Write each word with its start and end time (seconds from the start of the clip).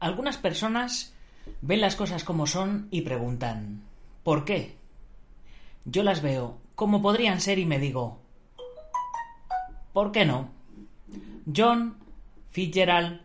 Algunas 0.00 0.38
personas 0.38 1.12
ven 1.60 1.82
las 1.82 1.94
cosas 1.94 2.24
como 2.24 2.46
son 2.46 2.88
y 2.90 3.02
preguntan 3.02 3.82
¿por 4.24 4.46
qué? 4.46 4.76
Yo 5.84 6.02
las 6.02 6.22
veo 6.22 6.56
como 6.74 7.02
podrían 7.02 7.40
ser 7.40 7.58
y 7.58 7.66
me 7.66 7.78
digo 7.78 8.18
¿por 9.92 10.10
qué 10.10 10.24
no? 10.24 10.48
John 11.54 11.96
Fitzgerald 12.50 13.20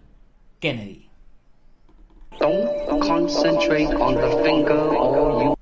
Kennedy. 0.59 1.07
Don't 2.39 3.01
concentrate 3.01 3.93
on 3.95 4.15
the 4.15 4.43
finger 4.43 4.77
or 4.77 5.54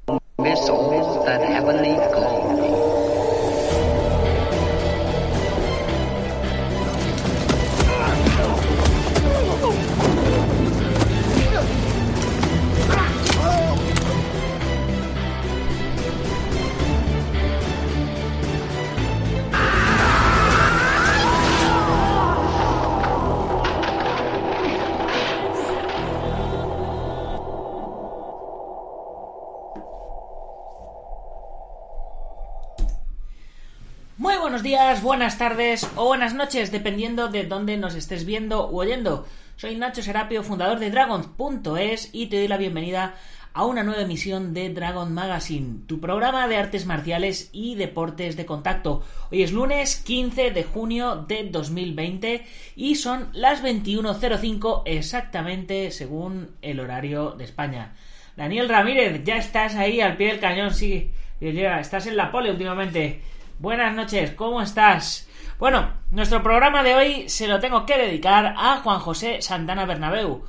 buenas 35.13 35.37
tardes 35.37 35.87
o 35.95 36.07
buenas 36.07 36.33
noches, 36.33 36.71
dependiendo 36.71 37.27
de 37.27 37.43
dónde 37.43 37.77
nos 37.77 37.93
estés 37.93 38.25
viendo 38.25 38.67
u 38.71 38.79
oyendo. 38.79 39.27
Soy 39.57 39.75
Nacho 39.75 40.01
Serapio, 40.01 40.41
fundador 40.41 40.79
de 40.79 40.89
Dragons.es 40.89 42.09
y 42.13 42.25
te 42.25 42.37
doy 42.37 42.47
la 42.47 42.57
bienvenida 42.57 43.13
a 43.53 43.63
una 43.65 43.83
nueva 43.83 44.01
emisión 44.01 44.55
de 44.55 44.73
Dragon 44.73 45.13
Magazine, 45.13 45.81
tu 45.85 45.99
programa 45.99 46.47
de 46.47 46.57
artes 46.57 46.87
marciales 46.87 47.51
y 47.53 47.75
deportes 47.75 48.35
de 48.35 48.47
contacto. 48.47 49.03
Hoy 49.29 49.43
es 49.43 49.51
lunes 49.51 49.97
15 49.97 50.49
de 50.49 50.63
junio 50.63 51.27
de 51.27 51.47
2020 51.47 52.43
y 52.75 52.95
son 52.95 53.29
las 53.33 53.63
21.05 53.63 54.81
exactamente 54.87 55.91
según 55.91 56.55
el 56.63 56.79
horario 56.79 57.33
de 57.37 57.43
España. 57.43 57.93
Daniel 58.35 58.67
Ramírez, 58.67 59.23
ya 59.23 59.37
estás 59.37 59.75
ahí 59.75 60.01
al 60.01 60.17
pie 60.17 60.29
del 60.29 60.39
cañón, 60.39 60.73
sí, 60.73 61.11
estás 61.39 62.07
en 62.07 62.17
la 62.17 62.31
pole 62.31 62.49
últimamente. 62.49 63.21
Buenas 63.63 63.95
noches, 63.95 64.31
¿cómo 64.31 64.61
estás? 64.61 65.25
Bueno, 65.57 65.93
nuestro 66.11 66.43
programa 66.43 66.83
de 66.83 66.95
hoy 66.95 67.29
se 67.29 67.47
lo 67.47 67.61
tengo 67.61 67.85
que 67.85 67.97
dedicar 67.97 68.55
a 68.57 68.81
Juan 68.81 68.99
José 68.99 69.41
Santana 69.41 69.85
Bernabeu, 69.85 70.43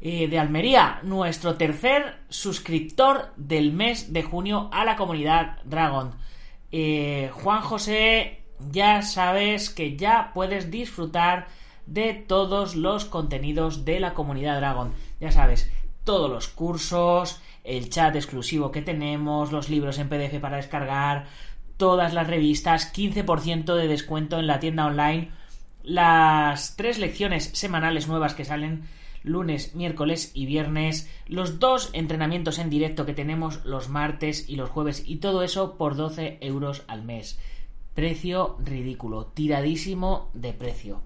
eh, 0.00 0.26
de 0.26 0.40
Almería, 0.40 0.98
nuestro 1.04 1.54
tercer 1.54 2.16
suscriptor 2.28 3.32
del 3.36 3.72
mes 3.72 4.12
de 4.12 4.24
junio 4.24 4.70
a 4.72 4.84
la 4.84 4.96
comunidad 4.96 5.58
Dragon. 5.66 6.16
Eh, 6.72 7.30
Juan 7.32 7.60
José, 7.60 8.42
ya 8.72 9.02
sabes 9.02 9.70
que 9.70 9.96
ya 9.96 10.32
puedes 10.34 10.68
disfrutar 10.68 11.46
de 11.86 12.12
todos 12.12 12.74
los 12.74 13.04
contenidos 13.04 13.84
de 13.84 14.00
la 14.00 14.14
comunidad 14.14 14.58
Dragon. 14.58 14.94
Ya 15.20 15.30
sabes, 15.30 15.70
todos 16.02 16.28
los 16.28 16.48
cursos, 16.48 17.40
el 17.62 17.88
chat 17.88 18.16
exclusivo 18.16 18.72
que 18.72 18.82
tenemos, 18.82 19.52
los 19.52 19.68
libros 19.68 20.00
en 20.00 20.08
PDF 20.08 20.40
para 20.40 20.56
descargar, 20.56 21.26
todas 21.78 22.12
las 22.12 22.26
revistas, 22.26 22.92
15% 22.92 23.74
de 23.74 23.88
descuento 23.88 24.38
en 24.38 24.46
la 24.46 24.60
tienda 24.60 24.84
online, 24.84 25.30
las 25.82 26.76
tres 26.76 26.98
lecciones 26.98 27.50
semanales 27.54 28.08
nuevas 28.08 28.34
que 28.34 28.44
salen 28.44 28.82
lunes, 29.22 29.74
miércoles 29.74 30.32
y 30.34 30.46
viernes, 30.46 31.10
los 31.26 31.58
dos 31.58 31.90
entrenamientos 31.92 32.58
en 32.58 32.68
directo 32.68 33.06
que 33.06 33.14
tenemos 33.14 33.64
los 33.64 33.88
martes 33.88 34.48
y 34.48 34.56
los 34.56 34.70
jueves 34.70 35.02
y 35.06 35.16
todo 35.16 35.42
eso 35.42 35.76
por 35.78 35.96
12 35.96 36.38
euros 36.42 36.84
al 36.88 37.04
mes. 37.04 37.38
Precio 37.94 38.56
ridículo, 38.64 39.26
tiradísimo 39.26 40.30
de 40.34 40.52
precio. 40.52 41.02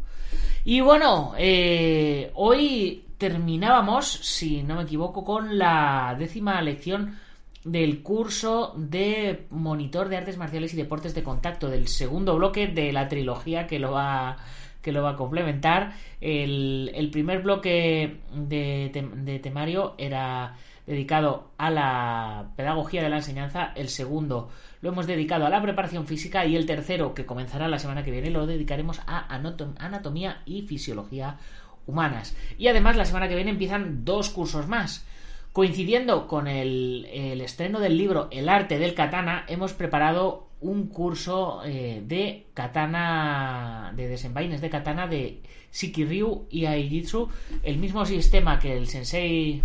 Y 0.64 0.80
bueno, 0.80 1.34
eh, 1.38 2.30
hoy 2.34 3.04
terminábamos, 3.18 4.06
si 4.06 4.62
no 4.62 4.76
me 4.76 4.82
equivoco, 4.82 5.24
con 5.24 5.58
la 5.58 6.16
décima 6.18 6.60
lección 6.62 7.18
del 7.64 8.02
curso 8.02 8.74
de 8.76 9.46
monitor 9.50 10.08
de 10.08 10.16
artes 10.16 10.36
marciales 10.36 10.74
y 10.74 10.76
deportes 10.76 11.14
de 11.14 11.22
contacto, 11.22 11.68
del 11.68 11.88
segundo 11.88 12.36
bloque 12.36 12.66
de 12.66 12.92
la 12.92 13.08
trilogía 13.08 13.66
que 13.66 13.78
lo 13.78 13.92
va, 13.92 14.36
que 14.80 14.92
lo 14.92 15.02
va 15.02 15.10
a 15.10 15.16
complementar. 15.16 15.92
El, 16.20 16.90
el 16.94 17.10
primer 17.10 17.42
bloque 17.42 18.20
de, 18.34 19.10
de, 19.16 19.38
temario 19.38 19.94
era 19.96 20.56
dedicado 20.86 21.52
a 21.58 21.70
la 21.70 22.50
pedagogía 22.56 23.02
de 23.02 23.08
la 23.08 23.16
enseñanza, 23.16 23.72
el 23.76 23.88
segundo 23.88 24.50
lo 24.80 24.88
hemos 24.88 25.06
dedicado 25.06 25.46
a 25.46 25.50
la 25.50 25.62
preparación 25.62 26.08
física 26.08 26.44
y 26.44 26.56
el 26.56 26.66
tercero, 26.66 27.14
que 27.14 27.24
comenzará 27.24 27.68
la 27.68 27.78
semana 27.78 28.02
que 28.02 28.10
viene, 28.10 28.30
lo 28.30 28.46
dedicaremos 28.46 29.00
a 29.06 29.32
anatomía 29.32 30.42
y 30.44 30.62
fisiología 30.62 31.38
humanas. 31.86 32.36
Y 32.58 32.66
además 32.66 32.96
la 32.96 33.04
semana 33.04 33.28
que 33.28 33.36
viene 33.36 33.52
empiezan 33.52 34.04
dos 34.04 34.30
cursos 34.30 34.66
más. 34.66 35.06
Coincidiendo 35.52 36.26
con 36.28 36.48
el, 36.48 37.06
estreno 37.42 37.78
del 37.78 37.98
libro 37.98 38.28
El 38.30 38.48
arte 38.48 38.78
del 38.78 38.94
katana, 38.94 39.44
hemos 39.48 39.74
preparado 39.74 40.48
un 40.60 40.86
curso 40.86 41.62
eh, 41.64 42.02
de 42.06 42.46
katana, 42.54 43.92
de 43.94 44.08
desenvaines 44.08 44.62
de 44.62 44.70
katana 44.70 45.06
de 45.06 45.42
Shikiryu 45.70 46.46
y 46.48 46.64
Aijitsu, 46.64 47.28
el 47.62 47.76
mismo 47.76 48.06
sistema 48.06 48.58
que 48.58 48.76
el 48.76 48.86
sensei 48.86 49.62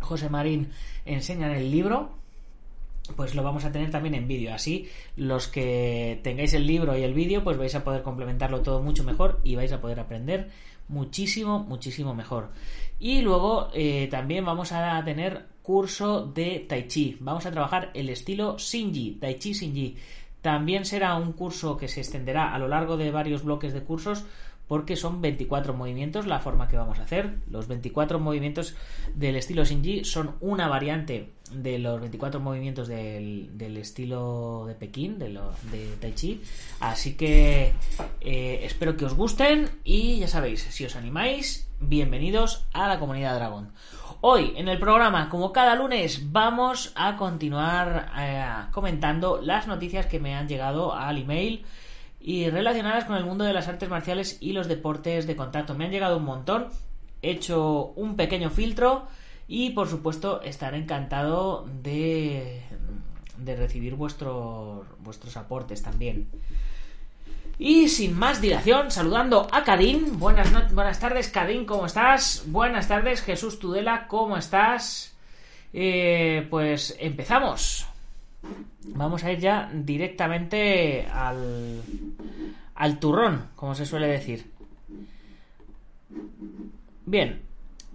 José 0.00 0.30
Marín 0.30 0.70
enseña 1.04 1.48
en 1.50 1.58
el 1.58 1.70
libro, 1.70 2.19
pues 3.16 3.34
lo 3.34 3.42
vamos 3.42 3.64
a 3.64 3.72
tener 3.72 3.90
también 3.90 4.14
en 4.14 4.28
vídeo. 4.28 4.54
Así, 4.54 4.88
los 5.16 5.48
que 5.48 6.20
tengáis 6.22 6.54
el 6.54 6.66
libro 6.66 6.96
y 6.96 7.02
el 7.02 7.14
vídeo, 7.14 7.44
pues 7.44 7.58
vais 7.58 7.74
a 7.74 7.84
poder 7.84 8.02
complementarlo 8.02 8.62
todo 8.62 8.82
mucho 8.82 9.04
mejor 9.04 9.40
y 9.44 9.56
vais 9.56 9.72
a 9.72 9.80
poder 9.80 10.00
aprender 10.00 10.50
muchísimo, 10.88 11.60
muchísimo 11.60 12.14
mejor. 12.14 12.50
Y 12.98 13.22
luego 13.22 13.70
eh, 13.72 14.08
también 14.10 14.44
vamos 14.44 14.72
a 14.72 15.02
tener 15.04 15.46
curso 15.62 16.26
de 16.26 16.66
Tai 16.68 16.86
Chi. 16.88 17.16
Vamos 17.20 17.46
a 17.46 17.50
trabajar 17.50 17.90
el 17.94 18.08
estilo 18.08 18.56
Shinji, 18.58 19.18
Tai 19.20 19.38
Chi 19.38 19.52
Shinji. 19.52 19.96
También 20.42 20.84
será 20.84 21.16
un 21.16 21.32
curso 21.32 21.76
que 21.76 21.88
se 21.88 22.00
extenderá 22.00 22.54
a 22.54 22.58
lo 22.58 22.66
largo 22.66 22.96
de 22.96 23.10
varios 23.10 23.44
bloques 23.44 23.72
de 23.72 23.82
cursos 23.82 24.24
porque 24.70 24.94
son 24.94 25.20
24 25.20 25.74
movimientos 25.74 26.28
la 26.28 26.38
forma 26.38 26.68
que 26.68 26.76
vamos 26.76 27.00
a 27.00 27.02
hacer. 27.02 27.38
Los 27.50 27.66
24 27.66 28.20
movimientos 28.20 28.76
del 29.16 29.34
estilo 29.34 29.64
Shinji 29.64 30.04
son 30.04 30.36
una 30.38 30.68
variante 30.68 31.32
de 31.50 31.80
los 31.80 31.98
24 31.98 32.38
movimientos 32.38 32.86
del, 32.86 33.58
del 33.58 33.78
estilo 33.78 34.66
de 34.68 34.76
Pekín, 34.76 35.18
de, 35.18 35.30
lo, 35.30 35.50
de 35.72 35.96
Tai 36.00 36.14
Chi. 36.14 36.40
Así 36.78 37.14
que 37.16 37.72
eh, 38.20 38.60
espero 38.62 38.96
que 38.96 39.06
os 39.06 39.14
gusten 39.14 39.68
y 39.82 40.20
ya 40.20 40.28
sabéis, 40.28 40.62
si 40.62 40.84
os 40.84 40.94
animáis, 40.94 41.68
bienvenidos 41.80 42.64
a 42.72 42.86
la 42.86 43.00
comunidad 43.00 43.34
Dragón. 43.34 43.72
Hoy 44.20 44.52
en 44.54 44.68
el 44.68 44.78
programa, 44.78 45.30
como 45.30 45.52
cada 45.52 45.74
lunes, 45.74 46.30
vamos 46.30 46.92
a 46.94 47.16
continuar 47.16 48.12
eh, 48.16 48.70
comentando 48.70 49.40
las 49.42 49.66
noticias 49.66 50.06
que 50.06 50.20
me 50.20 50.36
han 50.36 50.46
llegado 50.46 50.94
al 50.94 51.18
email 51.18 51.64
y 52.20 52.50
relacionadas 52.50 53.04
con 53.04 53.16
el 53.16 53.24
mundo 53.24 53.44
de 53.44 53.52
las 53.52 53.68
artes 53.68 53.88
marciales 53.88 54.36
y 54.40 54.52
los 54.52 54.68
deportes 54.68 55.26
de 55.26 55.36
contacto. 55.36 55.74
Me 55.74 55.86
han 55.86 55.90
llegado 55.90 56.18
un 56.18 56.24
montón, 56.24 56.68
he 57.22 57.30
hecho 57.30 57.92
un 57.96 58.16
pequeño 58.16 58.50
filtro 58.50 59.06
y 59.48 59.70
por 59.70 59.88
supuesto 59.88 60.42
estaré 60.42 60.76
encantado 60.76 61.66
de, 61.82 62.62
de 63.38 63.56
recibir 63.56 63.94
vuestros, 63.94 64.86
vuestros 64.98 65.36
aportes 65.36 65.82
también. 65.82 66.28
Y 67.58 67.88
sin 67.88 68.18
más 68.18 68.40
dilación, 68.40 68.90
saludando 68.90 69.46
a 69.52 69.64
Cadín. 69.64 70.18
Buenas, 70.18 70.50
no 70.50 70.62
buenas 70.72 70.98
tardes, 70.98 71.28
Cadín, 71.28 71.66
¿cómo 71.66 71.86
estás? 71.86 72.44
Buenas 72.46 72.88
tardes, 72.88 73.20
Jesús 73.22 73.58
Tudela, 73.58 74.06
¿cómo 74.08 74.36
estás? 74.38 75.14
Eh, 75.72 76.46
pues 76.48 76.96
empezamos. 76.98 77.89
Vamos 78.94 79.24
a 79.24 79.32
ir 79.32 79.38
ya 79.38 79.70
directamente 79.72 81.06
al, 81.06 81.82
al 82.74 82.98
turrón, 82.98 83.50
como 83.56 83.74
se 83.74 83.86
suele 83.86 84.06
decir. 84.06 84.50
Bien, 87.06 87.42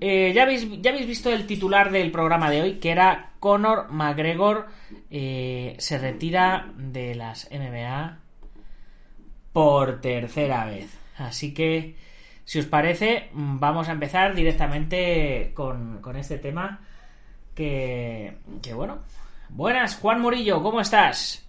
eh, 0.01 0.33
ya, 0.33 0.43
habéis, 0.43 0.67
ya 0.81 0.91
habéis 0.91 1.07
visto 1.07 1.31
el 1.31 1.47
titular 1.47 1.91
del 1.91 2.11
programa 2.11 2.49
de 2.49 2.61
hoy, 2.61 2.73
que 2.79 2.91
era 2.91 3.31
Conor 3.39 3.91
McGregor 3.91 4.67
eh, 5.09 5.75
se 5.79 5.97
retira 5.97 6.71
de 6.77 7.15
las 7.15 7.49
MMA 7.51 8.19
por 9.53 10.01
tercera 10.01 10.65
vez. 10.65 10.97
Así 11.17 11.53
que, 11.53 11.95
si 12.43 12.59
os 12.59 12.65
parece, 12.65 13.29
vamos 13.33 13.87
a 13.87 13.93
empezar 13.93 14.35
directamente 14.35 15.51
con, 15.53 16.01
con 16.01 16.17
este 16.17 16.37
tema 16.37 16.81
que, 17.53 18.37
que, 18.61 18.73
bueno. 18.73 18.99
Buenas, 19.49 19.97
Juan 19.97 20.21
Murillo, 20.21 20.61
¿cómo 20.61 20.81
estás? 20.81 21.47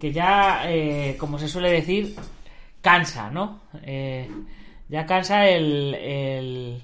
Que 0.00 0.12
ya, 0.12 0.70
eh, 0.70 1.16
como 1.18 1.38
se 1.38 1.48
suele 1.48 1.70
decir, 1.70 2.14
cansa, 2.80 3.30
¿no? 3.30 3.60
Eh, 3.82 4.30
ya 4.88 5.06
cansa 5.06 5.48
el, 5.48 5.94
el, 5.94 6.82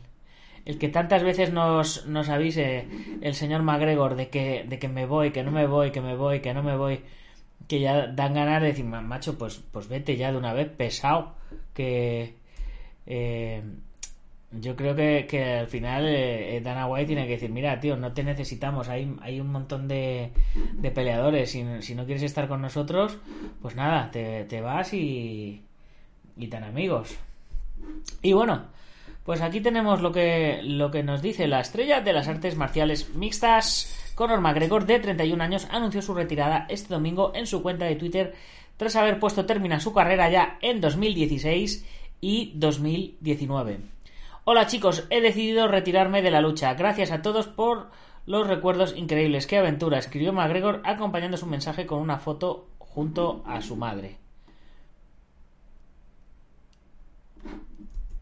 el 0.65 0.79
que 0.79 0.89
tantas 0.89 1.23
veces 1.23 1.53
nos, 1.53 2.07
nos 2.07 2.29
avise 2.29 2.87
el 3.21 3.35
señor 3.35 3.63
McGregor 3.63 4.17
de 4.17 4.29
que, 4.29 4.65
de 4.69 4.79
que 4.79 4.89
me 4.89 5.07
voy, 5.07 5.31
que 5.31 5.43
no 5.43 5.51
me 5.51 5.67
voy, 5.67 5.91
que 5.91 6.01
me 6.01 6.17
voy, 6.17 6.41
que 6.41 6.55
no 6.55 6.63
me 6.63 6.77
voy, 6.77 7.03
que 7.69 7.81
ya 7.81 8.07
dan 8.09 8.35
ganas 8.35 8.61
de 8.61 8.69
decir, 8.69 8.85
macho, 8.85 9.39
pues, 9.39 9.63
pues 9.73 9.89
vete 9.89 10.17
ya 10.17 10.33
de 10.33 10.39
una 10.39 10.53
vez, 10.53 10.69
pesado, 10.69 11.35
que 11.75 12.37
eh, 13.07 13.63
yo 14.53 14.75
creo 14.75 14.97
que, 14.97 15.59
al 15.61 15.69
final 15.69 16.07
eh, 16.09 16.61
Dana 16.63 16.87
White 16.87 17.07
tiene 17.07 17.27
que 17.27 17.35
decir, 17.35 17.51
mira, 17.51 17.79
tío, 17.79 17.97
no 17.97 18.13
te 18.13 18.25
necesitamos, 18.25 18.89
hay, 18.89 19.41
un 19.41 19.53
montón 19.53 19.87
de, 19.87 20.33
de 20.75 20.91
peleadores, 20.91 21.51
si, 21.51 21.65
si 21.83 21.95
no 21.95 22.05
quieres 22.05 22.25
estar 22.25 22.49
con 22.49 22.61
nosotros, 22.61 23.19
pues 23.63 23.77
nada, 23.77 24.11
te, 24.11 24.45
te 24.45 24.61
vas 24.61 24.93
y, 24.93 25.63
y 26.37 26.47
tan 26.49 26.65
amigos. 26.65 27.17
Y 28.23 28.33
bueno, 28.33 28.67
pues 29.25 29.41
aquí 29.43 29.61
tenemos 29.61 30.01
lo 30.01 30.11
que, 30.11 30.61
lo 30.63 30.91
que 30.91 31.03
nos 31.03 31.23
dice 31.23 31.47
la 31.47 31.61
estrella 31.61 32.01
de 32.01 32.13
las 32.13 32.27
artes 32.27 32.57
marciales 32.57 33.15
mixtas. 33.15 34.13
Conor 34.17 34.41
McGregor, 34.41 34.87
de 34.87 34.99
31 34.99 35.43
años, 35.43 35.69
anunció 35.71 36.03
su 36.03 36.15
retirada 36.15 36.67
este 36.69 36.93
domingo 36.93 37.33
en 37.35 37.47
su 37.47 37.63
cuenta 37.63 37.85
de 37.85 37.97
Twitter 37.97 38.35
tras 38.77 38.97
haber 38.97 39.21
puesto 39.21 39.47
término 39.47 39.77
a 39.77 39.81
su 39.81 39.93
carrera 39.93 40.31
ya 40.31 40.59
en 40.61 40.81
2016 40.81 41.87
y 42.21 42.53
2019. 42.57 44.00
Hola 44.53 44.67
chicos, 44.67 45.07
he 45.11 45.21
decidido 45.21 45.69
retirarme 45.69 46.23
de 46.23 46.33
la 46.33 46.41
lucha. 46.41 46.75
Gracias 46.75 47.13
a 47.13 47.23
todos 47.23 47.47
por 47.47 47.87
los 48.27 48.49
recuerdos 48.49 48.97
increíbles. 48.97 49.47
¡Qué 49.47 49.59
aventura! 49.59 49.99
escribió 49.99 50.33
McGregor 50.33 50.83
acompañando 50.85 51.37
su 51.37 51.47
mensaje 51.47 51.87
con 51.87 52.01
una 52.01 52.19
foto 52.19 52.67
junto 52.81 53.45
a 53.47 53.61
su 53.61 53.77
madre. 53.77 54.17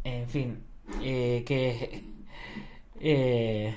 En 0.05 0.29
fin, 0.29 0.63
eh, 1.03 1.43
que... 1.47 2.05
Eh, 3.01 3.75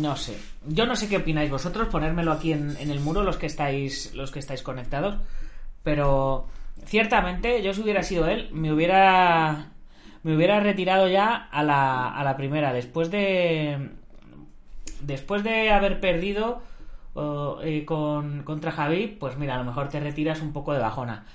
no 0.00 0.16
sé. 0.16 0.36
Yo 0.66 0.86
no 0.86 0.96
sé 0.96 1.08
qué 1.08 1.18
opináis 1.18 1.50
vosotros. 1.50 1.86
Ponérmelo 1.86 2.32
aquí 2.32 2.52
en, 2.52 2.76
en, 2.78 2.90
el 2.90 2.98
muro 2.98 3.22
los 3.22 3.36
que 3.36 3.46
estáis 3.46 4.12
los 4.14 4.32
que 4.32 4.40
estáis 4.40 4.62
conectados. 4.62 5.18
Pero 5.84 6.48
ciertamente, 6.84 7.62
yo 7.62 7.74
si 7.74 7.82
hubiera 7.82 8.02
sido 8.02 8.26
él, 8.28 8.48
me 8.50 8.72
hubiera 8.72 9.75
me 10.26 10.34
hubiera 10.34 10.58
retirado 10.58 11.06
ya 11.06 11.36
a 11.36 11.62
la, 11.62 12.08
a 12.08 12.24
la 12.24 12.36
primera. 12.36 12.72
Después 12.72 13.12
de 13.12 13.90
después 15.00 15.44
de 15.44 15.70
haber 15.70 16.00
perdido 16.00 16.62
eh, 17.62 17.84
con, 17.84 18.42
contra 18.42 18.72
Javi, 18.72 19.06
pues 19.06 19.36
mira, 19.36 19.54
a 19.54 19.58
lo 19.58 19.64
mejor 19.64 19.88
te 19.88 20.00
retiras 20.00 20.42
un 20.42 20.52
poco 20.52 20.72
de 20.72 20.80
bajona. 20.80 21.26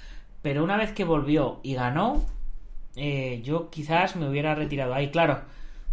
Pero 0.42 0.62
una 0.62 0.76
vez 0.76 0.92
que 0.92 1.06
volvió 1.06 1.62
y 1.64 1.74
ganó, 1.76 2.22
eh, 2.98 3.40
yo 3.46 3.70
quizás 3.70 4.18
me 4.18 4.28
hubiera 4.28 4.56
retirado 4.56 4.94
ahí. 4.94 5.10
Claro, 5.10 5.40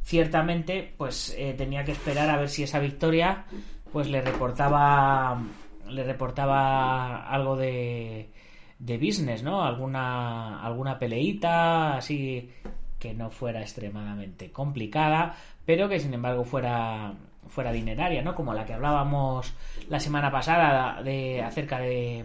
ciertamente, 0.02 0.92
pues 0.96 1.36
eh, 1.38 1.54
tenía 1.56 1.84
que 1.84 1.92
esperar 1.92 2.28
a 2.28 2.36
ver 2.36 2.48
si 2.48 2.64
esa 2.64 2.80
victoria, 2.80 3.44
pues 3.92 4.10
le 4.10 4.22
reportaba, 4.22 5.40
le 5.88 6.02
reportaba 6.02 7.28
algo 7.28 7.56
de, 7.56 8.32
de 8.80 8.98
business, 8.98 9.44
¿no? 9.44 9.62
Alguna, 9.62 10.60
alguna 10.64 10.98
peleita 10.98 11.98
así 11.98 12.50
que 12.98 13.14
no 13.14 13.30
fuera 13.30 13.60
extremadamente 13.60 14.50
complicada, 14.50 15.36
pero 15.64 15.88
que 15.88 16.00
sin 16.00 16.14
embargo 16.14 16.44
fuera 16.44 17.14
fuera 17.48 17.72
dineraria, 17.72 18.22
¿no? 18.22 18.34
Como 18.34 18.52
la 18.52 18.66
que 18.66 18.74
hablábamos 18.74 19.54
la 19.88 20.00
semana 20.00 20.30
pasada 20.30 21.02
de 21.02 21.42
acerca 21.42 21.78
de 21.78 22.24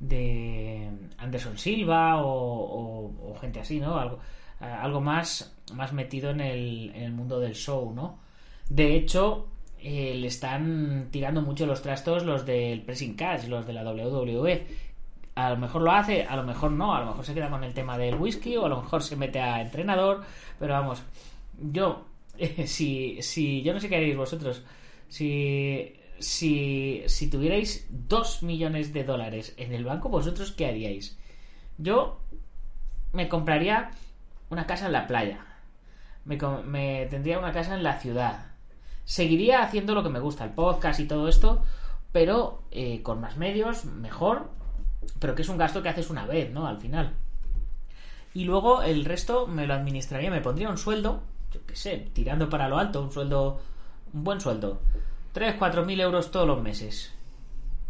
de 0.00 0.90
Anderson 1.18 1.58
Silva 1.58 2.22
o, 2.22 3.34
gente 3.40 3.60
así, 3.60 3.80
¿no? 3.80 3.98
Algo, 3.98 4.18
algo 4.60 5.00
más, 5.00 5.54
más 5.74 5.92
metido 5.92 6.30
en 6.30 6.40
el, 6.40 7.12
mundo 7.12 7.40
del 7.40 7.54
show, 7.54 7.92
¿no? 7.94 8.18
De 8.68 8.96
hecho, 8.96 9.48
eh, 9.78 10.14
le 10.16 10.26
están 10.26 11.08
tirando 11.10 11.42
mucho 11.42 11.66
los 11.66 11.82
trastos 11.82 12.24
los 12.24 12.44
del 12.44 12.82
pressing 12.82 13.14
catch, 13.14 13.46
los 13.46 13.66
de 13.66 13.72
la 13.72 13.84
WWE. 13.84 14.66
A 15.36 15.50
lo 15.50 15.56
mejor 15.58 15.82
lo 15.82 15.92
hace, 15.92 16.24
a 16.24 16.34
lo 16.34 16.42
mejor 16.42 16.72
no, 16.72 16.94
a 16.94 17.00
lo 17.00 17.06
mejor 17.06 17.24
se 17.24 17.34
queda 17.34 17.48
con 17.48 17.62
el 17.62 17.72
tema 17.72 17.96
del 17.96 18.16
whisky 18.16 18.56
o 18.56 18.66
a 18.66 18.68
lo 18.68 18.82
mejor 18.82 19.02
se 19.02 19.16
mete 19.16 19.38
a 19.40 19.60
entrenador, 19.60 20.24
pero 20.58 20.72
vamos, 20.72 21.02
yo, 21.60 22.06
si, 22.66 23.22
si, 23.22 23.62
yo 23.62 23.72
no 23.72 23.78
sé 23.80 23.88
qué 23.88 23.96
haréis 23.96 24.16
vosotros, 24.16 24.64
si 25.08 25.94
si, 26.18 27.02
si 27.06 27.30
tuvierais 27.30 27.86
2 27.90 28.42
millones 28.42 28.92
de 28.92 29.04
dólares 29.04 29.54
en 29.56 29.72
el 29.72 29.84
banco, 29.84 30.08
¿vosotros 30.08 30.52
qué 30.52 30.66
haríais? 30.66 31.18
Yo 31.78 32.20
me 33.12 33.28
compraría 33.28 33.90
una 34.50 34.66
casa 34.66 34.86
en 34.86 34.92
la 34.92 35.06
playa. 35.06 35.44
Me, 36.24 36.38
me, 36.64 37.06
tendría 37.06 37.38
una 37.38 37.52
casa 37.52 37.74
en 37.74 37.82
la 37.82 37.98
ciudad. 37.98 38.46
Seguiría 39.04 39.62
haciendo 39.62 39.94
lo 39.94 40.02
que 40.02 40.08
me 40.08 40.20
gusta, 40.20 40.44
el 40.44 40.50
podcast 40.50 40.98
y 41.00 41.06
todo 41.06 41.28
esto, 41.28 41.62
pero 42.12 42.62
eh, 42.70 43.02
con 43.02 43.20
más 43.20 43.36
medios, 43.36 43.84
mejor. 43.84 44.50
Pero 45.18 45.34
que 45.34 45.42
es 45.42 45.48
un 45.48 45.58
gasto 45.58 45.82
que 45.82 45.88
haces 45.88 46.10
una 46.10 46.26
vez, 46.26 46.50
¿no? 46.52 46.66
Al 46.66 46.78
final. 46.78 47.14
Y 48.34 48.44
luego 48.44 48.82
el 48.82 49.04
resto 49.04 49.46
me 49.46 49.66
lo 49.66 49.74
administraría, 49.74 50.30
me 50.30 50.40
pondría 50.40 50.68
un 50.68 50.78
sueldo, 50.78 51.22
yo 51.52 51.60
qué 51.66 51.74
sé, 51.74 52.08
tirando 52.12 52.50
para 52.50 52.68
lo 52.68 52.78
alto, 52.78 53.02
un 53.02 53.10
sueldo, 53.10 53.60
un 54.12 54.24
buen 54.24 54.40
sueldo 54.40 54.80
3, 55.36 55.56
4 55.58 55.84
mil 55.84 56.00
euros 56.00 56.30
todos 56.30 56.46
los 56.46 56.62
meses. 56.62 57.12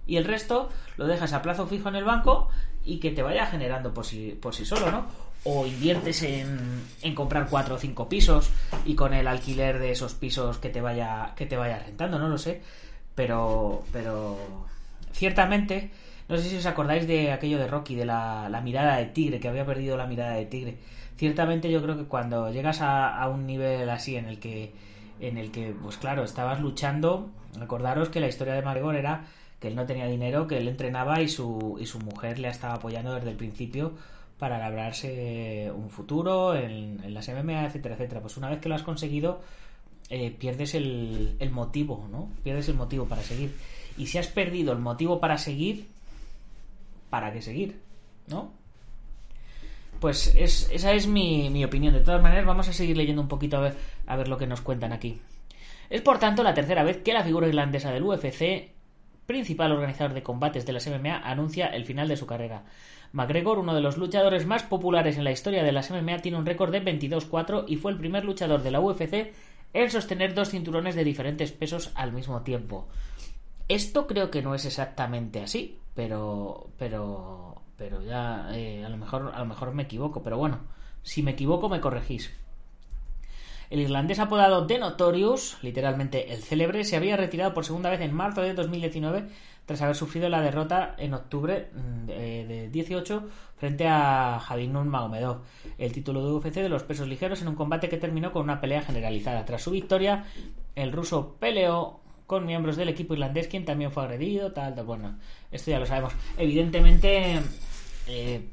Y 0.05 0.17
el 0.17 0.25
resto 0.25 0.69
lo 0.97 1.07
dejas 1.07 1.33
a 1.33 1.43
plazo 1.43 1.69
fijo 1.69 1.89
en 1.89 1.95
el 1.95 2.03
banco 2.03 2.49
y 2.85 2.99
que 2.99 3.13
te 3.13 3.23
vaya 3.23 3.47
generando 3.47 3.95
por 3.95 4.05
sí, 4.05 4.37
por 4.41 4.53
sí 4.53 4.65
solo, 4.65 4.91
¿no? 4.91 5.07
O 5.45 5.65
inviertes 5.65 6.25
en, 6.25 6.83
en 7.03 7.15
comprar 7.15 7.49
4 7.49 7.77
o 7.77 7.79
5 7.79 8.09
pisos 8.09 8.51
y 8.85 8.97
con 8.97 9.15
el 9.15 9.29
alquiler 9.29 9.79
de 9.79 9.93
esos 9.93 10.15
pisos 10.15 10.59
que 10.59 10.71
te 10.71 10.81
vaya, 10.81 11.35
que 11.37 11.47
te 11.47 11.57
vaya 11.57 11.79
rentando, 11.79 12.19
no 12.19 12.29
lo 12.29 12.37
sé. 12.37 12.63
Pero, 13.15 13.85
pero 13.93 14.37
ciertamente, 15.13 15.93
no 16.29 16.37
sé 16.37 16.49
si 16.49 16.57
os 16.57 16.67
acordáis 16.67 17.07
de 17.07 17.31
aquello 17.31 17.59
de 17.59 17.69
Rocky, 17.69 17.95
de 17.95 18.05
la, 18.05 18.61
mirada 18.63 18.97
de 18.97 19.07
tigre, 19.07 19.39
que 19.39 19.49
había 19.49 19.65
perdido 19.65 19.97
la 19.97 20.07
mirada 20.07 20.35
de 20.35 20.47
tigre. 20.47 20.79
Ciertamente 21.17 21.71
yo 21.71 21.83
creo 21.83 21.97
que 21.97 22.05
cuando 22.05 22.51
llegas 22.51 22.81
a, 22.81 23.27
un 23.29 23.47
nivel 23.47 23.89
así 23.89 24.17
en 24.17 24.27
el 24.27 24.39
que 24.39 24.73
en 25.19 25.39
el 25.39 25.51
que, 25.51 25.75
pues 25.83 25.97
claro, 25.97 26.25
estabas 26.25 26.61
luchando. 26.61 27.31
Recordaros 27.59 28.11
que 28.11 28.21
la 28.21 28.29
historia 28.29 28.55
de 28.55 28.63
Margot 28.63 28.95
era 28.95 29.25
que 29.61 29.69
él 29.69 29.77
no 29.77 29.87
tenía 29.87 30.07
dinero, 30.07 30.47
que 30.47 30.59
él 30.59 30.69
entrenaba 30.69 31.23
y 31.23 31.29
su, 31.29 31.79
y 31.81 31.87
su 31.87 31.99
mujer 32.01 32.39
le 32.39 32.49
estaba 32.49 32.75
apoyando 32.75 33.15
desde 33.15 33.31
el 33.31 33.37
principio 33.37 33.95
para 34.39 34.59
labrarse 34.59 35.73
un 35.75 35.89
futuro 35.89 36.55
en, 36.55 37.03
en 37.03 37.15
las 37.15 37.29
MMA, 37.29 37.65
etcétera, 37.65 37.95
etcétera. 37.95 38.21
Pues 38.21 38.37
una 38.37 38.51
vez 38.51 38.61
que 38.61 38.69
lo 38.69 38.75
has 38.75 38.83
conseguido, 38.83 39.41
eh, 40.11 40.31
pierdes 40.31 40.75
el, 40.75 41.37
el 41.39 41.51
motivo, 41.51 42.07
¿no? 42.11 42.29
Pierdes 42.45 42.69
el 42.69 42.75
motivo 42.75 43.07
para 43.07 43.23
seguir. 43.23 43.57
Y 43.97 44.07
si 44.09 44.19
has 44.19 44.27
perdido 44.27 44.75
el 44.75 44.79
motivo 44.81 45.19
para 45.21 45.39
seguir, 45.39 45.89
¿para 47.17 47.33
qué 47.33 47.41
seguir? 47.41 47.81
¿No? 48.27 48.53
Pues 50.01 50.35
es, 50.37 50.69
esa 50.71 50.93
es 50.93 51.07
mi, 51.07 51.65
opinión. 51.65 51.95
De 51.95 52.01
todas 52.01 52.21
maneras, 52.21 52.45
vamos 52.45 52.69
a 52.69 52.75
seguir 52.75 52.95
leyendo 52.95 53.23
un 53.23 53.29
poquito 53.29 53.57
a 53.57 53.61
ver, 53.61 53.75
a 54.07 54.17
ver 54.17 54.29
lo 54.29 54.37
que 54.37 54.47
nos 54.47 54.61
cuentan 54.61 54.93
aquí. 54.93 55.19
Es 55.89 56.03
por 56.03 56.19
tanto 56.19 56.43
la 56.43 56.53
tercera 56.53 56.85
vez 56.85 56.99
que 56.99 57.15
la 57.15 57.25
figura 57.25 57.49
irlandesa 57.49 57.91
del 57.91 58.03
UFC, 58.03 58.71
principal 59.25 59.73
organizador 59.73 60.13
de 60.13 60.23
combates 60.23 60.67
de 60.67 60.75
las 60.75 60.87
MMA, 60.87 61.23
anuncia 61.25 61.69
el 61.69 61.87
final 61.87 62.07
de 62.07 62.19
su 62.19 62.27
carrera. 62.27 62.65
McGregor, 63.13 63.61
uno 63.61 63.75
de 63.75 63.81
los 63.81 63.97
luchadores 63.97 64.45
más 64.45 64.65
populares 64.65 65.17
en 65.17 65.25
la 65.25 65.33
historia 65.33 65.63
de 65.63 65.73
las 65.73 65.91
MMA, 65.91 66.19
tiene 66.19 66.37
un 66.37 66.45
récord 66.45 66.71
de 66.71 66.85
22-4 66.85 67.65
y 67.67 67.77
fue 67.77 67.93
el 67.93 67.99
primer 67.99 68.27
luchador 68.27 68.63
de 68.63 68.73
la 68.73 68.81
UFC 68.81 69.33
en 69.73 69.91
sostener 69.91 70.35
dos 70.35 70.51
cinturones 70.51 70.95
de 70.95 71.05
diferentes 71.05 71.51
pesos 71.51 71.93
al 71.95 72.13
mismo 72.13 72.43
tiempo. 72.43 72.89
Esto 73.69 74.07
creo 74.07 74.31
que 74.31 74.43
no 74.43 74.55
es 74.55 74.67
exactamente 74.67 75.41
así, 75.41 75.79
pero, 75.97 76.69
pero 76.79 77.63
pero 77.77 78.03
ya 78.03 78.49
eh, 78.53 78.85
a 78.85 78.89
lo 78.89 78.97
mejor 78.97 79.33
a 79.35 79.39
lo 79.41 79.47
mejor 79.47 79.73
me 79.73 79.83
equivoco, 79.83 80.23
pero 80.23 80.39
bueno, 80.39 80.61
si 81.03 81.23
me 81.23 81.33
equivoco 81.33 81.69
me 81.69 81.81
corregís. 81.81 82.33
El 83.69 83.81
irlandés 83.81 84.21
apodado 84.21 84.67
The 84.67 84.79
Notorious, 84.79 85.59
literalmente 85.63 86.33
el 86.33 86.43
célebre, 86.43 86.85
se 86.85 86.97
había 86.97 87.17
retirado 87.17 87.53
por 87.53 87.65
segunda 87.65 87.91
vez 87.91 88.01
en 88.01 88.15
marzo 88.15 88.43
de 88.43 88.55
2019 88.55 89.27
tras 89.67 89.83
haber 89.83 89.97
sufrido 89.97 90.29
la 90.29 90.41
derrota 90.41 90.95
en 90.97 91.13
octubre 91.15 91.71
mm, 91.75 92.07
de, 92.07 92.69
18 92.71 93.29
frente 93.57 93.89
a 93.89 94.39
Javid 94.39 94.69
Nurmagomedov, 94.69 95.43
el 95.79 95.93
título 95.93 96.25
de 96.25 96.33
UFC 96.33 96.55
de 96.55 96.69
los 96.69 96.85
pesos 96.85 97.09
ligeros 97.09 97.43
en 97.43 97.49
un 97.49 97.57
combate 97.57 97.89
que 97.89 97.97
terminó 97.97 98.33
con 98.33 98.43
una 98.43 98.61
pelea 98.61 98.83
generalizada. 98.83 99.45
Tras 99.45 99.63
su 99.63 99.73
victoria, 99.73 100.25
el 100.77 100.93
ruso 100.93 101.37
peleó 101.41 102.01
con 102.27 102.47
miembros 102.47 102.77
del 102.77 102.89
equipo 102.89 103.15
irlandés, 103.15 103.49
quien 103.49 103.65
también 103.65 103.93
fue 103.93 104.05
agredido, 104.05 104.53
tal, 104.53 104.75
tal, 104.75 104.85
bueno, 104.85 105.19
esto 105.51 105.71
ya 105.71 105.79
lo 105.79 105.87
sabemos. 105.87 106.13
Evidentemente, 106.37 107.41
eh, 108.09 108.49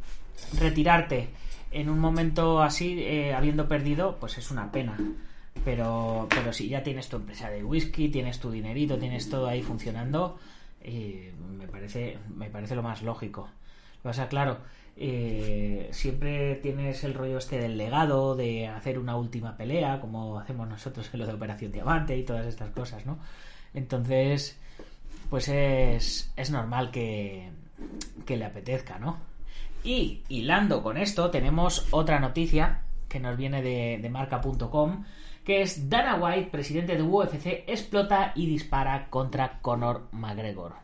retirarte 0.60 1.30
en 1.72 1.90
un 1.90 2.00
momento 2.00 2.62
así, 2.62 3.00
eh, 3.00 3.34
habiendo 3.34 3.68
perdido, 3.68 4.18
pues 4.20 4.38
es 4.38 4.52
una 4.52 4.72
pena. 4.72 4.98
Pero, 5.66 6.28
pero 6.30 6.52
si 6.52 6.68
ya 6.68 6.84
tienes 6.84 7.10
tu 7.10 7.18
empresa 7.18 7.50
de 7.50 7.64
whisky, 7.64 8.10
tienes 8.10 8.40
tu 8.40 8.52
dinerito, 8.52 8.98
tienes 8.98 9.30
todo 9.30 9.48
ahí 9.48 9.62
funcionando, 9.62 10.38
eh, 10.82 11.32
me, 11.58 11.68
parece, 11.68 12.18
me 12.36 12.50
parece 12.50 12.76
lo 12.76 12.84
más 12.84 13.02
lógico. 13.02 13.50
O 14.04 14.14
sea, 14.14 14.28
claro, 14.28 14.58
eh, 14.98 15.90
siempre 15.92 16.56
tienes 16.56 17.04
el 17.04 17.14
rollo 17.14 17.38
este 17.38 17.58
del 17.58 17.78
legado, 17.78 18.36
de 18.36 18.68
hacer 18.68 19.00
una 19.00 19.16
última 19.16 19.56
pelea, 19.58 20.00
como 20.02 20.40
hacemos 20.40 20.68
nosotros 20.68 21.10
en 21.14 21.20
lo 21.20 21.26
de 21.26 21.34
Operación 21.34 21.72
Diamante 21.72 22.18
y 22.18 22.24
todas 22.24 22.46
estas 22.46 22.72
cosas, 22.72 23.06
¿no? 23.06 23.18
Entonces, 23.74 24.60
pues 25.30 25.48
es, 25.48 26.32
es 26.36 26.52
normal 26.52 26.92
que, 26.92 27.50
que 28.26 28.38
le 28.38 28.46
apetezca, 28.46 29.00
¿no? 29.00 29.18
Y 29.84 30.22
hilando 30.30 30.82
con 30.82 30.98
esto, 30.98 31.30
tenemos 31.30 31.88
otra 31.92 32.20
noticia 32.20 32.84
que 33.10 33.20
nos 33.20 33.36
viene 33.38 33.62
de, 33.62 34.00
de 34.02 34.10
marca.com, 34.10 35.04
que 35.44 35.62
es 35.62 35.90
Dana 35.90 36.16
White, 36.16 36.50
presidente 36.52 36.96
de 36.96 37.04
UFC, 37.04 37.66
explota 37.68 38.32
y 38.36 38.46
dispara 38.46 39.08
contra 39.10 39.60
Conor 39.62 40.08
McGregor. 40.12 40.84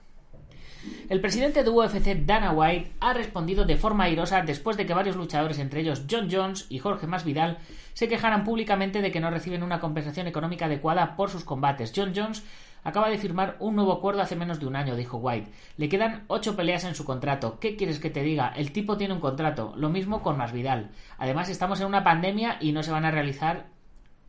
El 1.10 1.22
presidente 1.22 1.64
de 1.64 1.70
UFC, 1.70 2.26
Dana 2.26 2.52
White, 2.52 2.94
ha 3.00 3.14
respondido 3.14 3.66
de 3.66 3.78
forma 3.78 4.06
airosa 4.06 4.42
después 4.42 4.78
de 4.78 4.86
que 4.86 4.94
varios 4.94 5.16
luchadores, 5.16 5.60
entre 5.60 5.82
ellos 5.82 6.04
John 6.10 6.30
Jones 6.32 6.68
y 6.70 6.80
Jorge 6.80 7.08
Masvidal, 7.08 7.58
se 7.94 8.08
quejaran 8.08 8.44
públicamente 8.44 9.02
de 9.02 9.12
que 9.12 9.20
no 9.20 9.30
reciben 9.30 9.64
una 9.64 9.80
compensación 9.80 10.28
económica 10.28 10.66
adecuada 10.66 11.16
por 11.16 11.30
sus 11.30 11.44
combates. 11.44 11.92
John 11.96 12.14
Jones 12.16 12.44
acaba 12.84 13.10
de 13.10 13.18
firmar 13.18 13.56
un 13.60 13.76
nuevo 13.76 13.94
acuerdo 13.94 14.22
hace 14.22 14.36
menos 14.36 14.60
de 14.60 14.68
un 14.68 14.76
año, 14.76 14.96
dijo 14.96 15.18
White. 15.18 15.52
Le 15.78 15.90
quedan 15.90 16.24
ocho 16.28 16.56
peleas 16.56 16.84
en 16.84 16.96
su 16.96 17.06
contrato. 17.06 17.60
¿Qué 17.60 17.76
quieres 17.76 18.00
que 18.00 18.10
te 18.10 18.24
diga? 18.24 18.54
El 18.56 18.72
tipo 18.72 18.98
tiene 18.98 19.14
un 19.14 19.20
contrato. 19.20 19.74
Lo 19.76 19.90
mismo 19.90 20.22
con 20.22 20.38
Masvidal. 20.38 20.92
Además, 21.18 21.50
estamos 21.50 21.80
en 21.82 21.88
una 21.88 22.04
pandemia 22.04 22.58
y 22.60 22.72
no 22.72 22.84
se 22.84 22.92
van 22.92 23.06
a 23.06 23.12
realizar 23.12 23.68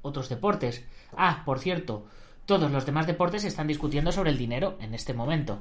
otros 0.03 0.29
deportes. 0.29 0.87
Ah, 1.17 1.43
por 1.45 1.59
cierto, 1.59 2.07
todos 2.47 2.71
los 2.71 2.87
demás 2.87 3.07
deportes 3.07 3.45
están 3.45 3.67
discutiendo 3.67 4.13
sobre 4.13 4.31
el 4.31 4.39
dinero 4.39 4.77
en 4.81 4.95
este 4.95 5.15
momento. 5.15 5.61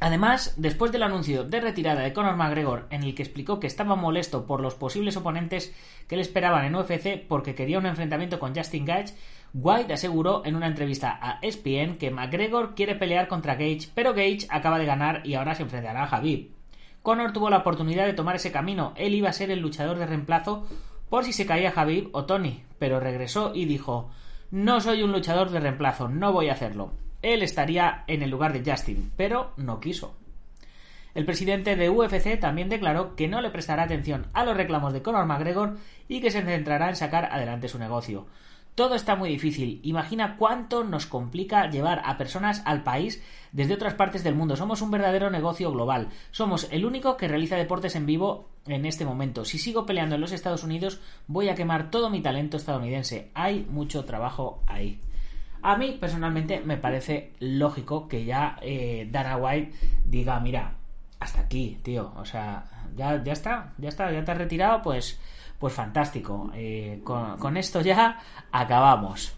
Además, 0.00 0.54
después 0.56 0.92
del 0.92 1.02
anuncio 1.02 1.42
de 1.42 1.60
retirada 1.60 2.02
de 2.02 2.12
Conor 2.12 2.36
McGregor, 2.36 2.86
en 2.90 3.02
el 3.02 3.16
que 3.16 3.22
explicó 3.24 3.58
que 3.58 3.66
estaba 3.66 3.96
molesto 3.96 4.46
por 4.46 4.60
los 4.60 4.76
posibles 4.76 5.16
oponentes 5.16 5.74
que 6.06 6.14
le 6.14 6.22
esperaban 6.22 6.64
en 6.64 6.76
UFC 6.76 7.26
porque 7.26 7.56
quería 7.56 7.80
un 7.80 7.86
enfrentamiento 7.86 8.38
con 8.38 8.54
Justin 8.54 8.84
Gage, 8.84 9.14
White 9.54 9.92
aseguró 9.92 10.44
en 10.44 10.56
una 10.56 10.66
entrevista 10.66 11.18
a 11.20 11.38
ESPN 11.42 11.96
que 11.98 12.10
McGregor 12.10 12.74
quiere 12.74 12.94
pelear 12.94 13.28
contra 13.28 13.54
Gage, 13.54 13.88
pero 13.94 14.12
Gage 14.12 14.46
acaba 14.48 14.78
de 14.78 14.86
ganar 14.86 15.26
y 15.26 15.34
ahora 15.34 15.54
se 15.54 15.62
enfrentará 15.62 16.04
a 16.04 16.08
Javib. 16.08 16.50
Conor 17.02 17.32
tuvo 17.32 17.50
la 17.50 17.58
oportunidad 17.58 18.06
de 18.06 18.12
tomar 18.12 18.36
ese 18.36 18.52
camino, 18.52 18.92
él 18.96 19.14
iba 19.14 19.30
a 19.30 19.32
ser 19.32 19.50
el 19.50 19.60
luchador 19.60 19.98
de 19.98 20.06
reemplazo 20.06 20.66
por 21.08 21.24
si 21.24 21.32
se 21.32 21.46
caía 21.46 21.72
Javib 21.72 22.10
o 22.12 22.26
Tony, 22.26 22.64
pero 22.78 23.00
regresó 23.00 23.52
y 23.54 23.64
dijo 23.64 24.10
No 24.50 24.80
soy 24.80 25.02
un 25.02 25.12
luchador 25.12 25.50
de 25.50 25.60
reemplazo, 25.60 26.08
no 26.08 26.32
voy 26.32 26.50
a 26.50 26.52
hacerlo 26.52 26.92
él 27.22 27.42
estaría 27.42 28.04
en 28.06 28.22
el 28.22 28.30
lugar 28.30 28.52
de 28.52 28.70
Justin, 28.70 29.12
pero 29.16 29.52
no 29.56 29.80
quiso. 29.80 30.16
El 31.14 31.24
presidente 31.24 31.74
de 31.74 31.90
UFC 31.90 32.38
también 32.38 32.68
declaró 32.68 33.16
que 33.16 33.28
no 33.28 33.40
le 33.40 33.50
prestará 33.50 33.84
atención 33.84 34.26
a 34.34 34.44
los 34.44 34.56
reclamos 34.56 34.92
de 34.92 35.02
Conor 35.02 35.26
McGregor 35.26 35.76
y 36.06 36.20
que 36.20 36.30
se 36.30 36.42
centrará 36.42 36.88
en 36.88 36.96
sacar 36.96 37.24
adelante 37.32 37.68
su 37.68 37.78
negocio. 37.78 38.26
Todo 38.78 38.94
está 38.94 39.16
muy 39.16 39.28
difícil. 39.28 39.80
Imagina 39.82 40.36
cuánto 40.36 40.84
nos 40.84 41.06
complica 41.06 41.68
llevar 41.68 42.00
a 42.04 42.16
personas 42.16 42.62
al 42.64 42.84
país 42.84 43.20
desde 43.50 43.74
otras 43.74 43.94
partes 43.94 44.22
del 44.22 44.36
mundo. 44.36 44.54
Somos 44.54 44.82
un 44.82 44.92
verdadero 44.92 45.30
negocio 45.30 45.72
global. 45.72 46.10
Somos 46.30 46.68
el 46.70 46.84
único 46.84 47.16
que 47.16 47.26
realiza 47.26 47.56
deportes 47.56 47.96
en 47.96 48.06
vivo 48.06 48.50
en 48.68 48.86
este 48.86 49.04
momento. 49.04 49.44
Si 49.44 49.58
sigo 49.58 49.84
peleando 49.84 50.14
en 50.14 50.20
los 50.20 50.30
Estados 50.30 50.62
Unidos, 50.62 51.00
voy 51.26 51.48
a 51.48 51.56
quemar 51.56 51.90
todo 51.90 52.08
mi 52.08 52.20
talento 52.20 52.56
estadounidense. 52.56 53.32
Hay 53.34 53.66
mucho 53.68 54.04
trabajo 54.04 54.62
ahí. 54.68 55.00
A 55.60 55.76
mí 55.76 55.98
personalmente 56.00 56.60
me 56.60 56.76
parece 56.76 57.32
lógico 57.40 58.06
que 58.06 58.24
ya 58.26 58.60
eh, 58.62 59.08
Dana 59.10 59.38
White 59.38 59.72
diga, 60.04 60.38
mira, 60.38 60.74
hasta 61.18 61.40
aquí, 61.40 61.80
tío, 61.82 62.12
o 62.16 62.24
sea, 62.24 62.64
ya, 62.94 63.20
ya 63.24 63.32
está, 63.32 63.72
ya 63.76 63.88
está, 63.88 64.12
ya 64.12 64.24
te 64.24 64.30
has 64.30 64.38
retirado, 64.38 64.82
pues, 64.82 65.18
pues 65.58 65.74
fantástico. 65.74 66.50
Eh, 66.54 67.00
con, 67.04 67.56
esto 67.56 67.80
ya 67.80 68.18
acabamos. 68.52 69.34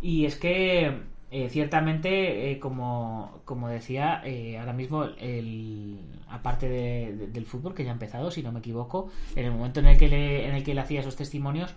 Y 0.00 0.26
es 0.26 0.36
que 0.36 1.02
eh, 1.30 1.48
ciertamente, 1.50 2.58
como, 2.60 3.40
como 3.44 3.68
decía, 3.68 4.22
ahora 4.58 4.72
mismo, 4.72 5.04
el, 5.04 5.98
aparte 6.28 6.68
del 6.68 7.46
fútbol, 7.46 7.74
que 7.74 7.84
ya 7.84 7.90
ha 7.90 7.94
empezado, 7.94 8.30
si 8.30 8.42
no 8.42 8.52
me 8.52 8.60
equivoco, 8.60 9.10
en 9.34 9.46
el 9.46 9.52
momento 9.52 9.80
en 9.80 9.86
el 9.86 9.98
que 9.98 10.08
le, 10.08 10.48
en 10.48 10.54
el 10.54 10.64
que 10.64 10.74
le 10.74 10.80
hacía 10.80 11.00
esos 11.00 11.16
testimonios, 11.16 11.74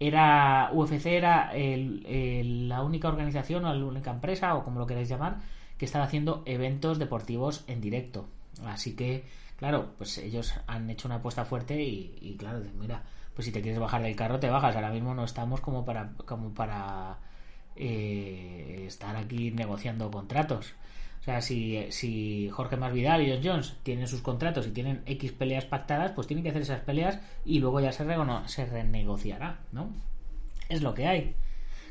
era 0.00 0.70
UFC 0.72 1.06
era 1.06 1.52
la 1.54 2.82
única 2.82 3.08
organización 3.08 3.64
o 3.64 3.74
la 3.74 3.84
única 3.84 4.12
empresa 4.12 4.54
o 4.54 4.64
como 4.64 4.78
lo 4.78 4.86
queráis 4.86 5.08
llamar 5.08 5.38
que 5.76 5.84
estaba 5.84 6.04
haciendo 6.04 6.42
eventos 6.46 7.00
deportivos 7.00 7.64
en 7.66 7.80
directo 7.80 8.28
así 8.66 8.94
que 8.94 9.24
claro 9.56 9.94
pues 9.98 10.18
ellos 10.18 10.54
han 10.66 10.88
hecho 10.90 11.08
una 11.08 11.16
apuesta 11.16 11.44
fuerte 11.44 11.80
y, 11.82 12.36
claro 12.38 12.62
mira 12.78 13.02
pues 13.34 13.46
si 13.46 13.52
te 13.52 13.62
quieres 13.62 13.80
bajar 13.80 14.02
del 14.02 14.16
carro 14.16 14.40
te 14.40 14.50
bajas 14.50 14.74
ahora 14.74 14.90
mismo 14.90 15.14
no 15.14 15.24
estamos 15.24 15.60
como 15.60 15.84
para 15.84 16.12
como 16.26 16.54
para 16.54 17.18
eh, 17.76 18.84
estar 18.86 19.16
aquí 19.16 19.50
negociando 19.50 20.10
contratos 20.10 20.74
o 21.20 21.24
sea, 21.24 21.42
si, 21.42 21.86
si 21.90 22.48
Jorge 22.50 22.76
Masvidal 22.76 23.22
y 23.22 23.30
John 23.30 23.40
Jones 23.44 23.76
tienen 23.82 24.06
sus 24.06 24.22
contratos 24.22 24.66
y 24.66 24.70
tienen 24.70 25.02
X 25.04 25.32
peleas 25.32 25.64
pactadas, 25.64 26.12
pues 26.12 26.26
tienen 26.26 26.42
que 26.42 26.50
hacer 26.50 26.62
esas 26.62 26.80
peleas 26.80 27.18
y 27.44 27.58
luego 27.58 27.80
ya 27.80 27.92
se, 27.92 28.04
se 28.46 28.66
renegociará, 28.66 29.58
¿no? 29.72 29.90
Es 30.68 30.82
lo 30.82 30.94
que 30.94 31.06
hay. 31.06 31.34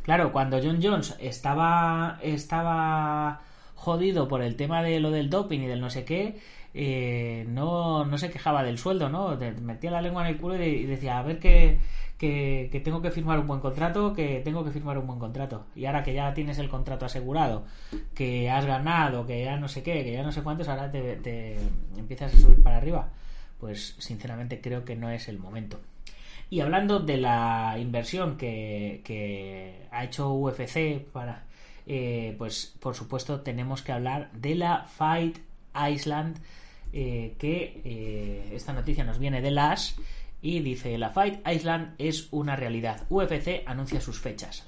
Claro, 0.04 0.32
cuando 0.32 0.60
John 0.64 0.80
Jones 0.82 1.16
estaba, 1.20 2.20
estaba 2.24 3.42
jodido 3.76 4.28
por 4.28 4.42
el 4.42 4.56
tema 4.56 4.82
de 4.82 5.00
lo 5.00 5.12
del 5.12 5.30
doping 5.30 5.60
y 5.60 5.68
del 5.68 5.82
no 5.82 5.90
sé 5.90 6.06
qué, 6.06 6.40
eh, 6.74 7.46
no, 7.48 8.06
no 8.06 8.18
se 8.18 8.30
quejaba 8.30 8.64
del 8.64 8.78
sueldo, 8.78 9.10
¿no? 9.10 9.38
Metía 9.62 9.92
la 9.92 10.02
lengua 10.02 10.28
en 10.28 10.36
el 10.36 10.42
culo 10.42 10.64
y 10.64 10.86
decía, 10.86 11.20
a 11.20 11.24
ver 11.24 11.40
qué, 11.40 11.80
que, 12.18 12.82
tengo 12.84 13.02
que 13.02 13.12
firmar 13.12 13.40
un 13.40 13.48
buen 13.48 13.60
contrato, 13.60 14.14
que 14.14 14.42
tengo 14.44 14.64
que 14.64 14.72
firmar 14.72 14.98
un 14.98 15.08
buen 15.08 15.20
contrato. 15.20 15.66
Y 15.76 15.86
ahora 15.86 16.04
que 16.04 16.14
ya 16.14 16.34
tienes 16.34 16.58
el 16.58 16.70
contrato 16.70 17.06
asegurado, 17.06 17.66
que 18.16 18.50
has 18.50 18.66
ganado, 18.66 19.26
que 19.26 19.44
ya 19.44 19.58
no 19.58 19.68
sé 19.68 19.84
qué, 19.84 20.04
que 20.04 20.14
ya 20.14 20.24
no 20.24 20.32
sé 20.32 20.42
cuántos, 20.42 20.68
ahora 20.68 20.92
te, 20.92 21.58
empiezas 21.98 22.34
a 22.34 22.38
subir 22.38 22.62
para 22.64 22.78
arriba. 22.78 23.10
Pues 23.60 23.96
sinceramente 24.00 24.62
creo 24.62 24.86
que 24.86 24.96
no 24.96 25.10
es 25.10 25.28
el 25.28 25.40
momento. 25.40 25.80
Y 26.50 26.62
hablando 26.62 27.00
de 27.00 27.18
la 27.18 27.76
inversión 27.80 28.38
que, 28.38 29.02
que 29.04 29.88
ha 29.92 30.04
hecho 30.04 30.34
UFC 30.34 31.04
para... 31.12 31.44
Eh, 31.90 32.36
pues 32.38 32.76
por 32.82 32.96
supuesto 32.96 33.40
tenemos 33.42 33.82
que 33.82 33.94
hablar 33.94 34.30
de 34.34 34.56
la 34.56 34.84
Fight 34.84 35.38
Island 35.90 36.38
eh, 36.94 37.36
que 37.38 37.82
eh, 37.84 38.52
esta 38.54 38.74
noticia 38.74 39.04
nos 39.04 39.20
viene 39.20 39.42
de 39.42 39.52
las 39.52 39.98
y 40.42 40.60
dice 40.62 40.98
la 40.98 41.10
Fight 41.10 41.46
Island 41.48 41.96
es 41.98 42.28
una 42.32 42.56
realidad. 42.56 43.06
UFC 43.10 43.64
anuncia 43.66 44.02
sus 44.02 44.20
fechas. 44.20 44.66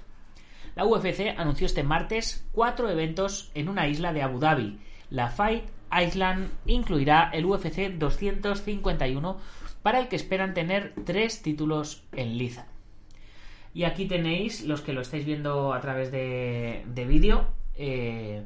La 0.76 0.86
UFC 0.86 1.34
anunció 1.38 1.66
este 1.66 1.84
martes 1.84 2.46
cuatro 2.52 2.90
eventos 2.90 3.52
en 3.54 3.70
una 3.70 3.88
isla 3.88 4.14
de 4.14 4.22
Abu 4.22 4.40
Dhabi. 4.40 4.80
La 5.10 5.30
Fight 5.30 5.64
Island 5.92 6.52
incluirá 6.66 7.30
el 7.34 7.46
UFC 7.46 7.90
251 7.98 9.40
para 9.82 10.00
el 10.00 10.08
que 10.08 10.16
esperan 10.16 10.54
tener 10.54 10.94
tres 11.06 11.42
títulos 11.42 12.04
en 12.12 12.38
liza. 12.38 12.68
Y 13.74 13.84
aquí 13.84 14.06
tenéis, 14.08 14.64
los 14.64 14.82
que 14.82 14.94
lo 14.94 15.02
estáis 15.02 15.26
viendo 15.26 15.74
a 15.74 15.80
través 15.80 16.12
de, 16.12 16.84
vídeo, 17.08 17.48
eh, 17.76 18.44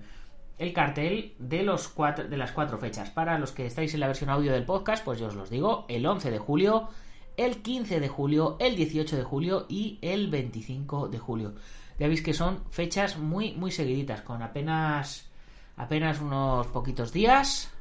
el 0.57 0.73
cartel 0.73 1.33
de, 1.39 1.63
los 1.63 1.87
cuatro, 1.87 2.27
de 2.27 2.37
las 2.37 2.51
cuatro 2.51 2.77
fechas. 2.77 3.09
Para 3.09 3.39
los 3.39 3.51
que 3.51 3.65
estáis 3.65 3.93
en 3.93 3.99
la 3.99 4.07
versión 4.07 4.29
audio 4.29 4.51
del 4.53 4.65
podcast, 4.65 5.03
pues 5.03 5.19
yo 5.19 5.27
os 5.27 5.35
los 5.35 5.49
digo, 5.49 5.85
el 5.89 6.05
11 6.05 6.31
de 6.31 6.39
julio, 6.39 6.89
el 7.37 7.61
15 7.61 7.99
de 7.99 8.07
julio, 8.07 8.57
el 8.59 8.75
18 8.75 9.17
de 9.17 9.23
julio 9.23 9.65
y 9.69 9.99
el 10.01 10.29
25 10.29 11.07
de 11.07 11.19
julio. 11.19 11.53
Ya 11.99 12.07
veis 12.07 12.21
que 12.21 12.33
son 12.33 12.63
fechas 12.71 13.17
muy 13.17 13.53
muy 13.53 13.71
seguiditas 13.71 14.21
con 14.21 14.41
apenas 14.41 15.29
apenas 15.77 16.19
unos 16.21 16.67
poquitos 16.67 17.13
días 17.13 17.71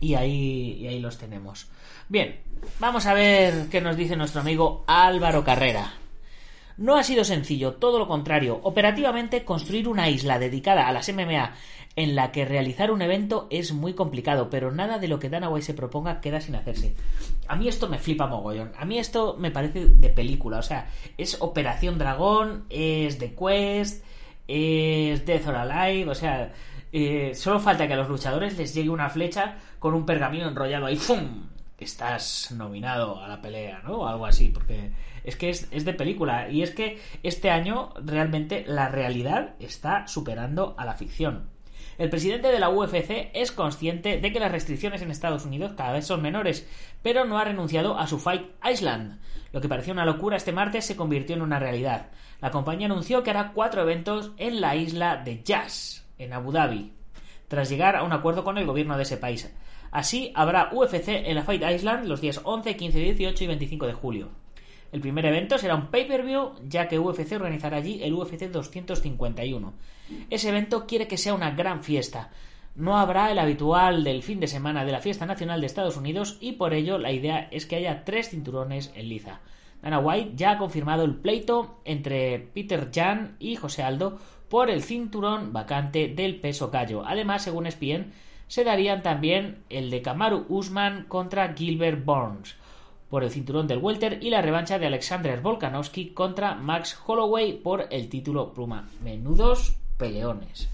y 0.00 0.14
ahí 0.14 0.78
y 0.80 0.86
ahí 0.86 1.00
los 1.00 1.18
tenemos. 1.18 1.68
Bien, 2.08 2.40
vamos 2.78 3.06
a 3.06 3.14
ver 3.14 3.68
qué 3.68 3.80
nos 3.80 3.96
dice 3.96 4.16
nuestro 4.16 4.40
amigo 4.40 4.84
Álvaro 4.86 5.44
Carrera. 5.44 5.92
No 6.80 6.96
ha 6.96 7.02
sido 7.02 7.24
sencillo, 7.24 7.74
todo 7.74 7.98
lo 7.98 8.08
contrario. 8.08 8.58
Operativamente, 8.62 9.44
construir 9.44 9.86
una 9.86 10.08
isla 10.08 10.38
dedicada 10.38 10.88
a 10.88 10.92
las 10.92 11.12
MMA 11.12 11.52
en 11.94 12.14
la 12.14 12.32
que 12.32 12.46
realizar 12.46 12.90
un 12.90 13.02
evento 13.02 13.48
es 13.50 13.74
muy 13.74 13.92
complicado, 13.92 14.48
pero 14.48 14.72
nada 14.72 14.98
de 14.98 15.06
lo 15.06 15.18
que 15.18 15.28
Dana 15.28 15.50
White 15.50 15.66
se 15.66 15.74
proponga 15.74 16.22
queda 16.22 16.40
sin 16.40 16.54
hacerse. 16.54 16.94
A 17.48 17.56
mí 17.56 17.68
esto 17.68 17.86
me 17.86 17.98
flipa 17.98 18.28
mogollón. 18.28 18.72
A 18.78 18.86
mí 18.86 18.98
esto 18.98 19.36
me 19.38 19.50
parece 19.50 19.88
de 19.88 20.08
película. 20.08 20.56
O 20.56 20.62
sea, 20.62 20.88
es 21.18 21.36
Operación 21.42 21.98
Dragón, 21.98 22.64
es 22.70 23.18
The 23.18 23.34
Quest, 23.34 24.02
es 24.48 25.26
Death 25.26 25.48
or 25.48 25.56
Alive. 25.56 26.10
O 26.10 26.14
sea, 26.14 26.50
eh, 26.94 27.32
solo 27.34 27.60
falta 27.60 27.86
que 27.86 27.92
a 27.92 27.98
los 27.98 28.08
luchadores 28.08 28.56
les 28.56 28.72
llegue 28.72 28.88
una 28.88 29.10
flecha 29.10 29.58
con 29.78 29.92
un 29.92 30.06
pergamino 30.06 30.48
enrollado 30.48 30.86
ahí. 30.86 30.96
¡Fum! 30.96 31.46
Estás 31.78 32.52
nominado 32.52 33.20
a 33.22 33.28
la 33.28 33.42
pelea, 33.42 33.82
¿no? 33.84 33.98
O 33.98 34.06
algo 34.06 34.24
así, 34.24 34.48
porque 34.48 34.92
es 35.24 35.36
que 35.36 35.50
es, 35.50 35.70
de 35.70 35.94
película. 35.94 36.50
Y 36.50 36.62
es 36.62 36.70
que 36.70 36.98
este 37.22 37.50
año 37.50 37.92
realmente 38.04 38.64
la 38.66 38.88
realidad 38.88 39.54
está 39.60 40.06
superando 40.06 40.74
a 40.78 40.84
la 40.84 40.94
ficción. 40.94 41.50
El 41.98 42.08
presidente 42.08 42.48
de 42.48 42.58
la 42.58 42.70
UFC 42.70 43.30
es 43.34 43.52
consciente 43.52 44.18
de 44.18 44.32
que 44.32 44.40
las 44.40 44.50
restricciones 44.50 45.02
en 45.02 45.10
Estados 45.10 45.44
Unidos 45.44 45.74
cada 45.76 45.92
vez 45.92 46.06
son 46.06 46.22
menores, 46.22 46.66
pero 47.02 47.26
no 47.26 47.38
ha 47.38 47.44
renunciado 47.44 47.98
a 47.98 48.06
su 48.06 48.18
Fight 48.18 48.46
Island. 48.64 49.20
Lo 49.52 49.60
que 49.60 49.68
parecía 49.68 49.92
una 49.92 50.06
locura 50.06 50.36
este 50.36 50.52
martes 50.52 50.86
se 50.86 50.96
convirtió 50.96 51.36
en 51.36 51.42
una 51.42 51.58
realidad. 51.58 52.08
La 52.40 52.50
compañía 52.50 52.86
anunció 52.86 53.22
que 53.22 53.30
hará 53.30 53.52
cuatro 53.52 53.82
eventos 53.82 54.32
en 54.38 54.62
la 54.62 54.76
isla 54.76 55.16
de 55.16 55.42
Jazz, 55.42 56.06
en 56.16 56.32
Abu 56.32 56.52
Dhabi, 56.52 56.92
tras 57.48 57.68
llegar 57.68 57.96
a 57.96 58.02
un 58.02 58.12
acuerdo 58.12 58.44
con 58.44 58.56
el 58.56 58.66
gobierno 58.66 58.96
de 58.96 59.02
ese 59.02 59.18
país. 59.18 59.52
Así 59.90 60.32
habrá 60.34 60.70
UFC 60.72 61.08
en 61.08 61.34
la 61.34 61.42
Fight 61.42 61.62
Island 61.68 62.06
los 62.06 62.20
días 62.20 62.40
11, 62.44 62.76
15, 62.76 62.98
18 62.98 63.44
y 63.44 63.46
25 63.46 63.86
de 63.86 63.92
julio. 63.92 64.28
El 64.92 65.00
primer 65.00 65.24
evento 65.24 65.56
será 65.56 65.76
un 65.76 65.86
pay-per-view, 65.86 66.54
ya 66.66 66.88
que 66.88 66.98
UFC 66.98 67.32
organizará 67.32 67.76
allí 67.76 68.02
el 68.02 68.12
UFC 68.12 68.50
251. 68.50 69.72
Ese 70.30 70.48
evento 70.48 70.86
quiere 70.86 71.06
que 71.06 71.16
sea 71.16 71.34
una 71.34 71.52
gran 71.52 71.84
fiesta. 71.84 72.30
No 72.74 72.98
habrá 72.98 73.30
el 73.30 73.38
habitual 73.38 74.02
del 74.02 74.22
fin 74.22 74.40
de 74.40 74.48
semana 74.48 74.84
de 74.84 74.92
la 74.92 75.00
fiesta 75.00 75.26
nacional 75.26 75.60
de 75.60 75.66
Estados 75.66 75.96
Unidos 75.96 76.38
y 76.40 76.52
por 76.52 76.74
ello 76.74 76.98
la 76.98 77.12
idea 77.12 77.48
es 77.52 77.66
que 77.66 77.76
haya 77.76 78.04
tres 78.04 78.30
cinturones 78.30 78.92
en 78.96 79.08
liza. 79.08 79.40
Dana 79.80 80.00
White 80.00 80.32
ya 80.34 80.52
ha 80.52 80.58
confirmado 80.58 81.04
el 81.04 81.14
pleito 81.14 81.80
entre 81.84 82.38
Peter 82.38 82.90
Jan 82.92 83.36
y 83.38 83.56
José 83.56 83.82
Aldo 83.82 84.18
por 84.48 84.70
el 84.70 84.82
cinturón 84.82 85.52
vacante 85.52 86.08
del 86.08 86.40
peso 86.40 86.70
gallo. 86.70 87.04
Además, 87.06 87.42
según 87.42 87.66
ESPN, 87.66 88.12
se 88.48 88.64
darían 88.64 89.02
también 89.02 89.62
el 89.70 89.90
de 89.90 90.02
Kamaru 90.02 90.46
Usman 90.48 91.04
contra 91.06 91.54
Gilbert 91.54 92.04
Burns 92.04 92.56
por 93.10 93.24
el 93.24 93.30
cinturón 93.30 93.66
del 93.66 93.78
welter 93.78 94.18
y 94.22 94.30
la 94.30 94.40
revancha 94.40 94.78
de 94.78 94.86
Alexander 94.86 95.40
Volkanovski 95.40 96.10
contra 96.10 96.54
Max 96.54 96.96
Holloway 97.06 97.54
por 97.54 97.88
el 97.90 98.08
título 98.08 98.54
pluma. 98.54 98.88
Menudos 99.02 99.76
peleones. 99.98 100.68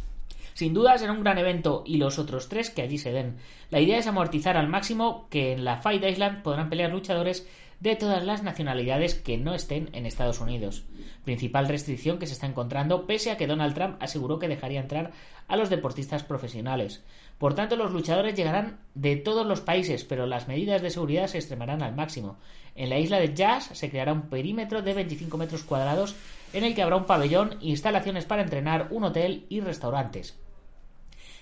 Sin 0.52 0.72
duda 0.72 0.96
será 0.96 1.12
un 1.12 1.22
gran 1.22 1.38
evento 1.38 1.82
y 1.84 1.96
los 1.96 2.18
otros 2.18 2.48
tres 2.48 2.70
que 2.70 2.82
allí 2.82 2.98
se 2.98 3.12
den. 3.12 3.36
La 3.70 3.80
idea 3.80 3.98
es 3.98 4.06
amortizar 4.06 4.56
al 4.56 4.68
máximo 4.68 5.26
que 5.28 5.52
en 5.52 5.64
la 5.64 5.78
Fight 5.78 6.04
Island 6.04 6.42
podrán 6.42 6.70
pelear 6.70 6.90
luchadores 6.92 7.46
de 7.80 7.96
todas 7.96 8.24
las 8.24 8.42
nacionalidades 8.42 9.14
que 9.14 9.36
no 9.36 9.54
estén 9.54 9.90
en 9.92 10.06
Estados 10.06 10.40
Unidos. 10.40 10.84
Principal 11.24 11.68
restricción 11.68 12.18
que 12.18 12.26
se 12.26 12.32
está 12.32 12.46
encontrando 12.46 13.06
pese 13.06 13.30
a 13.30 13.36
que 13.36 13.46
Donald 13.46 13.74
Trump 13.74 13.96
aseguró 14.00 14.38
que 14.38 14.48
dejaría 14.48 14.80
entrar 14.80 15.12
a 15.48 15.56
los 15.56 15.68
deportistas 15.68 16.22
profesionales. 16.22 17.04
Por 17.38 17.54
tanto, 17.54 17.76
los 17.76 17.92
luchadores 17.92 18.34
llegarán 18.34 18.80
de 18.94 19.16
todos 19.16 19.46
los 19.46 19.60
países, 19.60 20.04
pero 20.04 20.26
las 20.26 20.48
medidas 20.48 20.80
de 20.80 20.90
seguridad 20.90 21.26
se 21.26 21.38
extremarán 21.38 21.82
al 21.82 21.94
máximo. 21.94 22.38
En 22.74 22.88
la 22.88 22.98
isla 22.98 23.18
de 23.18 23.34
Jazz 23.34 23.70
se 23.72 23.90
creará 23.90 24.12
un 24.12 24.28
perímetro 24.28 24.80
de 24.80 24.94
25 24.94 25.36
metros 25.36 25.62
cuadrados 25.62 26.14
en 26.52 26.64
el 26.64 26.74
que 26.74 26.82
habrá 26.82 26.96
un 26.96 27.04
pabellón, 27.04 27.58
instalaciones 27.60 28.24
para 28.24 28.42
entrenar, 28.42 28.88
un 28.90 29.04
hotel 29.04 29.44
y 29.50 29.60
restaurantes. 29.60 30.38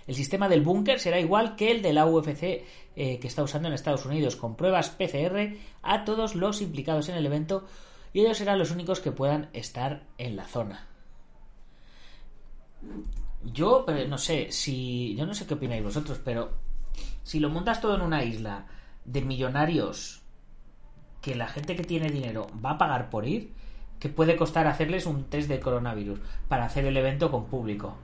El 0.06 0.14
sistema 0.14 0.48
del 0.48 0.62
búnker 0.62 1.00
será 1.00 1.18
igual 1.18 1.56
que 1.56 1.70
el 1.70 1.80
de 1.80 1.92
la 1.92 2.06
UFC 2.06 2.42
eh, 2.96 3.18
que 3.18 3.26
está 3.26 3.42
usando 3.42 3.68
en 3.68 3.74
Estados 3.74 4.04
Unidos, 4.04 4.36
con 4.36 4.56
pruebas 4.56 4.90
PCR 4.90 5.56
a 5.82 6.04
todos 6.04 6.34
los 6.34 6.60
implicados 6.60 7.08
en 7.08 7.16
el 7.16 7.26
evento 7.26 7.66
y 8.12 8.20
ellos 8.20 8.38
serán 8.38 8.58
los 8.58 8.70
únicos 8.70 9.00
que 9.00 9.12
puedan 9.12 9.48
estar 9.52 10.02
en 10.18 10.36
la 10.36 10.46
zona. 10.46 10.86
Yo, 13.44 13.84
pero 13.86 14.08
no 14.08 14.18
sé, 14.18 14.50
si. 14.50 15.14
Yo 15.16 15.26
no 15.26 15.34
sé 15.34 15.46
qué 15.46 15.54
opináis 15.54 15.82
vosotros, 15.82 16.20
pero. 16.24 16.52
Si 17.22 17.40
lo 17.40 17.48
montas 17.50 17.80
todo 17.80 17.94
en 17.96 18.02
una 18.02 18.22
isla 18.22 18.66
de 19.04 19.22
millonarios 19.22 20.22
que 21.20 21.34
la 21.34 21.48
gente 21.48 21.74
que 21.74 21.84
tiene 21.84 22.10
dinero 22.10 22.46
va 22.64 22.72
a 22.72 22.78
pagar 22.78 23.08
por 23.08 23.26
ir, 23.26 23.52
que 23.98 24.08
puede 24.10 24.36
costar 24.36 24.66
hacerles 24.66 25.06
un 25.06 25.24
test 25.24 25.48
de 25.48 25.60
coronavirus 25.60 26.20
para 26.48 26.66
hacer 26.66 26.84
el 26.84 26.96
evento 26.96 27.30
con 27.30 27.46
público. 27.46 27.96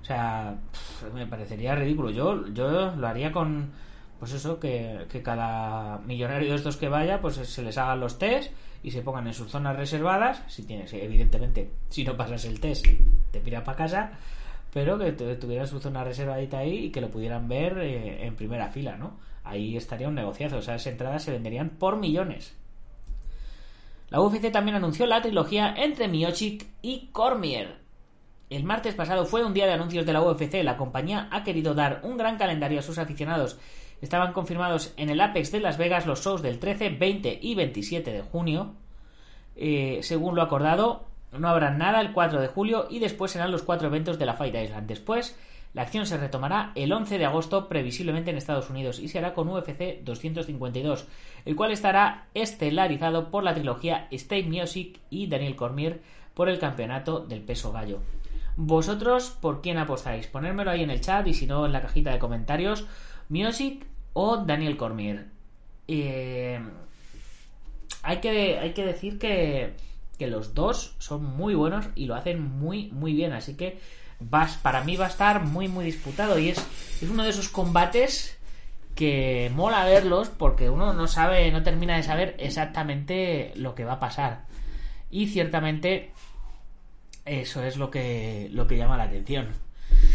O 0.00 0.04
sea, 0.04 0.56
me 1.12 1.26
parecería 1.26 1.74
ridículo. 1.74 2.10
Yo, 2.10 2.48
yo 2.48 2.94
lo 2.96 3.06
haría 3.06 3.32
con, 3.32 3.72
pues 4.18 4.32
eso, 4.32 4.58
que, 4.58 5.06
que, 5.10 5.22
cada 5.22 5.98
millonario 5.98 6.50
de 6.50 6.56
estos 6.56 6.76
que 6.76 6.88
vaya, 6.88 7.20
pues 7.20 7.34
se 7.34 7.62
les 7.62 7.76
hagan 7.76 8.00
los 8.00 8.18
test 8.18 8.52
y 8.82 8.90
se 8.90 9.02
pongan 9.02 9.26
en 9.26 9.34
sus 9.34 9.50
zonas 9.50 9.76
reservadas. 9.76 10.42
Si 10.46 10.62
tienes, 10.62 10.92
evidentemente, 10.94 11.72
si 11.90 12.04
no 12.04 12.16
pasas 12.16 12.44
el 12.46 12.60
test, 12.60 12.86
te 13.32 13.40
pira 13.40 13.64
para 13.64 13.76
casa 13.76 14.12
pero 14.76 14.98
que 14.98 15.12
tuviera 15.12 15.66
su 15.66 15.80
zona 15.80 16.04
reservadita 16.04 16.58
ahí 16.58 16.76
y 16.84 16.90
que 16.90 17.00
lo 17.00 17.08
pudieran 17.08 17.48
ver 17.48 17.78
eh, 17.78 18.26
en 18.26 18.36
primera 18.36 18.68
fila, 18.68 18.98
¿no? 18.98 19.16
Ahí 19.42 19.74
estaría 19.74 20.06
un 20.06 20.14
negociazo, 20.14 20.58
o 20.58 20.60
sea, 20.60 20.74
esas 20.74 20.92
entradas 20.92 21.22
se 21.22 21.32
venderían 21.32 21.70
por 21.70 21.96
millones. 21.96 22.54
La 24.10 24.20
UFC 24.20 24.52
también 24.52 24.76
anunció 24.76 25.06
la 25.06 25.22
trilogía 25.22 25.74
entre 25.78 26.08
Miocic 26.08 26.66
y 26.82 27.06
Cormier. 27.12 27.78
El 28.50 28.64
martes 28.64 28.94
pasado 28.94 29.24
fue 29.24 29.46
un 29.46 29.54
día 29.54 29.64
de 29.64 29.72
anuncios 29.72 30.04
de 30.04 30.12
la 30.12 30.20
UFC. 30.20 30.62
La 30.62 30.76
compañía 30.76 31.30
ha 31.32 31.42
querido 31.42 31.72
dar 31.72 32.02
un 32.02 32.18
gran 32.18 32.36
calendario 32.36 32.80
a 32.80 32.82
sus 32.82 32.98
aficionados. 32.98 33.58
Estaban 34.02 34.34
confirmados 34.34 34.92
en 34.98 35.08
el 35.08 35.22
Apex 35.22 35.52
de 35.52 35.60
Las 35.60 35.78
Vegas 35.78 36.04
los 36.04 36.22
shows 36.22 36.42
del 36.42 36.58
13, 36.58 36.90
20 36.90 37.38
y 37.40 37.54
27 37.54 38.12
de 38.12 38.20
junio. 38.20 38.74
Eh, 39.56 40.00
según 40.02 40.34
lo 40.34 40.42
acordado, 40.42 41.06
no 41.38 41.48
habrá 41.48 41.70
nada 41.70 42.00
el 42.00 42.12
4 42.12 42.40
de 42.40 42.48
julio 42.48 42.86
y 42.90 42.98
después 42.98 43.32
serán 43.32 43.52
los 43.52 43.62
cuatro 43.62 43.88
eventos 43.88 44.18
de 44.18 44.26
la 44.26 44.34
Fight 44.34 44.54
Island. 44.54 44.86
Después, 44.86 45.38
la 45.74 45.82
acción 45.82 46.06
se 46.06 46.16
retomará 46.16 46.72
el 46.74 46.92
11 46.92 47.18
de 47.18 47.26
agosto, 47.26 47.68
previsiblemente 47.68 48.30
en 48.30 48.38
Estados 48.38 48.70
Unidos, 48.70 48.98
y 48.98 49.08
se 49.08 49.18
hará 49.18 49.34
con 49.34 49.48
UFC 49.48 50.02
252, 50.02 51.06
el 51.44 51.54
cual 51.54 51.70
estará 51.70 52.28
estelarizado 52.32 53.30
por 53.30 53.44
la 53.44 53.54
trilogía 53.54 54.08
Stay 54.10 54.44
Music 54.44 55.00
y 55.10 55.26
Daniel 55.26 55.54
Cormier 55.54 56.00
por 56.32 56.48
el 56.48 56.58
campeonato 56.58 57.20
del 57.20 57.42
peso 57.42 57.72
gallo. 57.72 58.00
¿Vosotros 58.56 59.36
por 59.38 59.60
quién 59.60 59.76
apostáis? 59.76 60.28
Ponérmelo 60.28 60.70
ahí 60.70 60.82
en 60.82 60.90
el 60.90 61.02
chat 61.02 61.26
y 61.26 61.34
si 61.34 61.46
no 61.46 61.66
en 61.66 61.72
la 61.72 61.82
cajita 61.82 62.10
de 62.10 62.18
comentarios. 62.18 62.86
Music 63.28 63.84
o 64.14 64.38
Daniel 64.38 64.78
Cormier. 64.78 65.26
Eh, 65.86 66.58
hay, 68.02 68.16
que, 68.18 68.58
hay 68.58 68.72
que 68.72 68.84
decir 68.86 69.18
que 69.18 69.74
que 70.18 70.26
los 70.26 70.54
dos 70.54 70.94
son 70.98 71.24
muy 71.24 71.54
buenos 71.54 71.88
y 71.94 72.06
lo 72.06 72.14
hacen 72.14 72.42
muy, 72.42 72.90
muy 72.92 73.12
bien. 73.12 73.32
Así 73.32 73.56
que 73.56 73.78
vas, 74.20 74.56
para 74.56 74.82
mí 74.84 74.96
va 74.96 75.06
a 75.06 75.10
estar 75.10 75.44
muy, 75.44 75.68
muy 75.68 75.84
disputado. 75.84 76.38
Y 76.38 76.50
es, 76.50 76.58
es 77.00 77.08
uno 77.08 77.22
de 77.24 77.30
esos 77.30 77.48
combates 77.48 78.36
que 78.94 79.50
mola 79.54 79.84
verlos 79.84 80.30
porque 80.30 80.70
uno 80.70 80.94
no 80.94 81.06
sabe, 81.06 81.50
no 81.52 81.62
termina 81.62 81.96
de 81.96 82.02
saber 82.02 82.34
exactamente 82.38 83.52
lo 83.54 83.74
que 83.74 83.84
va 83.84 83.94
a 83.94 84.00
pasar. 84.00 84.46
Y 85.10 85.28
ciertamente 85.28 86.12
eso 87.26 87.62
es 87.62 87.76
lo 87.76 87.90
que, 87.90 88.48
lo 88.52 88.66
que 88.66 88.76
llama 88.76 88.96
la 88.96 89.04
atención. 89.04 89.48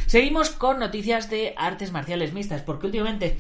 Seguimos 0.08 0.50
con 0.50 0.80
noticias 0.80 1.30
de 1.30 1.54
artes 1.58 1.92
marciales 1.92 2.34
mixtas, 2.34 2.64
porque 2.64 2.88
últimamente 2.88 3.38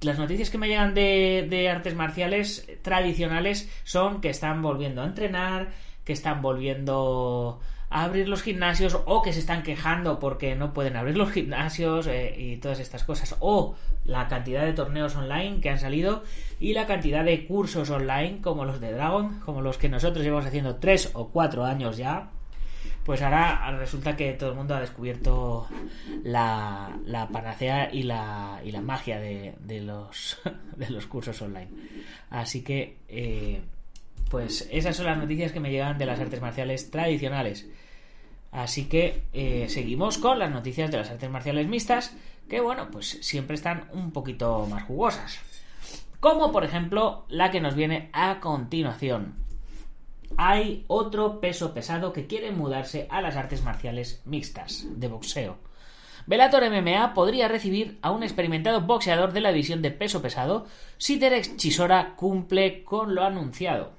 las 0.00 0.18
noticias 0.18 0.50
que 0.50 0.58
me 0.58 0.68
llegan 0.68 0.94
de, 0.94 1.46
de 1.48 1.68
artes 1.68 1.94
marciales 1.94 2.66
tradicionales 2.82 3.68
son 3.84 4.20
que 4.20 4.30
están 4.30 4.62
volviendo 4.62 5.02
a 5.02 5.06
entrenar, 5.06 5.68
que 6.08 6.14
están 6.14 6.40
volviendo 6.40 7.60
a 7.90 8.04
abrir 8.04 8.30
los 8.30 8.42
gimnasios 8.42 8.98
o 9.04 9.20
que 9.20 9.34
se 9.34 9.40
están 9.40 9.62
quejando 9.62 10.18
porque 10.18 10.56
no 10.56 10.72
pueden 10.72 10.96
abrir 10.96 11.18
los 11.18 11.30
gimnasios 11.30 12.06
eh, 12.06 12.34
y 12.34 12.56
todas 12.56 12.80
estas 12.80 13.04
cosas. 13.04 13.36
O 13.40 13.74
la 14.06 14.26
cantidad 14.26 14.64
de 14.64 14.72
torneos 14.72 15.14
online 15.16 15.60
que 15.60 15.68
han 15.68 15.78
salido 15.78 16.22
y 16.60 16.72
la 16.72 16.86
cantidad 16.86 17.26
de 17.26 17.46
cursos 17.46 17.90
online 17.90 18.40
como 18.40 18.64
los 18.64 18.80
de 18.80 18.90
Dragon 18.92 19.38
como 19.40 19.60
los 19.60 19.76
que 19.76 19.90
nosotros 19.90 20.24
llevamos 20.24 20.46
haciendo 20.46 20.76
tres 20.76 21.10
o 21.12 21.28
cuatro 21.28 21.66
años 21.66 21.98
ya 21.98 22.30
pues 23.04 23.20
ahora 23.20 23.70
resulta 23.78 24.16
que 24.16 24.32
todo 24.32 24.50
el 24.50 24.56
mundo 24.56 24.74
ha 24.74 24.80
descubierto 24.80 25.66
la, 26.22 26.98
la 27.04 27.28
panacea 27.28 27.92
y 27.92 28.04
la, 28.04 28.62
y 28.64 28.70
la 28.70 28.80
magia 28.80 29.20
de, 29.20 29.80
los, 29.82 30.38
de 30.76 30.88
los 30.88 31.06
cursos 31.06 31.40
online. 31.42 31.68
Así 32.30 32.62
que 32.62 32.98
eh, 33.08 33.60
pues 34.30 34.68
esas 34.70 34.96
son 34.96 35.06
las 35.06 35.18
noticias 35.18 35.52
que 35.52 35.60
me 35.60 35.70
llegan 35.70 35.98
de 35.98 36.06
las 36.06 36.20
artes 36.20 36.40
marciales 36.40 36.90
tradicionales. 36.90 37.66
Así 38.50 38.88
que 38.88 39.22
eh, 39.32 39.66
seguimos 39.68 40.18
con 40.18 40.38
las 40.38 40.50
noticias 40.50 40.90
de 40.90 40.96
las 40.98 41.10
artes 41.10 41.30
marciales 41.30 41.68
mixtas, 41.68 42.14
que 42.48 42.60
bueno, 42.60 42.88
pues 42.90 43.18
siempre 43.20 43.54
están 43.54 43.88
un 43.92 44.10
poquito 44.10 44.66
más 44.66 44.84
jugosas. 44.84 45.38
Como 46.20 46.50
por 46.50 46.64
ejemplo 46.64 47.24
la 47.28 47.50
que 47.50 47.60
nos 47.60 47.74
viene 47.74 48.10
a 48.12 48.40
continuación. 48.40 49.34
Hay 50.36 50.84
otro 50.88 51.40
peso 51.40 51.72
pesado 51.74 52.12
que 52.12 52.26
quiere 52.26 52.52
mudarse 52.52 53.06
a 53.10 53.20
las 53.20 53.36
artes 53.36 53.62
marciales 53.64 54.22
mixtas 54.24 54.86
de 54.88 55.08
boxeo. 55.08 55.58
Bellator 56.26 56.68
MMA 56.70 57.14
podría 57.14 57.48
recibir 57.48 57.98
a 58.02 58.10
un 58.10 58.22
experimentado 58.22 58.82
boxeador 58.82 59.32
de 59.32 59.40
la 59.40 59.50
división 59.50 59.80
de 59.80 59.90
peso 59.90 60.20
pesado 60.20 60.66
si 60.98 61.18
Derek 61.18 61.56
Chisora 61.56 62.14
cumple 62.16 62.84
con 62.84 63.14
lo 63.14 63.24
anunciado. 63.24 63.97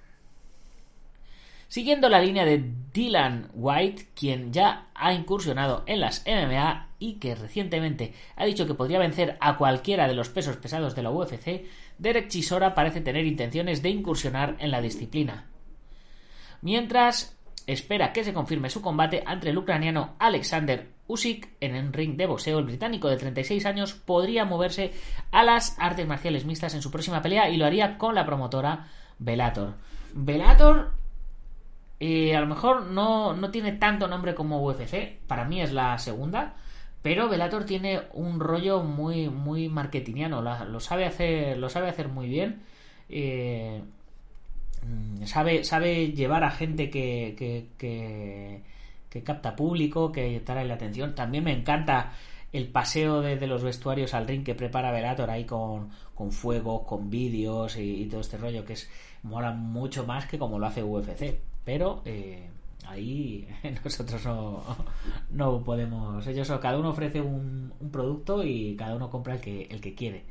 Siguiendo 1.69 2.10
la 2.10 2.19
línea 2.19 2.45
de 2.45 2.73
Dylan 2.91 3.51
White, 3.53 4.08
quien 4.15 4.51
ya 4.51 4.88
ha 4.95 5.13
incursionado 5.13 5.84
en 5.86 5.99
las 5.99 6.25
MMA 6.25 6.89
y 6.97 7.19
que 7.19 7.36
recientemente 7.36 8.13
ha 8.36 8.45
dicho 8.45 8.65
que 8.65 8.73
podría 8.73 8.97
vencer 8.97 9.38
a 9.39 9.55
cualquiera 9.55 10.08
de 10.08 10.15
los 10.15 10.29
pesos 10.29 10.58
pesados 10.58 10.95
de 10.95 11.03
la 11.03 11.12
UFC, 11.12 11.65
Derek 11.99 12.27
Chisora 12.27 12.73
parece 12.73 13.01
tener 13.01 13.23
intenciones 13.27 13.84
de 13.84 13.89
incursionar 13.89 14.55
en 14.58 14.71
la 14.71 14.82
disciplina. 14.82 15.45
Mientras 16.63 17.38
espera 17.67 18.13
que 18.13 18.23
se 18.23 18.34
confirme 18.34 18.71
su 18.71 18.82
combate 18.82 19.21
ante 19.23 19.51
el 19.51 19.58
ucraniano 19.60 20.15
Alexander 20.17 20.89
Usyk 21.05 21.49
en 21.60 21.75
el 21.75 21.93
ring 21.93 22.17
de 22.17 22.25
boxeo. 22.25 22.58
El 22.58 22.65
británico 22.65 23.10
de 23.10 23.17
36 23.17 23.65
años 23.67 23.93
podría 23.93 24.43
moverse 24.43 24.91
a 25.32 25.43
las 25.43 25.77
artes 25.79 26.08
marciales 26.08 26.45
mixtas 26.45 26.73
en 26.73 26.82
su 26.82 26.89
próxima 26.89 27.21
pelea 27.21 27.47
y 27.49 27.58
lo 27.58 27.65
haría 27.67 27.99
con 27.99 28.15
la 28.15 28.25
promotora 28.25 28.88
Bellator. 29.19 29.75
Bellator 30.13 30.98
eh, 31.99 32.35
a 32.35 32.41
lo 32.41 32.47
mejor 32.47 32.88
no, 32.88 33.33
no 33.33 33.51
tiene 33.51 33.73
tanto 33.73 34.07
nombre 34.07 34.35
como 34.35 34.63
UFC, 34.65 35.19
para 35.27 35.45
mí 35.45 35.62
es 35.62 35.73
la 35.73 35.97
segunda, 35.97 36.55
pero 37.01 37.29
Bellator 37.29 37.65
tiene 37.65 38.01
un 38.13 38.39
rollo 38.39 38.83
muy, 38.83 39.29
muy 39.29 39.69
marketingiano, 39.69 40.41
lo 40.41 40.79
sabe 40.79 41.05
hacer, 41.05 41.57
lo 41.57 41.69
sabe 41.69 41.89
hacer 41.89 42.09
muy 42.09 42.27
bien. 42.27 42.62
Eh, 43.09 43.81
sabe, 45.25 45.63
sabe 45.63 46.12
llevar 46.12 46.43
a 46.43 46.51
gente 46.51 46.89
que, 46.89 47.35
que, 47.38 48.63
que, 49.09 49.23
capta 49.23 49.55
público, 49.55 50.12
que 50.12 50.39
trae 50.41 50.65
la 50.65 50.75
atención. 50.75 51.15
También 51.15 51.43
me 51.43 51.53
encanta 51.53 52.13
el 52.51 52.67
paseo 52.67 53.21
de, 53.21 53.47
los 53.47 53.63
vestuarios 53.63 54.13
al 54.13 54.27
ring 54.27 54.43
que 54.43 54.55
prepara 54.55 54.91
Velator 54.91 55.29
ahí 55.29 55.45
con, 55.45 55.89
con 56.15 56.31
fuego, 56.31 56.85
con 56.85 57.09
vídeos 57.09 57.77
y, 57.77 58.05
todo 58.07 58.21
este 58.21 58.38
rollo 58.38 58.65
que 58.65 58.73
es 58.73 58.89
mola 59.23 59.51
mucho 59.51 60.05
más 60.05 60.25
que 60.25 60.38
como 60.38 60.59
lo 60.59 60.67
hace 60.67 60.83
UFC. 60.83 61.48
Pero 61.69 62.01
eh, 62.03 62.49
ahí 62.88 63.47
nosotros 63.86 64.25
no, 64.25 64.63
no 65.29 65.63
podemos. 65.63 66.25
Cada 66.60 66.79
uno 66.79 66.89
ofrece 66.89 67.21
un, 67.21 67.71
producto 67.91 68.43
y 68.43 68.75
cada 68.75 68.95
uno 68.95 69.08
compra 69.12 69.36
el 69.36 69.39
que, 69.39 69.67
el 69.69 69.79
que 69.79 69.93
quiere. 69.93 70.23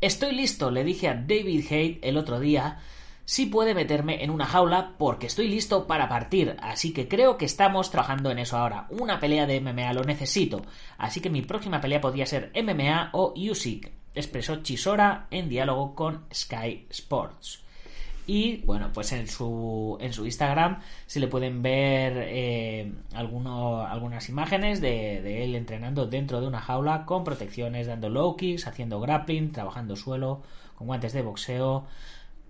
Estoy 0.00 0.34
listo, 0.34 0.72
le 0.72 0.82
dije 0.82 1.06
a 1.06 1.14
David 1.14 1.66
Haight 1.70 2.04
el 2.04 2.16
otro 2.16 2.40
día 2.40 2.80
sí 3.24 3.46
puede 3.46 3.74
meterme 3.74 4.24
en 4.24 4.30
una 4.30 4.44
jaula 4.44 4.94
porque 4.98 5.28
estoy 5.28 5.46
listo 5.46 5.86
para 5.86 6.08
partir, 6.08 6.56
así 6.60 6.92
que 6.92 7.06
creo 7.06 7.36
que 7.36 7.44
estamos 7.44 7.92
trabajando 7.92 8.32
en 8.32 8.40
eso 8.40 8.56
ahora. 8.56 8.88
Una 8.90 9.20
pelea 9.20 9.46
de 9.46 9.60
MMA 9.60 9.92
lo 9.92 10.02
necesito, 10.02 10.62
así 10.98 11.20
que 11.20 11.30
mi 11.30 11.42
próxima 11.42 11.80
pelea 11.80 12.00
podría 12.00 12.26
ser 12.26 12.50
MMA 12.60 13.10
o 13.12 13.34
Usyk, 13.36 13.92
expresó 14.16 14.62
Chisora 14.64 15.28
en 15.30 15.48
diálogo 15.48 15.94
con 15.94 16.24
Sky 16.34 16.88
Sports. 16.90 17.65
Y 18.26 18.58
bueno, 18.64 18.90
pues 18.92 19.12
en 19.12 19.28
su, 19.28 19.96
en 20.00 20.12
su 20.12 20.24
Instagram 20.24 20.80
se 21.06 21.20
le 21.20 21.28
pueden 21.28 21.62
ver 21.62 22.26
eh, 22.28 22.92
algunas 23.14 24.28
imágenes 24.28 24.80
de, 24.80 25.44
él 25.44 25.54
entrenando 25.54 26.06
dentro 26.06 26.40
de 26.40 26.48
una 26.48 26.60
jaula 26.60 27.04
con 27.04 27.22
protecciones, 27.22 27.86
dando 27.86 28.08
low 28.08 28.36
kicks, 28.36 28.66
haciendo 28.66 29.00
grappling, 29.00 29.52
trabajando 29.52 29.94
suelo, 29.94 30.42
con 30.74 30.88
guantes 30.88 31.12
de 31.12 31.22
boxeo. 31.22 31.86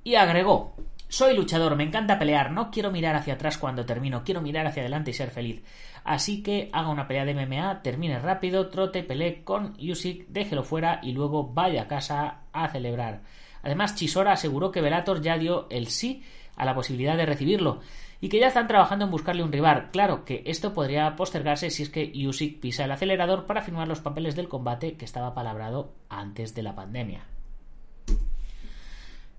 Y 0.03 0.15
agregó, 0.15 0.77
soy 1.09 1.37
luchador, 1.37 1.77
me 1.77 1.85
encanta 1.85 2.19
pelear, 2.19 2.53
no 2.53 2.71
quiero 2.71 2.91
mirar 2.91 3.15
hacia 3.15 3.35
atrás 3.35 3.59
cuando 3.59 3.85
termino, 3.85 4.25
quiero 4.25 4.41
mirar 4.41 4.67
hacia 4.67 4.83
adelante 4.83 5.11
y 5.11 5.15
ser 5.15 5.31
feliz. 5.31 5.63
Así 6.05 6.43
que 6.43 6.71
haga 6.73 6.89
una 6.89 7.07
pelea 7.07 7.25
de 7.25 7.35
MMA, 7.35 7.83
termine 7.83 8.19
rápido, 8.19 8.69
trote, 8.69 9.03
pelee 9.03 9.43
con 9.45 9.77
Usyk, 9.79 10.29
déjelo 10.29 10.63
fuera 10.63 11.01
y 11.03 11.13
luego 11.13 11.53
vaya 11.53 11.83
a 11.83 11.89
casa 11.89 12.43
a 12.53 12.69
celebrar. 12.69 13.23
Además, 13.67 13.97
Chisora 13.97 14.31
aseguró 14.31 14.71
que 14.71 14.81
Velator 14.81 15.21
ya 15.21 15.37
dio 15.39 15.67
el 15.71 15.89
sí 15.89 16.23
a 16.55 16.65
la 16.65 16.77
posibilidad 16.77 17.17
de 17.17 17.27
recibirlo 17.27 17.81
y 18.21 18.29
que 18.29 18.39
ya 18.39 18.47
están 18.47 18.69
trabajando 18.69 19.07
en 19.07 19.11
buscarle 19.11 19.43
un 19.43 19.51
rival. 19.51 19.91
Claro 19.91 20.25
que 20.25 20.45
esto 20.47 20.73
podría 20.73 21.17
postergarse 21.17 21.71
si 21.71 21.83
es 21.83 21.91
que 21.91 22.13
Usyk 22.15 22.61
pisa 22.61 22.85
el 22.85 22.93
acelerador 22.93 23.45
para 23.45 23.63
firmar 23.63 23.89
los 23.89 23.99
papeles 23.99 24.37
del 24.37 24.47
combate 24.47 24.97
que 24.97 25.05
estaba 25.05 25.35
palabrado 25.35 25.95
antes 26.09 26.55
de 26.55 26.63
la 26.63 26.77
pandemia. 26.77 27.25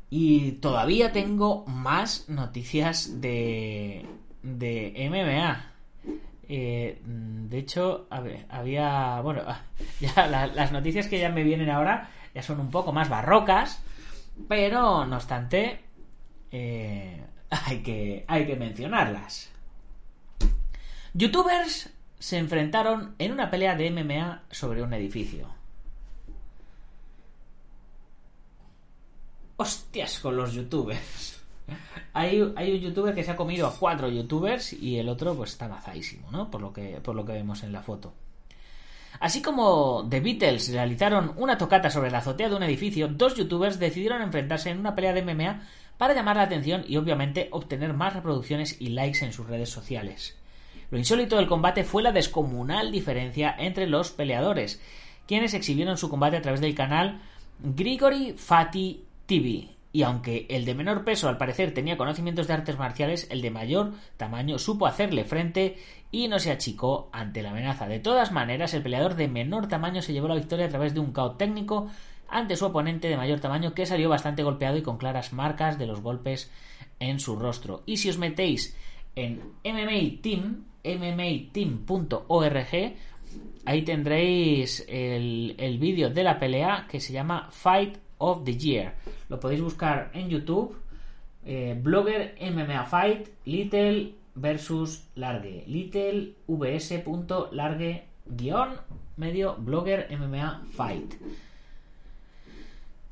Y 0.09 0.51
todavía 0.53 1.13
tengo 1.13 1.65
más 1.65 2.27
noticias 2.27 3.21
de, 3.21 4.05
de 4.43 5.07
MMA. 5.09 5.71
Eh, 6.49 7.01
de 7.01 7.57
hecho, 7.57 8.07
había. 8.09 9.21
Bueno, 9.21 9.43
ya 10.01 10.27
las 10.27 10.73
noticias 10.73 11.07
que 11.07 11.17
ya 11.17 11.29
me 11.29 11.43
vienen 11.43 11.69
ahora 11.69 12.09
ya 12.35 12.43
son 12.43 12.59
un 12.59 12.71
poco 12.71 12.91
más 12.91 13.07
barrocas. 13.07 13.81
Pero, 14.47 15.05
no 15.05 15.15
obstante, 15.15 15.81
eh, 16.51 17.23
hay, 17.49 17.83
que, 17.83 18.25
hay 18.27 18.45
que 18.45 18.55
mencionarlas. 18.55 19.51
Youtubers 21.13 21.89
se 22.19 22.37
enfrentaron 22.37 23.15
en 23.19 23.31
una 23.31 23.49
pelea 23.49 23.75
de 23.75 23.91
MMA 23.91 24.43
sobre 24.51 24.83
un 24.83 24.93
edificio. 24.93 25.57
hostias 29.57 30.19
con 30.19 30.37
los 30.37 30.53
youtubers. 30.53 31.41
Hay, 32.13 32.53
hay, 32.55 32.71
un 32.73 32.79
youtuber 32.79 33.13
que 33.13 33.23
se 33.23 33.29
ha 33.29 33.35
comido 33.35 33.67
a 33.67 33.75
cuatro 33.75 34.09
youtubers 34.09 34.73
y 34.73 34.97
el 34.97 35.07
otro 35.07 35.35
pues 35.35 35.51
está 35.51 35.67
mazadísimo, 35.67 36.31
¿no? 36.31 36.49
Por 36.49 36.61
lo 36.61 36.73
que, 36.73 36.99
por 37.03 37.13
lo 37.13 37.25
que 37.25 37.33
vemos 37.33 37.61
en 37.61 37.71
la 37.71 37.83
foto. 37.83 38.13
Así 39.19 39.41
como 39.41 40.07
The 40.09 40.19
Beatles 40.19 40.71
realizaron 40.71 41.33
una 41.37 41.57
tocata 41.57 41.89
sobre 41.89 42.11
la 42.11 42.19
azotea 42.19 42.49
de 42.49 42.55
un 42.55 42.63
edificio, 42.63 43.07
dos 43.07 43.35
youtubers 43.35 43.79
decidieron 43.79 44.21
enfrentarse 44.21 44.69
en 44.69 44.79
una 44.79 44.95
pelea 44.95 45.13
de 45.13 45.23
MMA 45.23 45.61
para 45.97 46.13
llamar 46.13 46.37
la 46.37 46.43
atención 46.43 46.83
y 46.87 46.97
obviamente 46.97 47.49
obtener 47.51 47.93
más 47.93 48.13
reproducciones 48.13 48.79
y 48.79 48.89
likes 48.89 49.25
en 49.25 49.33
sus 49.33 49.47
redes 49.47 49.69
sociales. 49.69 50.37
Lo 50.89 50.97
insólito 50.97 51.35
del 51.35 51.47
combate 51.47 51.83
fue 51.83 52.03
la 52.03 52.11
descomunal 52.11 52.91
diferencia 52.91 53.53
entre 53.57 53.87
los 53.87 54.11
peleadores, 54.11 54.81
quienes 55.27 55.53
exhibieron 55.53 55.97
su 55.97 56.09
combate 56.09 56.37
a 56.37 56.41
través 56.41 56.61
del 56.61 56.75
canal 56.75 57.21
Grigory 57.59 58.33
Fati 58.37 59.03
TV. 59.25 59.69
Y 59.91 60.03
aunque 60.03 60.45
el 60.49 60.63
de 60.63 60.75
menor 60.75 61.03
peso 61.03 61.27
al 61.27 61.37
parecer 61.37 61.73
tenía 61.73 61.97
conocimientos 61.97 62.47
de 62.47 62.53
artes 62.53 62.77
marciales, 62.77 63.27
el 63.31 63.41
de 63.41 63.51
mayor 63.51 63.93
tamaño 64.15 64.59
supo 64.59 64.85
hacerle 64.85 65.23
frente 65.23 65.77
y 66.11 66.27
no 66.27 66.39
se 66.39 66.51
achicó 66.51 67.09
ante 67.11 67.41
la 67.41 67.51
amenaza. 67.51 67.87
De 67.87 67.99
todas 67.99 68.31
maneras, 68.31 68.73
el 68.73 68.83
peleador 68.83 69.15
de 69.15 69.27
menor 69.27 69.67
tamaño 69.67 70.01
se 70.01 70.13
llevó 70.13 70.27
la 70.27 70.35
victoria 70.35 70.65
a 70.65 70.69
través 70.69 70.93
de 70.93 70.99
un 70.99 71.11
KO 71.11 71.31
técnico 71.31 71.89
ante 72.29 72.55
su 72.55 72.65
oponente 72.65 73.07
de 73.07 73.17
mayor 73.17 73.39
tamaño 73.39 73.73
que 73.73 73.85
salió 73.85 74.09
bastante 74.09 74.43
golpeado 74.43 74.77
y 74.77 74.81
con 74.81 74.97
claras 74.97 75.33
marcas 75.33 75.77
de 75.77 75.87
los 75.87 76.01
golpes 76.01 76.51
en 76.99 77.19
su 77.19 77.35
rostro. 77.37 77.83
Y 77.85 77.97
si 77.97 78.09
os 78.09 78.17
metéis 78.17 78.75
en 79.15 79.41
MMA 79.63 80.21
Team, 80.21 80.65
mmateam.org, 80.83 82.67
ahí 83.65 83.81
tendréis 83.83 84.85
el, 84.87 85.55
el 85.57 85.77
vídeo 85.77 86.09
de 86.09 86.23
la 86.23 86.39
pelea 86.39 86.87
que 86.89 86.99
se 86.99 87.13
llama 87.13 87.49
Fight 87.51 87.97
of 88.17 88.43
the 88.43 88.57
Year. 88.57 88.95
Lo 89.29 89.39
podéis 89.39 89.61
buscar 89.61 90.11
en 90.13 90.29
YouTube. 90.29 90.75
Eh, 91.45 91.79
blogger 91.81 92.35
MMA 92.41 92.83
Fight 92.85 93.29
Little 93.45 94.13
versus 94.37 95.09
Largue. 95.15 95.63
Little 95.67 96.33
vs.largue 96.47 98.05
guion 98.25 98.69
medio 99.17 99.55
blogger 99.57 100.07
MMA 100.17 100.63
Fight. 100.71 101.15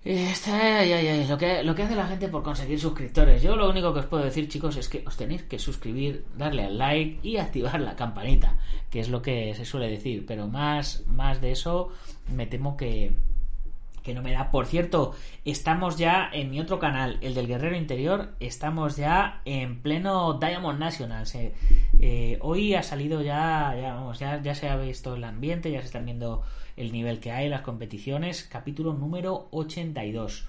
Eh, 0.08 1.26
lo, 1.28 1.38
que, 1.38 1.64
lo 1.64 1.74
que 1.74 1.82
hace 1.82 1.96
la 1.96 2.06
gente 2.06 2.28
por 2.28 2.44
conseguir 2.44 2.80
suscriptores. 2.80 3.42
Yo 3.42 3.56
lo 3.56 3.68
único 3.68 3.92
que 3.92 4.02
os 4.02 4.06
puedo 4.06 4.24
decir, 4.24 4.48
chicos, 4.48 4.78
es 4.78 4.88
que 4.88 5.04
os 5.06 5.18
tenéis 5.18 5.42
que 5.44 5.58
suscribir, 5.58 6.26
darle 6.38 6.66
al 6.66 6.78
like 6.78 7.28
y 7.28 7.38
activar 7.38 7.82
la 7.82 7.96
campanita, 7.96 8.56
que 8.92 9.00
es 9.00 9.10
lo 9.10 9.24
que 9.24 9.56
se 9.56 9.66
suele 9.66 9.90
decir. 9.90 10.24
Pero 10.28 10.48
más, 10.48 11.04
más 11.08 11.42
de 11.42 11.52
eso, 11.52 11.90
me 12.32 12.46
temo 12.46 12.78
que, 12.78 13.14
que 14.06 14.14
no 14.14 14.22
me 14.22 14.32
da. 14.32 14.52
Por 14.52 14.68
cierto, 14.68 15.14
estamos 15.44 15.98
ya 15.98 16.30
en 16.32 16.52
mi 16.52 16.62
otro 16.62 16.78
canal, 16.78 17.18
el 17.22 17.34
del 17.34 17.48
Guerrero 17.48 17.76
Interior, 17.76 18.36
estamos 18.40 18.96
ya 18.96 19.42
en 19.46 19.82
pleno 19.82 20.34
Diamond 20.40 20.80
National. 20.80 21.26
Eh, 22.00 22.38
hoy 22.42 22.76
ha 22.76 22.84
salido 22.84 23.24
ya, 23.24 23.76
ya, 23.82 23.96
vamos, 23.96 24.20
ya, 24.20 24.42
ya 24.42 24.54
se 24.54 24.70
ha 24.70 24.78
visto 24.78 25.16
el 25.16 25.24
ambiente, 25.24 25.72
ya 25.72 25.80
se 25.80 25.88
están 25.88 26.06
viendo 26.06 26.44
el 26.78 26.92
nivel 26.92 27.20
que 27.20 27.32
hay, 27.32 27.50
las 27.50 27.62
competiciones. 27.62 28.44
Capítulo 28.44 28.94
número 28.94 29.48
82. 29.52 30.48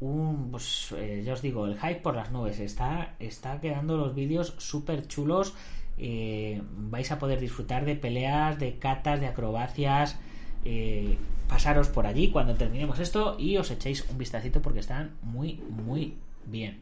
Un, 0.00 0.50
pues, 0.50 0.92
eh, 0.96 1.22
ya 1.24 1.34
os 1.34 1.42
digo, 1.42 1.66
el 1.66 1.78
hype 1.78 2.00
por 2.00 2.16
las 2.16 2.32
nubes. 2.32 2.58
Está, 2.58 3.16
está 3.18 3.60
quedando 3.60 3.98
los 3.98 4.14
vídeos 4.14 4.54
súper 4.56 5.06
chulos. 5.06 5.54
Eh, 5.98 6.62
vais 6.74 7.12
a 7.12 7.18
poder 7.18 7.38
disfrutar 7.38 7.84
de 7.84 7.96
peleas, 7.96 8.58
de 8.58 8.78
catas, 8.78 9.20
de 9.20 9.26
acrobacias. 9.26 10.18
Eh, 10.64 11.16
pasaros 11.48 11.88
por 11.88 12.06
allí 12.06 12.30
cuando 12.30 12.54
terminemos 12.54 12.98
esto 12.98 13.36
y 13.38 13.56
os 13.56 13.70
echéis 13.70 14.04
un 14.10 14.18
vistacito 14.18 14.62
porque 14.62 14.80
están 14.80 15.12
muy, 15.22 15.54
muy 15.68 16.16
bien. 16.46 16.80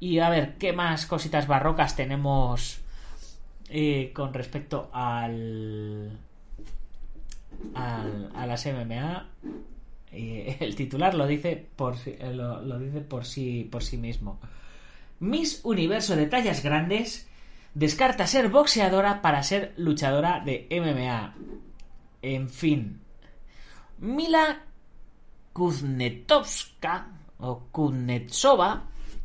Y 0.00 0.18
a 0.18 0.30
ver, 0.30 0.54
¿qué 0.58 0.72
más 0.72 1.06
cositas 1.06 1.46
barrocas 1.46 1.94
tenemos 1.96 2.80
eh, 3.68 4.10
con 4.14 4.34
respecto 4.34 4.90
al, 4.92 6.18
al 7.74 8.30
a 8.34 8.46
las 8.46 8.66
MMA? 8.66 9.28
Eh, 10.12 10.56
el 10.60 10.74
titular 10.74 11.14
lo 11.14 11.26
dice 11.26 11.64
por 11.76 11.96
lo, 12.32 12.62
lo 12.62 12.78
dice 12.78 13.00
por 13.00 13.24
sí 13.24 13.68
por 13.70 13.82
sí 13.82 13.96
mismo. 13.98 14.40
Miss 15.20 15.60
Universo 15.64 16.16
de 16.16 16.26
tallas 16.26 16.62
grandes 16.62 17.28
descarta 17.74 18.26
ser 18.26 18.48
boxeadora 18.48 19.22
para 19.22 19.42
ser 19.42 19.72
luchadora 19.76 20.40
de 20.44 20.66
MMA. 20.70 21.34
En 22.24 22.48
fin. 22.48 23.00
Mila 23.98 24.64
o 27.38 27.62
Kuznetsova 27.70 28.82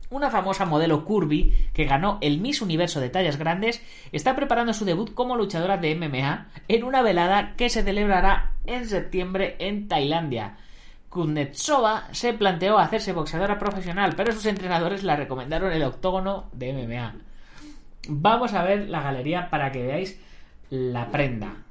una 0.09 0.29
famosa 0.31 0.65
modelo 0.65 1.05
curvy 1.05 1.69
que 1.71 1.85
ganó 1.85 2.17
el 2.21 2.41
Miss 2.41 2.61
Universo 2.61 2.99
de 2.99 3.09
tallas 3.09 3.37
grandes, 3.37 3.81
está 4.11 4.35
preparando 4.35 4.73
su 4.73 4.83
debut 4.83 5.13
como 5.13 5.35
luchadora 5.35 5.77
de 5.77 5.95
MMA 5.95 6.47
en 6.67 6.83
una 6.83 7.01
velada 7.01 7.53
que 7.55 7.69
se 7.69 7.83
celebrará 7.83 8.53
en 8.65 8.87
septiembre 8.87 9.55
en 9.59 9.87
Tailandia. 9.87 10.57
Kuznetsova 11.09 12.07
se 12.11 12.33
planteó 12.33 12.79
hacerse 12.79 13.13
boxeadora 13.13 13.59
profesional, 13.59 14.13
pero 14.15 14.31
sus 14.31 14.45
entrenadores 14.45 15.03
la 15.03 15.15
recomendaron 15.15 15.71
el 15.71 15.83
octógono 15.83 16.49
de 16.53 16.73
MMA. 16.73 17.15
Vamos 18.09 18.53
a 18.53 18.63
ver 18.63 18.89
la 18.89 19.01
galería 19.01 19.49
para 19.49 19.71
que 19.71 19.83
veáis 19.83 20.19
la 20.69 21.09
prenda. 21.11 21.68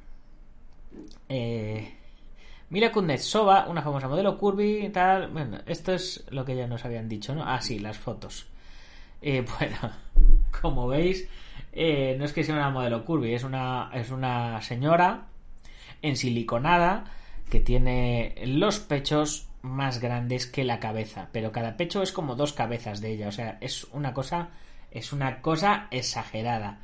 Eh, 1.29 1.95
Mila 2.71 2.93
Kuznetsova, 2.93 3.67
una 3.69 3.83
famosa 3.83 4.09
modelo 4.09 4.37
curvy 4.37 4.91
tal. 4.91 5.29
Bueno, 5.29 5.59
esto 5.67 5.95
es 5.95 6.25
lo 6.31 6.45
que 6.45 6.57
ya 6.57 6.67
nos 6.67 6.85
habían 6.85 7.09
dicho, 7.09 7.35
¿no? 7.35 7.45
Ah, 7.45 7.61
sí, 7.61 7.79
las 7.79 7.99
fotos. 7.99 8.47
Eh, 9.23 9.45
bueno, 9.59 9.93
como 10.61 10.87
veis, 10.87 11.29
eh, 11.73 12.17
no 12.19 12.25
es 12.25 12.33
que 12.33 12.45
sea 12.45 12.55
una 12.55 12.71
modelo 12.71 13.05
curvy, 13.05 13.35
es 13.35 13.45
una, 13.45 13.91
es 13.95 14.11
una 14.11 14.61
señora 14.63 15.27
en 16.03 16.17
siliconada 16.17 17.05
que 17.51 17.61
tiene 17.61 18.35
los 18.45 18.81
pechos 18.81 19.49
más 19.63 20.01
grandes 20.01 20.47
que 20.47 20.65
la 20.65 20.79
cabeza, 20.79 21.29
pero 21.33 21.53
cada 21.53 21.77
pecho 21.77 22.03
es 22.03 22.13
como 22.13 22.37
dos 22.37 22.53
cabezas 22.53 23.01
de 23.01 23.13
ella, 23.13 23.29
o 23.29 23.33
sea, 23.33 23.59
es 23.61 23.85
una 23.93 24.13
cosa, 24.13 24.51
es 24.91 25.13
una 25.13 25.41
cosa 25.41 25.89
exagerada. 25.91 26.81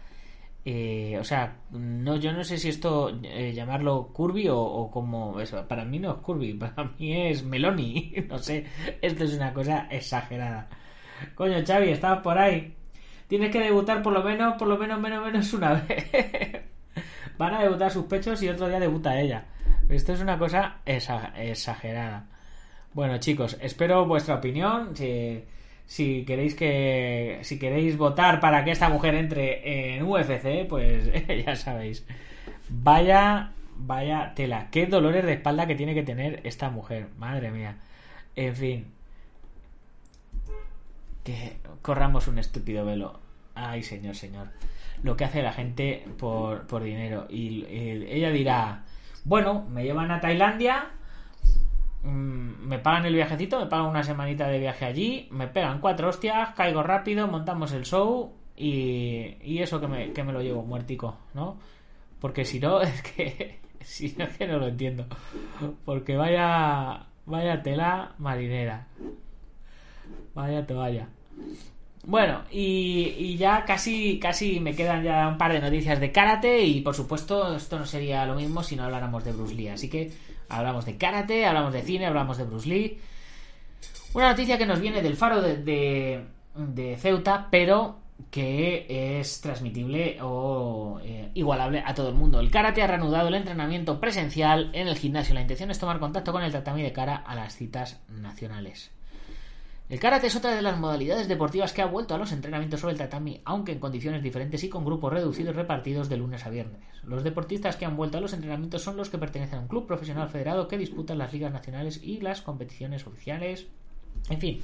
Eh, 0.66 1.18
o 1.20 1.24
sea, 1.24 1.58
no, 1.72 2.16
yo 2.16 2.32
no 2.32 2.42
sé 2.42 2.56
si 2.56 2.70
esto 2.70 3.10
eh, 3.22 3.52
llamarlo 3.52 4.08
curvy 4.12 4.48
o, 4.48 4.58
o 4.58 4.90
como. 4.90 5.36
Para 5.68 5.84
mí 5.84 5.98
no 5.98 6.12
es 6.12 6.16
curvy, 6.18 6.54
para 6.58 6.84
mí 6.98 7.28
es 7.28 7.44
meloni. 7.44 8.14
No 8.28 8.38
sé, 8.38 8.66
esto 9.02 9.24
es 9.24 9.34
una 9.34 9.52
cosa 9.52 9.86
exagerada. 9.90 10.68
Coño, 11.34 11.62
Xavi, 11.66 11.90
estabas 11.90 12.20
por 12.22 12.38
ahí. 12.38 12.74
Tienes 13.28 13.50
que 13.50 13.60
debutar 13.60 14.02
por 14.02 14.12
lo 14.12 14.22
menos, 14.22 14.54
por 14.56 14.68
lo 14.68 14.78
menos, 14.78 15.00
menos, 15.00 15.24
menos 15.24 15.52
una 15.52 15.74
vez. 15.88 16.06
Van 17.38 17.54
a 17.54 17.62
debutar 17.62 17.90
sus 17.90 18.06
pechos 18.06 18.42
y 18.42 18.48
otro 18.48 18.68
día 18.68 18.80
debuta 18.80 19.20
ella. 19.20 19.46
Esto 19.88 20.12
es 20.14 20.20
una 20.20 20.38
cosa 20.38 20.80
exagerada. 20.84 22.26
Bueno, 22.92 23.18
chicos, 23.18 23.56
espero 23.60 24.06
vuestra 24.06 24.36
opinión. 24.36 24.96
Si, 24.96 25.44
si 25.86 26.24
queréis 26.24 26.54
que 26.54 27.38
si 27.42 27.58
queréis 27.58 27.96
votar 27.96 28.40
para 28.40 28.64
que 28.64 28.70
esta 28.70 28.88
mujer 28.88 29.14
entre 29.14 29.96
en 29.96 30.02
UFC, 30.04 30.66
pues 30.68 31.10
ya 31.44 31.56
sabéis. 31.56 32.06
Vaya 32.68 33.52
vaya 33.76 34.32
tela, 34.34 34.68
qué 34.70 34.86
dolores 34.86 35.24
de 35.24 35.34
espalda 35.34 35.66
que 35.66 35.74
tiene 35.74 35.94
que 35.94 36.02
tener 36.02 36.40
esta 36.44 36.70
mujer, 36.70 37.08
madre 37.18 37.50
mía. 37.50 37.76
En 38.36 38.54
fin. 38.54 38.86
Que 41.22 41.56
corramos 41.82 42.28
un 42.28 42.38
estúpido 42.38 42.84
velo. 42.84 43.20
Ay, 43.54 43.82
señor, 43.82 44.16
señor. 44.16 44.48
Lo 45.02 45.16
que 45.16 45.24
hace 45.24 45.42
la 45.42 45.52
gente 45.52 46.04
por, 46.18 46.66
por 46.66 46.82
dinero. 46.82 47.26
Y, 47.30 47.64
y 47.66 48.06
ella 48.10 48.30
dirá, 48.30 48.84
bueno, 49.24 49.64
me 49.70 49.84
llevan 49.84 50.10
a 50.10 50.20
Tailandia, 50.20 50.90
me 52.04 52.78
pagan 52.78 53.06
el 53.06 53.14
viajecito, 53.14 53.58
me 53.60 53.66
pagan 53.66 53.86
una 53.86 54.02
semanita 54.02 54.48
de 54.48 54.58
viaje 54.58 54.84
allí, 54.84 55.28
me 55.30 55.48
pegan 55.48 55.80
cuatro 55.80 56.08
hostias, 56.08 56.50
caigo 56.54 56.82
rápido, 56.82 57.26
montamos 57.28 57.72
el 57.72 57.84
show 57.84 58.32
y, 58.56 59.36
y 59.42 59.58
eso 59.60 59.80
que 59.80 59.88
me, 59.88 60.12
que 60.12 60.22
me 60.22 60.32
lo 60.32 60.42
llevo 60.42 60.62
muertico, 60.62 61.16
¿no? 61.34 61.58
Porque 62.20 62.44
si 62.44 62.60
no, 62.60 62.80
es 62.82 63.02
que, 63.02 63.58
si 63.80 64.14
no 64.18 64.24
es 64.24 64.36
que 64.36 64.46
no 64.46 64.58
lo 64.58 64.68
entiendo. 64.68 65.06
Porque 65.84 66.16
vaya, 66.16 67.06
vaya 67.26 67.62
tela 67.62 68.14
marinera. 68.18 68.86
Vaya 70.34 70.66
toalla. 70.66 71.08
Bueno, 72.06 72.42
y, 72.50 73.14
y, 73.18 73.36
ya 73.38 73.64
casi, 73.64 74.18
casi 74.18 74.60
me 74.60 74.74
quedan 74.74 75.02
ya 75.02 75.26
un 75.26 75.38
par 75.38 75.52
de 75.52 75.60
noticias 75.60 75.98
de 76.00 76.12
karate 76.12 76.62
y 76.62 76.82
por 76.82 76.94
supuesto 76.94 77.56
esto 77.56 77.78
no 77.78 77.86
sería 77.86 78.26
lo 78.26 78.34
mismo 78.34 78.62
si 78.62 78.76
no 78.76 78.84
habláramos 78.84 79.24
de 79.24 79.32
Bruce 79.32 79.54
Lee. 79.54 79.68
Así 79.68 79.88
que 79.88 80.12
hablamos 80.48 80.84
de 80.84 80.96
karate, 80.96 81.46
hablamos 81.46 81.72
de 81.72 81.82
cine, 81.82 82.06
hablamos 82.06 82.38
de 82.38 82.44
Bruce 82.44 82.68
Lee. 82.68 82.98
Una 84.14 84.30
noticia 84.30 84.58
que 84.58 84.66
nos 84.66 84.80
viene 84.80 85.02
del 85.02 85.16
faro 85.16 85.42
de, 85.42 85.56
de, 86.54 86.96
Ceuta, 86.98 87.48
pero 87.50 87.98
que 88.30 89.18
es 89.18 89.40
transmitible 89.40 90.18
o 90.22 91.00
eh, 91.02 91.30
igualable 91.34 91.82
a 91.84 91.94
todo 91.94 92.08
el 92.10 92.14
mundo. 92.14 92.38
El 92.38 92.50
karate 92.50 92.82
ha 92.82 92.86
reanudado 92.86 93.28
el 93.28 93.34
entrenamiento 93.34 94.00
presencial 94.00 94.70
en 94.72 94.86
el 94.86 94.96
gimnasio. 94.96 95.34
La 95.34 95.40
intención 95.40 95.70
es 95.70 95.80
tomar 95.80 95.98
contacto 95.98 96.30
con 96.30 96.42
el 96.42 96.52
tatami 96.52 96.82
de 96.82 96.92
cara 96.92 97.16
a 97.16 97.34
las 97.34 97.56
citas 97.56 98.00
nacionales. 98.08 98.92
El 99.88 100.00
karate 100.00 100.28
es 100.28 100.36
otra 100.36 100.54
de 100.54 100.62
las 100.62 100.78
modalidades 100.78 101.28
deportivas 101.28 101.74
que 101.74 101.82
ha 101.82 101.86
vuelto 101.86 102.14
a 102.14 102.18
los 102.18 102.32
entrenamientos 102.32 102.80
sobre 102.80 102.92
el 102.92 102.98
tatami, 102.98 103.42
aunque 103.44 103.72
en 103.72 103.80
condiciones 103.80 104.22
diferentes 104.22 104.64
y 104.64 104.70
con 104.70 104.84
grupos 104.84 105.12
reducidos 105.12 105.54
repartidos 105.54 106.08
de 106.08 106.16
lunes 106.16 106.46
a 106.46 106.50
viernes. 106.50 106.80
Los 107.02 107.22
deportistas 107.22 107.76
que 107.76 107.84
han 107.84 107.96
vuelto 107.96 108.16
a 108.16 108.20
los 108.22 108.32
entrenamientos 108.32 108.82
son 108.82 108.96
los 108.96 109.10
que 109.10 109.18
pertenecen 109.18 109.58
a 109.58 109.62
un 109.62 109.68
club 109.68 109.86
profesional 109.86 110.30
federado 110.30 110.68
que 110.68 110.78
disputan 110.78 111.18
las 111.18 111.34
ligas 111.34 111.52
nacionales 111.52 112.00
y 112.02 112.20
las 112.20 112.40
competiciones 112.40 113.06
oficiales. 113.06 113.66
En 114.30 114.40
fin, 114.40 114.62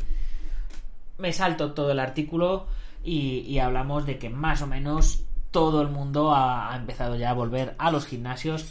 me 1.19 1.35
salto 1.35 1.75
todo 1.75 1.93
el 1.93 2.01
artículo 2.01 2.67
y, 3.05 3.59
hablamos 3.59 4.07
de 4.07 4.19
que 4.19 4.31
más 4.31 4.63
o 4.63 4.67
menos 4.67 5.25
todo 5.51 5.83
el 5.83 5.89
mundo 5.89 6.35
ha 6.35 6.75
empezado 6.75 7.17
ya 7.17 7.31
a 7.31 7.35
volver 7.35 7.75
a 7.77 7.91
los 7.91 8.07
gimnasios 8.07 8.67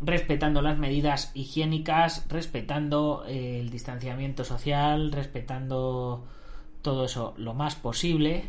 respetando 0.00 0.62
las 0.62 0.78
medidas 0.78 1.30
higiénicas, 1.34 2.26
respetando 2.28 3.24
eh, 3.26 3.60
el 3.60 3.70
distanciamiento 3.70 4.44
social, 4.44 5.12
respetando 5.12 6.26
todo 6.82 7.06
eso 7.06 7.34
lo 7.36 7.54
más 7.54 7.74
posible, 7.74 8.44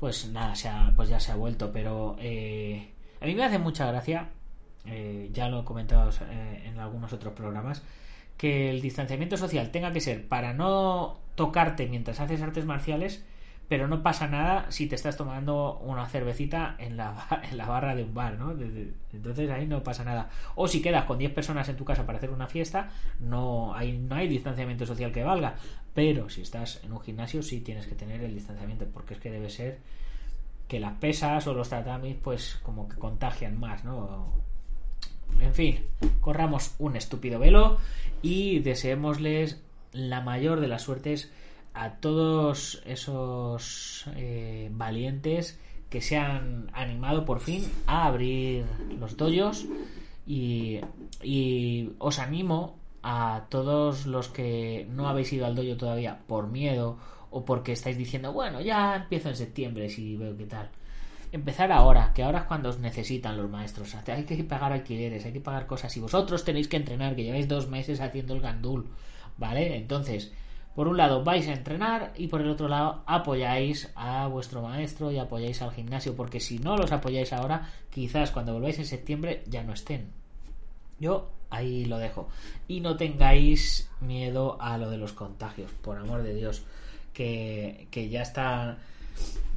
pues 0.00 0.28
nada, 0.30 0.56
se 0.56 0.68
ha, 0.68 0.92
pues 0.96 1.08
ya 1.08 1.20
se 1.20 1.30
ha 1.30 1.36
vuelto. 1.36 1.70
Pero 1.72 2.16
eh, 2.18 2.90
a 3.20 3.26
mí 3.26 3.34
me 3.34 3.44
hace 3.44 3.58
mucha 3.58 3.86
gracia, 3.86 4.30
eh, 4.86 5.30
ya 5.32 5.48
lo 5.48 5.60
he 5.60 5.64
comentado 5.64 6.10
eh, 6.30 6.62
en 6.64 6.80
algunos 6.80 7.12
otros 7.12 7.34
programas, 7.34 7.82
que 8.36 8.70
el 8.70 8.80
distanciamiento 8.80 9.36
social 9.36 9.70
tenga 9.70 9.92
que 9.92 10.00
ser 10.00 10.26
para 10.26 10.54
no 10.54 11.18
tocarte 11.34 11.86
mientras 11.86 12.18
haces 12.18 12.40
artes 12.40 12.64
marciales, 12.64 13.24
pero 13.70 13.86
no 13.86 14.02
pasa 14.02 14.26
nada 14.26 14.66
si 14.72 14.88
te 14.88 14.96
estás 14.96 15.16
tomando 15.16 15.78
una 15.78 16.04
cervecita 16.08 16.74
en 16.80 16.96
la, 16.96 17.14
en 17.48 17.56
la 17.56 17.66
barra 17.66 17.94
de 17.94 18.02
un 18.02 18.12
bar, 18.12 18.36
¿no? 18.36 18.50
Entonces 19.12 19.48
ahí 19.48 19.64
no 19.64 19.84
pasa 19.84 20.02
nada. 20.02 20.28
O 20.56 20.66
si 20.66 20.82
quedas 20.82 21.04
con 21.04 21.18
10 21.18 21.32
personas 21.32 21.68
en 21.68 21.76
tu 21.76 21.84
casa 21.84 22.04
para 22.04 22.18
hacer 22.18 22.30
una 22.30 22.48
fiesta, 22.48 22.90
no 23.20 23.72
hay, 23.72 23.96
no 23.96 24.16
hay 24.16 24.26
distanciamiento 24.26 24.86
social 24.86 25.12
que 25.12 25.22
valga. 25.22 25.54
Pero 25.94 26.28
si 26.28 26.40
estás 26.40 26.82
en 26.82 26.92
un 26.92 27.00
gimnasio, 27.00 27.44
sí 27.44 27.60
tienes 27.60 27.86
que 27.86 27.94
tener 27.94 28.20
el 28.24 28.34
distanciamiento, 28.34 28.86
porque 28.92 29.14
es 29.14 29.20
que 29.20 29.30
debe 29.30 29.48
ser 29.48 29.78
que 30.66 30.80
las 30.80 30.98
pesas 30.98 31.46
o 31.46 31.54
los 31.54 31.68
tatamis, 31.68 32.16
pues 32.16 32.58
como 32.64 32.88
que 32.88 32.96
contagian 32.96 33.60
más, 33.60 33.84
¿no? 33.84 34.32
En 35.38 35.54
fin, 35.54 35.84
corramos 36.20 36.74
un 36.80 36.96
estúpido 36.96 37.38
velo 37.38 37.78
y 38.20 38.58
deseémosles 38.58 39.62
la 39.92 40.22
mayor 40.22 40.58
de 40.58 40.66
las 40.66 40.82
suertes 40.82 41.30
a 41.74 41.92
todos 41.96 42.82
esos 42.84 44.06
eh, 44.16 44.68
valientes 44.72 45.58
que 45.88 46.00
se 46.00 46.16
han 46.16 46.70
animado 46.72 47.24
por 47.24 47.40
fin 47.40 47.70
a 47.86 48.06
abrir 48.06 48.64
los 48.98 49.16
doyos 49.16 49.66
y, 50.26 50.80
y, 51.22 51.90
os 51.98 52.18
animo 52.18 52.78
a 53.02 53.46
todos 53.48 54.06
los 54.06 54.28
que 54.28 54.86
no 54.90 55.08
habéis 55.08 55.32
ido 55.32 55.46
al 55.46 55.54
dojo 55.54 55.76
todavía 55.76 56.20
por 56.26 56.48
miedo 56.48 56.98
o 57.30 57.44
porque 57.44 57.72
estáis 57.72 57.96
diciendo 57.96 58.32
bueno 58.32 58.60
ya 58.60 58.96
empiezo 58.96 59.30
en 59.30 59.36
septiembre 59.36 59.88
si 59.88 60.16
veo 60.16 60.36
qué 60.36 60.46
tal 60.46 60.68
empezar 61.32 61.72
ahora 61.72 62.12
que 62.14 62.22
ahora 62.22 62.40
es 62.40 62.44
cuando 62.44 62.68
os 62.70 62.78
necesitan 62.78 63.36
los 63.36 63.48
maestros. 63.48 63.94
Hay 63.94 64.24
que 64.24 64.44
pagar 64.44 64.72
alquileres 64.72 65.24
hay 65.24 65.32
que 65.32 65.40
pagar 65.40 65.66
cosas 65.66 65.96
y 65.96 66.00
vosotros 66.00 66.44
tenéis 66.44 66.68
que 66.68 66.76
entrenar 66.76 67.16
que 67.16 67.24
lleváis 67.24 67.48
dos 67.48 67.68
meses 67.68 68.00
haciendo 68.00 68.34
el 68.34 68.40
gandul 68.40 68.86
vale 69.38 69.76
entonces 69.76 70.32
por 70.80 70.88
un 70.88 70.96
lado 70.96 71.22
vais 71.22 71.46
a 71.46 71.52
entrenar 71.52 72.14
y 72.16 72.28
por 72.28 72.40
el 72.40 72.48
otro 72.48 72.66
lado 72.66 73.02
apoyáis 73.04 73.90
a 73.96 74.26
vuestro 74.28 74.62
maestro 74.62 75.12
y 75.12 75.18
apoyáis 75.18 75.60
al 75.60 75.72
gimnasio, 75.72 76.16
porque 76.16 76.40
si 76.40 76.58
no 76.58 76.74
los 76.78 76.90
apoyáis 76.90 77.34
ahora, 77.34 77.68
quizás 77.90 78.30
cuando 78.30 78.54
volváis 78.54 78.78
en 78.78 78.86
septiembre 78.86 79.42
ya 79.46 79.62
no 79.62 79.74
estén. 79.74 80.08
Yo 80.98 81.28
ahí 81.50 81.84
lo 81.84 81.98
dejo. 81.98 82.30
Y 82.66 82.80
no 82.80 82.96
tengáis 82.96 83.90
miedo 84.00 84.56
a 84.58 84.78
lo 84.78 84.88
de 84.88 84.96
los 84.96 85.12
contagios, 85.12 85.70
por 85.82 85.98
amor 85.98 86.22
de 86.22 86.34
Dios, 86.34 86.62
que, 87.12 87.86
que 87.90 88.08
ya 88.08 88.22
están 88.22 88.78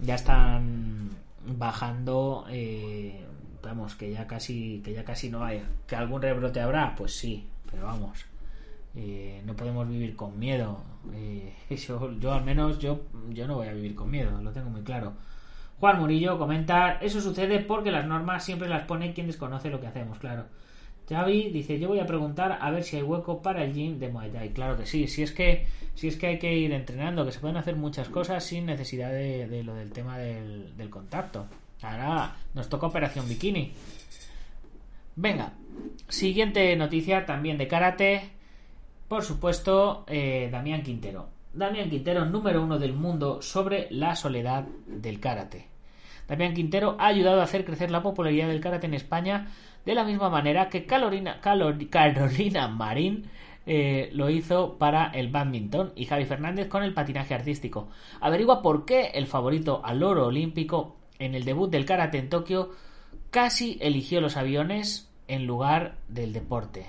ya 0.01 0.15
están 0.15 1.09
bajando 1.45 2.47
eh, 2.49 3.23
vamos 3.63 3.95
que 3.95 4.11
ya 4.11 4.27
casi 4.27 4.81
que 4.83 4.91
ya 4.91 5.05
casi 5.05 5.29
no 5.29 5.41
hay 5.41 5.63
que 5.87 5.95
algún 5.95 6.21
rebrote 6.21 6.59
habrá 6.59 6.93
pues 6.93 7.15
sí 7.15 7.47
pero 7.71 7.85
vamos 7.85 8.25
eh, 8.95 9.41
no 9.45 9.55
podemos 9.55 9.87
vivir 9.87 10.15
con 10.15 10.37
miedo. 10.37 10.81
Eh, 11.13 11.53
yo, 12.19 12.33
al 12.33 12.43
menos 12.43 12.79
yo, 12.79 13.01
yo 13.29 13.47
no 13.47 13.55
voy 13.55 13.67
a 13.67 13.73
vivir 13.73 13.95
con 13.95 14.09
miedo, 14.09 14.41
lo 14.41 14.51
tengo 14.51 14.69
muy 14.69 14.81
claro. 14.81 15.13
Juan 15.79 15.99
Murillo 15.99 16.37
comenta, 16.37 16.93
eso 17.01 17.19
sucede 17.19 17.59
porque 17.59 17.91
las 17.91 18.05
normas 18.05 18.45
siempre 18.45 18.69
las 18.69 18.83
pone 18.83 19.13
quien 19.13 19.27
desconoce 19.27 19.69
lo 19.69 19.81
que 19.81 19.87
hacemos, 19.87 20.17
claro. 20.19 20.45
Xavi 21.09 21.49
dice, 21.49 21.79
yo 21.79 21.89
voy 21.89 21.99
a 21.99 22.05
preguntar 22.05 22.57
a 22.61 22.71
ver 22.71 22.83
si 22.83 22.95
hay 22.95 23.03
hueco 23.03 23.41
para 23.41 23.63
el 23.65 23.73
gym 23.73 23.99
de 23.99 24.07
Muay 24.07 24.31
Thai. 24.31 24.49
Claro 24.51 24.77
que 24.77 24.85
sí, 24.85 25.07
si 25.07 25.23
es 25.23 25.33
que, 25.33 25.67
si 25.95 26.07
es 26.07 26.15
que 26.15 26.27
hay 26.27 26.39
que 26.39 26.55
ir 26.55 26.71
entrenando, 26.71 27.25
que 27.25 27.33
se 27.33 27.39
pueden 27.39 27.57
hacer 27.57 27.75
muchas 27.75 28.07
cosas 28.07 28.43
sin 28.43 28.65
necesidad 28.65 29.11
de, 29.11 29.63
lo 29.63 29.75
del 29.75 29.91
tema 29.91 30.17
del, 30.17 30.77
del 30.77 30.89
contacto. 30.89 31.47
Ahora 31.81 32.37
nos 32.53 32.69
toca 32.69 32.87
Operación 32.87 33.27
Bikini. 33.27 33.73
Venga, 35.15 35.53
siguiente 36.07 36.73
noticia 36.77 37.25
también 37.25 37.57
de 37.57 37.67
karate. 37.67 38.32
Por 39.07 39.23
supuesto, 39.23 40.05
eh, 40.07 40.49
Damián 40.51 40.83
Quintero. 40.83 41.29
Damián 41.53 41.89
Quintero, 41.89 42.25
número 42.25 42.63
uno 42.63 42.79
del 42.79 42.93
mundo 42.93 43.41
sobre 43.41 43.87
la 43.91 44.15
soledad 44.15 44.65
del 44.87 45.19
karate. 45.19 45.67
Damián 46.27 46.53
Quintero 46.53 46.95
ha 46.99 47.07
ayudado 47.07 47.41
a 47.41 47.43
hacer 47.43 47.65
crecer 47.65 47.91
la 47.91 48.01
popularidad 48.01 48.47
del 48.47 48.61
karate 48.61 48.87
en 48.87 48.93
España 48.93 49.47
de 49.85 49.93
la 49.93 50.03
misma 50.03 50.29
manera 50.29 50.69
que 50.69 50.85
Carolina, 50.85 51.39
Carolina 51.41 52.67
Marín 52.69 53.29
eh, 53.65 54.09
lo 54.13 54.29
hizo 54.29 54.77
para 54.77 55.07
el 55.07 55.29
badminton 55.29 55.93
y 55.95 56.05
Javi 56.05 56.25
Fernández 56.25 56.67
con 56.67 56.83
el 56.83 56.93
patinaje 56.93 57.33
artístico. 57.33 57.89
Averigua 58.19 58.61
por 58.61 58.85
qué 58.85 59.11
el 59.13 59.27
favorito 59.27 59.81
al 59.83 60.03
oro 60.03 60.27
olímpico 60.27 60.95
en 61.19 61.35
el 61.35 61.45
debut 61.45 61.69
del 61.69 61.85
karate 61.85 62.17
en 62.17 62.29
Tokio 62.29 62.71
casi 63.29 63.77
eligió 63.81 64.21
los 64.21 64.37
aviones 64.37 65.11
en 65.27 65.45
lugar 65.45 65.97
del 66.07 66.33
deporte. 66.33 66.85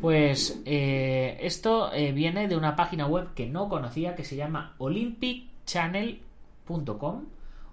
Pues 0.00 0.62
eh, 0.66 1.38
esto 1.40 1.92
eh, 1.92 2.12
viene 2.12 2.46
de 2.48 2.56
una 2.56 2.76
página 2.76 3.06
web 3.06 3.34
que 3.34 3.46
no 3.46 3.68
conocía 3.68 4.14
que 4.14 4.24
se 4.24 4.36
llama 4.36 4.74
olympicchannel.com. 4.78 7.24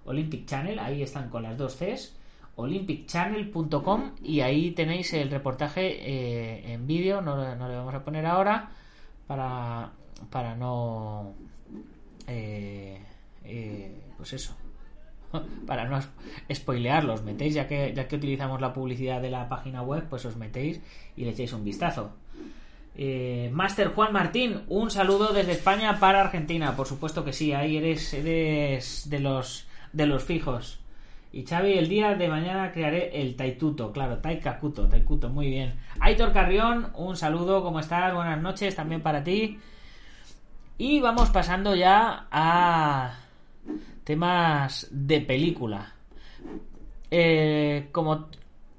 Olympic 0.06 0.44
Channel, 0.46 0.78
ahí 0.78 1.02
están 1.02 1.30
con 1.30 1.42
las 1.42 1.56
dos 1.56 1.76
Cs. 1.76 2.14
olympicchannel.com 2.56 4.10
y 4.22 4.40
ahí 4.40 4.72
tenéis 4.72 5.14
el 5.14 5.30
reportaje 5.30 5.86
eh, 5.86 6.74
en 6.74 6.86
vídeo, 6.86 7.22
no, 7.22 7.56
no, 7.56 7.68
le 7.68 7.76
vamos 7.76 7.94
a 7.94 8.04
poner 8.04 8.26
ahora 8.26 8.70
para, 9.26 9.92
para 10.30 10.54
no... 10.56 11.32
pues 14.18 14.32
eso, 14.32 14.56
para 15.66 15.84
no 15.86 15.98
spoilearlos, 16.52 17.22
metéis, 17.22 17.54
ya 17.54 17.66
que, 17.66 17.92
ya 17.94 18.08
que 18.08 18.16
utilizamos 18.16 18.60
la 18.60 18.72
publicidad 18.72 19.20
de 19.20 19.30
la 19.30 19.48
página 19.48 19.82
web, 19.82 20.06
pues 20.08 20.24
os 20.24 20.36
metéis 20.36 20.80
y 21.16 21.24
le 21.24 21.30
echéis 21.30 21.52
un 21.52 21.64
vistazo. 21.64 22.12
Eh, 22.96 23.50
Master 23.52 23.88
Juan 23.88 24.12
Martín, 24.12 24.62
un 24.68 24.90
saludo 24.90 25.32
desde 25.32 25.52
España 25.52 25.98
para 25.98 26.20
Argentina, 26.20 26.76
por 26.76 26.86
supuesto 26.86 27.24
que 27.24 27.32
sí, 27.32 27.52
ahí 27.52 27.76
eres, 27.76 28.14
eres 28.14 29.08
de 29.10 29.20
los 29.20 29.66
de 29.92 30.06
los 30.06 30.24
fijos. 30.24 30.80
Y 31.32 31.44
Xavi, 31.44 31.72
el 31.72 31.88
día 31.88 32.14
de 32.14 32.28
mañana 32.28 32.70
crearé 32.70 33.20
el 33.20 33.34
Taituto, 33.34 33.90
claro, 33.92 34.18
Taikakuto, 34.18 34.88
Taikuto, 34.88 35.30
muy 35.30 35.48
bien. 35.48 35.74
Aitor 35.98 36.32
Carrión, 36.32 36.90
un 36.94 37.16
saludo, 37.16 37.62
¿cómo 37.62 37.80
estás? 37.80 38.14
Buenas 38.14 38.40
noches 38.40 38.76
también 38.76 39.00
para 39.00 39.24
ti. 39.24 39.58
Y 40.78 41.00
vamos 41.00 41.30
pasando 41.30 41.74
ya 41.74 42.28
a 42.30 43.14
temas 44.04 44.86
de 44.90 45.20
película. 45.20 45.94
Eh, 47.10 47.88
como, 47.92 48.26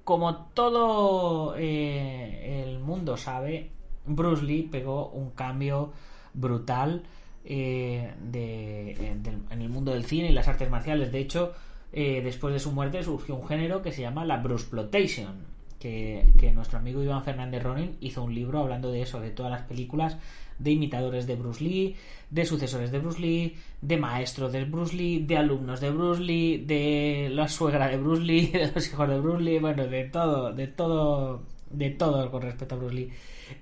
como 0.04 0.36
todo 0.54 1.56
eh, 1.58 2.64
el 2.64 2.80
mundo 2.80 3.18
sabe, 3.18 3.72
Bruce 4.06 4.44
Lee 4.44 4.70
pegó 4.72 5.10
un 5.10 5.32
cambio 5.32 5.94
brutal 6.34 7.04
eh, 7.44 8.14
en 8.34 9.62
el 9.62 9.70
mundo 9.70 9.92
del 9.92 10.06
cine 10.06 10.30
y 10.30 10.34
las 10.34 10.48
artes 10.48 10.70
marciales. 10.70 11.12
De 11.12 11.20
hecho, 11.20 11.54
después 11.92 12.54
de 12.54 12.60
su 12.60 12.72
muerte 12.72 13.04
surgió 13.04 13.36
un 13.36 13.48
género 13.48 13.82
que 13.82 13.92
se 13.92 14.02
llama 14.02 14.26
la 14.26 14.38
Bruce 14.38 14.68
Plotation. 14.70 15.56
Que, 15.80 16.34
que, 16.40 16.52
nuestro 16.52 16.80
amigo 16.80 17.04
Iván 17.04 17.24
Fernández 17.24 17.62
Ronin 17.62 17.98
hizo 18.00 18.24
un 18.24 18.34
libro 18.34 18.60
hablando 18.60 18.92
de 18.92 19.02
eso, 19.02 19.20
de 19.20 19.30
todas 19.30 19.52
las 19.52 19.64
películas 19.64 20.18
de 20.60 20.72
imitadores 20.72 21.28
de 21.28 21.36
Bruce 21.36 21.64
Lee, 21.64 21.96
de 22.30 22.46
sucesores 22.46 22.92
de 22.92 23.00
Bruce 23.00 23.20
Lee, 23.20 23.56
de 23.82 23.98
maestros 23.98 24.52
de 24.52 24.66
Bruce 24.66 24.96
Lee, 24.96 25.20
de 25.20 25.38
alumnos 25.38 25.82
de 25.82 25.92
Bruce 25.92 26.22
Lee, 26.22 26.58
de 26.58 27.30
la 27.32 27.48
suegra 27.48 27.88
de 27.88 27.98
Bruce 27.98 28.24
Lee, 28.24 28.48
de 28.54 28.72
los 28.74 28.88
hijos 28.88 29.10
de 29.10 29.20
Bruce 29.20 29.44
Lee, 29.44 29.60
bueno, 29.60 29.88
de 29.88 30.04
todo, 30.06 30.54
de 30.54 30.68
todo, 30.68 31.44
de 31.70 31.90
todo 31.92 32.32
con 32.32 32.42
respecto 32.42 32.76
a 32.76 32.78
Bruce 32.78 32.96
Lee. 32.96 33.12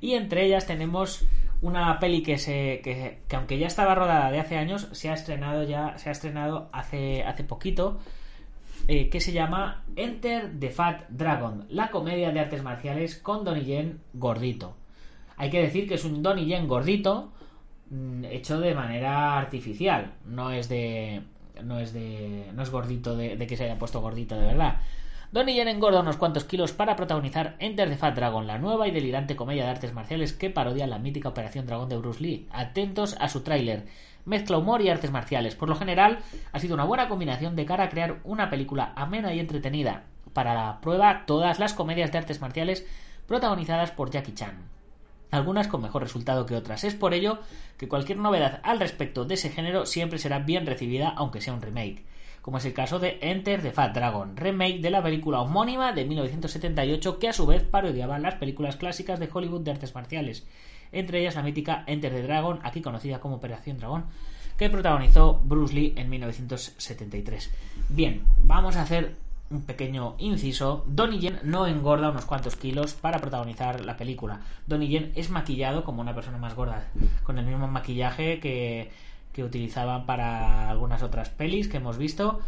Y 0.02 0.14
entre 0.14 0.46
ellas 0.46 0.66
tenemos 0.66 1.26
una 1.62 2.00
peli 2.00 2.24
que 2.24 2.38
se 2.38 2.82
que, 2.84 3.20
aunque 3.36 3.58
ya 3.58 3.68
estaba 3.68 3.96
rodada 3.96 4.32
de 4.32 4.40
hace 4.40 4.58
años, 4.58 4.90
se 4.92 5.10
ha 5.10 5.14
estrenado 5.14 5.64
ya, 5.64 5.98
se 5.98 6.10
ha 6.10 6.12
estrenado 6.12 6.70
hace 6.72 7.24
hace 7.24 7.44
poquito. 7.44 8.00
Eh, 8.90 9.10
que 9.10 9.22
se 9.22 9.32
llama 9.32 9.86
Enter 9.96 10.60
the 10.60 10.70
Fat 10.70 11.08
Dragon, 11.08 11.66
la 11.70 11.90
comedia 11.90 12.32
de 12.32 12.42
artes 12.42 12.64
marciales 12.64 13.16
con 13.16 13.46
Donnie 13.46 13.64
Yen 13.64 14.02
gordito. 14.14 14.76
Hay 15.38 15.50
que 15.50 15.62
decir 15.62 15.88
que 15.88 15.96
es 15.96 16.06
un 16.06 16.22
Donnie 16.22 16.46
Yen 16.46 16.68
gordito 16.68 17.32
mm, 17.90 18.26
hecho 18.26 18.60
de 18.60 18.76
manera 18.76 19.38
artificial. 19.38 20.14
No 20.26 20.52
es 20.52 20.70
de. 20.70 21.22
No 21.64 21.80
es 21.80 21.94
de. 21.94 22.52
No 22.54 22.64
es 22.64 22.70
gordito 22.70 23.16
de, 23.16 23.38
que 23.48 23.58
se 23.58 23.66
haya 23.66 23.80
puesto 23.80 24.02
gordito 24.02 24.36
de 24.36 24.48
verdad. 24.48 24.82
Donnie 25.32 25.56
Yen 25.56 25.68
engorda 25.68 26.02
unos 26.02 26.18
cuantos 26.18 26.44
kilos 26.44 26.74
para 26.74 26.96
protagonizar 26.96 27.56
Enter 27.58 27.90
the 27.90 27.98
Fat 27.98 28.16
Dragon, 28.16 28.46
la 28.46 28.60
nueva 28.60 28.88
y 28.88 28.92
delirante 28.92 29.36
comedia 29.36 29.64
de 29.64 29.72
artes 29.72 29.94
marciales 29.94 30.32
que 30.32 30.52
parodia 30.52 30.86
la 30.86 31.00
mítica 31.00 31.30
Operación 31.30 31.66
Dragón 31.66 31.90
de 31.90 31.98
Bruce 31.98 32.22
Lee. 32.22 32.48
Atentos 32.52 33.16
a 33.20 33.30
su 33.30 33.42
tráiler. 33.42 33.88
Mezcla 34.26 34.58
humor 34.58 34.82
y 34.82 34.90
artes 34.90 35.12
marciales. 35.12 35.56
Por 35.56 35.70
lo 35.70 35.76
general, 35.76 36.20
ha 36.52 36.60
sido 36.60 36.76
una 36.76 36.86
buena 36.86 37.10
combinación 37.10 37.56
de 37.56 37.66
cara 37.66 37.86
a 37.86 37.90
crear 37.90 38.20
una 38.24 38.52
película 38.52 38.94
amena 38.96 39.34
y 39.34 39.40
entretenida. 39.40 40.04
Para 40.34 40.54
la 40.54 40.82
prueba, 40.82 41.26
todas 41.26 41.60
las 41.60 41.74
comedias 41.74 42.12
de 42.12 42.20
artes 42.20 42.40
marciales 42.40 42.86
protagonizadas 43.28 43.92
por 43.92 44.12
Jackie 44.12 44.36
Chan 44.36 44.73
algunas 45.34 45.68
con 45.68 45.82
mejor 45.82 46.04
resultado 46.04 46.46
que 46.46 46.56
otras. 46.56 46.84
Es 46.84 46.96
por 46.96 47.14
ello 47.14 47.40
que 47.78 47.88
cualquier 47.88 48.18
novedad 48.18 48.62
al 48.64 48.80
respecto 48.80 49.26
de 49.26 49.34
ese 49.34 49.50
género 49.50 49.86
siempre 49.86 50.20
será 50.20 50.40
bien 50.40 50.66
recibida, 50.66 51.10
aunque 51.10 51.42
sea 51.42 51.54
un 51.54 51.62
remake, 51.62 52.04
como 52.42 52.58
es 52.58 52.66
el 52.66 52.74
caso 52.74 53.00
de 53.00 53.18
Enter 53.22 53.62
the 53.62 53.72
Fat 53.72 53.94
Dragon, 53.94 54.38
remake 54.38 54.80
de 54.80 54.92
la 54.92 55.02
película 55.02 55.42
homónima 55.42 55.92
de 55.92 56.06
1978 56.06 57.20
que 57.20 57.30
a 57.30 57.34
su 57.34 57.46
vez 57.46 57.64
parodiaba 57.64 58.20
las 58.20 58.36
películas 58.36 58.76
clásicas 58.76 59.20
de 59.20 59.30
Hollywood 59.32 59.62
de 59.62 59.72
artes 59.72 59.96
marciales, 59.96 60.46
entre 60.92 61.22
ellas 61.22 61.36
la 61.36 61.44
mítica 61.44 61.84
Enter 61.88 62.14
the 62.14 62.24
Dragon, 62.24 62.60
aquí 62.64 62.82
conocida 62.82 63.20
como 63.20 63.38
Operación 63.38 63.78
Dragón, 63.78 64.06
que 64.58 64.70
protagonizó 64.70 65.42
Bruce 65.44 65.74
Lee 65.74 65.94
en 65.96 66.10
1973. 66.10 67.52
Bien, 67.90 68.24
vamos 68.38 68.76
a 68.76 68.84
hacer 68.84 69.16
un 69.54 69.64
pequeño 69.64 70.16
inciso, 70.18 70.84
Donnie 70.88 71.20
Yen 71.20 71.40
no 71.44 71.68
engorda 71.68 72.10
unos 72.10 72.26
cuantos 72.26 72.56
kilos 72.56 72.94
para 72.94 73.20
protagonizar 73.20 73.86
la 73.86 73.96
película. 73.96 74.42
Donnie 74.68 74.90
Yen 74.90 75.12
es 75.16 75.30
maquillado 75.30 75.84
como 75.84 76.02
una 76.02 76.16
persona 76.16 76.38
más 76.38 76.56
gorda, 76.56 76.88
con 77.24 77.38
el 77.38 77.46
mismo 77.46 77.68
maquillaje 77.68 78.40
que, 78.40 78.92
que 79.32 79.44
utilizaban 79.44 80.06
para 80.06 80.70
algunas 80.70 81.04
otras 81.04 81.30
pelis 81.30 81.68
que 81.68 81.78
hemos 81.78 81.98
visto. 81.98 82.40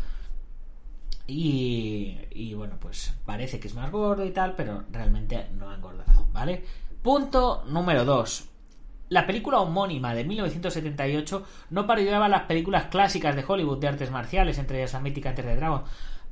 Y, 1.27 2.19
y, 2.31 2.53
bueno, 2.53 2.75
pues 2.79 3.15
parece 3.25 3.59
que 3.59 3.67
es 3.67 3.73
más 3.73 3.91
gordo 3.91 4.25
y 4.25 4.31
tal, 4.31 4.53
pero 4.55 4.83
realmente 4.91 5.47
no 5.53 5.69
ha 5.69 5.75
engordado, 5.75 6.27
¿vale? 6.31 6.63
Punto 7.01 7.63
número 7.67 8.05
2. 8.05 8.49
La 9.09 9.27
película 9.27 9.59
homónima 9.59 10.15
de 10.15 10.23
1978 10.23 11.45
no 11.69 11.85
parodiaba 11.85 12.27
las 12.27 12.43
películas 12.43 12.85
clásicas 12.85 13.35
de 13.35 13.45
Hollywood 13.47 13.77
de 13.79 13.87
artes 13.87 14.09
marciales, 14.09 14.57
entre 14.57 14.79
ellas 14.79 14.93
la 14.93 14.99
mítica 14.99 15.29
Enter 15.29 15.45
the 15.45 15.55
Dragon, 15.55 15.83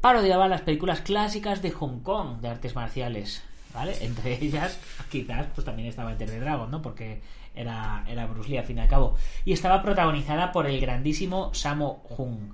parodiaba 0.04 0.50
las 0.50 0.60
películas 0.60 1.00
clásicas 1.00 1.62
de 1.62 1.72
Hong 1.72 2.02
Kong 2.02 2.42
de 2.42 2.50
artes 2.50 2.76
marciales, 2.76 3.42
¿vale? 3.74 3.96
Entre 4.02 4.34
ellas, 4.44 4.78
quizás, 5.10 5.48
pues 5.56 5.64
también 5.64 5.88
estaba 5.88 6.12
Enter 6.12 6.30
the 6.30 6.42
Dragon, 6.42 6.70
¿no? 6.70 6.82
Porque 6.82 7.22
era, 7.56 8.04
era 8.10 8.26
Bruce 8.26 8.50
Lee, 8.50 8.58
al 8.58 8.66
fin 8.66 8.80
y 8.80 8.82
al 8.82 8.90
cabo. 8.90 9.16
Y 9.46 9.54
estaba 9.54 9.82
protagonizada 9.82 10.52
por 10.52 10.68
el 10.68 10.82
grandísimo 10.82 11.54
Samo 11.54 12.04
Hung. 12.18 12.52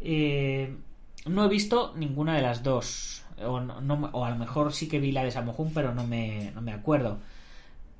Eh, 0.00 0.74
no 1.26 1.44
he 1.44 1.48
visto 1.48 1.94
ninguna 1.94 2.34
de 2.34 2.42
las 2.42 2.64
dos. 2.64 3.24
O, 3.40 3.58
a 3.58 4.30
lo 4.30 4.36
mejor 4.36 4.72
sí 4.72 4.88
que 4.88 4.98
vi 4.98 5.12
la 5.12 5.22
de 5.22 5.30
Samo 5.30 5.54
Hung, 5.56 5.70
pero 5.72 5.94
no 5.94 6.04
me, 6.08 6.50
no 6.56 6.60
me 6.60 6.72
acuerdo. 6.72 7.20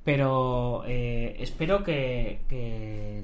Pero 0.03 0.83
eh, 0.85 1.37
espero 1.39 1.85
que, 1.85 2.41
que, 2.49 3.23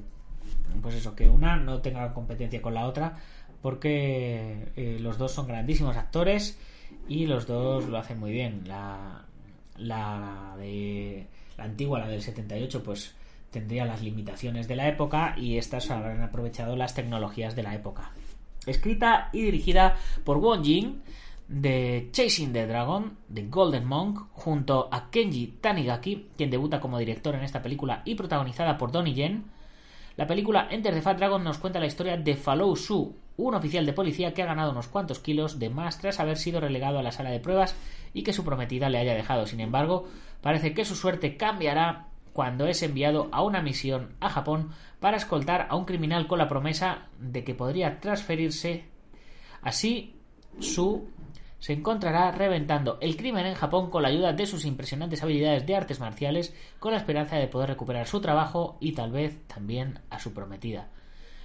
pues 0.80 0.94
eso, 0.94 1.14
que 1.14 1.28
una 1.28 1.56
no 1.56 1.82
tenga 1.82 2.14
competencia 2.14 2.62
con 2.62 2.72
la 2.72 2.86
otra 2.86 3.18
porque 3.62 4.72
eh, 4.76 4.98
los 5.00 5.18
dos 5.18 5.32
son 5.32 5.46
grandísimos 5.46 5.96
actores 5.96 6.58
y 7.08 7.26
los 7.26 7.46
dos 7.46 7.86
lo 7.86 7.98
hacen 7.98 8.18
muy 8.18 8.32
bien. 8.32 8.62
La, 8.66 9.24
la 9.76 10.54
de 10.58 11.26
la 11.56 11.64
antigua, 11.64 11.98
la 11.98 12.08
del 12.08 12.22
78, 12.22 12.82
pues 12.82 13.14
tendría 13.50 13.84
las 13.84 14.02
limitaciones 14.02 14.68
de 14.68 14.76
la 14.76 14.88
época 14.88 15.34
y 15.36 15.56
estas 15.56 15.90
habrán 15.90 16.22
aprovechado 16.22 16.76
las 16.76 16.94
tecnologías 16.94 17.56
de 17.56 17.62
la 17.62 17.74
época. 17.74 18.12
Escrita 18.66 19.30
y 19.32 19.42
dirigida 19.42 19.96
por 20.24 20.38
Won 20.38 20.64
Jin 20.64 21.02
de 21.48 22.10
Chasing 22.12 22.52
the 22.52 22.66
Dragon, 22.66 23.16
de 23.28 23.46
Golden 23.48 23.86
Monk, 23.86 24.28
junto 24.32 24.88
a 24.92 25.10
Kenji 25.10 25.58
Tanigaki, 25.60 26.28
quien 26.36 26.50
debuta 26.50 26.78
como 26.78 26.98
director 26.98 27.34
en 27.34 27.42
esta 27.42 27.62
película 27.62 28.02
y 28.04 28.14
protagonizada 28.14 28.76
por 28.76 28.92
Donnie 28.92 29.14
Yen. 29.14 29.44
La 30.18 30.26
película 30.26 30.66
Enter 30.68 30.92
the 30.92 31.00
Fat 31.00 31.16
Dragon 31.16 31.44
nos 31.44 31.58
cuenta 31.58 31.78
la 31.78 31.86
historia 31.86 32.16
de 32.16 32.34
Falou 32.34 32.74
Su, 32.74 33.14
un 33.36 33.54
oficial 33.54 33.86
de 33.86 33.92
policía 33.92 34.34
que 34.34 34.42
ha 34.42 34.46
ganado 34.46 34.72
unos 34.72 34.88
cuantos 34.88 35.20
kilos 35.20 35.60
de 35.60 35.70
más 35.70 36.00
tras 36.00 36.18
haber 36.18 36.38
sido 36.38 36.58
relegado 36.58 36.98
a 36.98 37.04
la 37.04 37.12
sala 37.12 37.30
de 37.30 37.38
pruebas 37.38 37.76
y 38.12 38.24
que 38.24 38.32
su 38.32 38.44
prometida 38.44 38.88
le 38.88 38.98
haya 38.98 39.14
dejado. 39.14 39.46
Sin 39.46 39.60
embargo, 39.60 40.08
parece 40.42 40.74
que 40.74 40.84
su 40.84 40.96
suerte 40.96 41.36
cambiará 41.36 42.08
cuando 42.32 42.66
es 42.66 42.82
enviado 42.82 43.28
a 43.30 43.44
una 43.44 43.62
misión 43.62 44.16
a 44.18 44.28
Japón 44.28 44.72
para 44.98 45.18
escoltar 45.18 45.68
a 45.70 45.76
un 45.76 45.84
criminal 45.84 46.26
con 46.26 46.40
la 46.40 46.48
promesa 46.48 47.06
de 47.20 47.44
que 47.44 47.54
podría 47.54 48.00
transferirse. 48.00 48.86
Así, 49.62 50.16
su 50.58 51.08
se 51.58 51.72
encontrará 51.72 52.30
reventando 52.30 52.98
el 53.00 53.16
crimen 53.16 53.46
en 53.46 53.54
Japón 53.54 53.90
con 53.90 54.02
la 54.02 54.08
ayuda 54.08 54.32
de 54.32 54.46
sus 54.46 54.64
impresionantes 54.64 55.22
habilidades 55.22 55.66
de 55.66 55.76
artes 55.76 56.00
marciales, 56.00 56.54
con 56.78 56.92
la 56.92 56.98
esperanza 56.98 57.36
de 57.36 57.48
poder 57.48 57.70
recuperar 57.70 58.06
su 58.06 58.20
trabajo 58.20 58.76
y 58.80 58.92
tal 58.92 59.10
vez 59.10 59.46
también 59.46 60.00
a 60.10 60.18
su 60.20 60.32
prometida. 60.32 60.88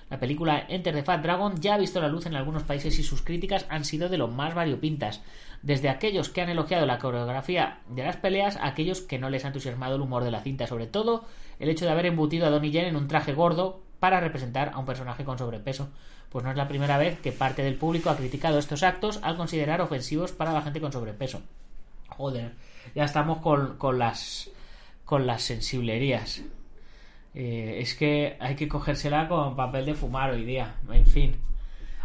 La 0.10 0.20
película 0.20 0.66
Enter 0.70 0.94
the 0.94 1.02
Fat 1.02 1.24
Dragon 1.24 1.60
ya 1.60 1.74
ha 1.74 1.80
visto 1.80 2.00
la 2.00 2.08
luz 2.08 2.28
en 2.28 2.36
algunos 2.36 2.64
países 2.64 3.00
y 3.00 3.04
sus 3.04 3.24
críticas 3.24 3.66
han 3.70 3.84
sido 3.84 4.10
de 4.10 4.18
lo 4.18 4.28
más 4.28 4.54
variopintas, 4.54 5.24
desde 5.64 5.90
aquellos 5.90 6.30
que 6.30 6.42
han 6.42 6.50
elogiado 6.50 6.86
la 6.86 7.00
coreografía 7.00 7.80
de 7.88 8.04
las 8.04 8.18
peleas 8.18 8.58
a 8.58 8.68
aquellos 8.68 9.02
que 9.02 9.18
no 9.18 9.32
les 9.32 9.44
ha 9.44 9.48
entusiasmado 9.48 9.96
el 9.96 10.02
humor 10.02 10.24
de 10.24 10.30
la 10.30 10.42
cinta, 10.42 10.68
sobre 10.68 10.86
todo 10.86 11.26
el 11.58 11.70
hecho 11.70 11.86
de 11.86 11.92
haber 11.92 12.06
embutido 12.06 12.46
a 12.46 12.50
Donnie 12.50 12.70
Yen 12.70 12.86
en 12.86 12.96
un 12.96 13.08
traje 13.08 13.34
gordo 13.34 13.82
para 14.00 14.20
representar 14.20 14.72
a 14.74 14.78
un 14.78 14.86
personaje 14.86 15.24
con 15.24 15.38
sobrepeso, 15.38 15.90
pues 16.34 16.44
no 16.44 16.50
es 16.50 16.58
la 16.58 16.68
primera 16.68 16.98
vez 16.98 17.20
que 17.20 17.32
parte 17.32 17.62
del 17.62 17.76
público 17.76 18.10
ha 18.10 18.18
criticado 18.18 18.58
estos 18.58 18.82
actos 18.82 19.20
al 19.22 19.38
considerar 19.38 19.82
ofensivos 19.82 20.32
para 20.32 20.52
la 20.52 20.64
gente 20.64 20.82
con 20.82 20.92
sobrepeso. 20.92 21.44
Joder, 22.10 22.54
ya 22.96 23.06
estamos 23.06 23.38
con, 23.38 23.78
con 23.78 24.00
las 24.00 24.50
con 25.06 25.28
las 25.28 25.44
sensiblerías. 25.44 26.42
Eh, 27.36 27.78
es 27.80 27.94
que 27.94 28.36
hay 28.40 28.56
que 28.56 28.68
cogérsela 28.68 29.28
con 29.28 29.56
papel 29.56 29.86
de 29.86 29.94
fumar 29.94 30.32
hoy 30.32 30.44
día. 30.44 30.76
En 30.92 31.06
fin. 31.06 31.36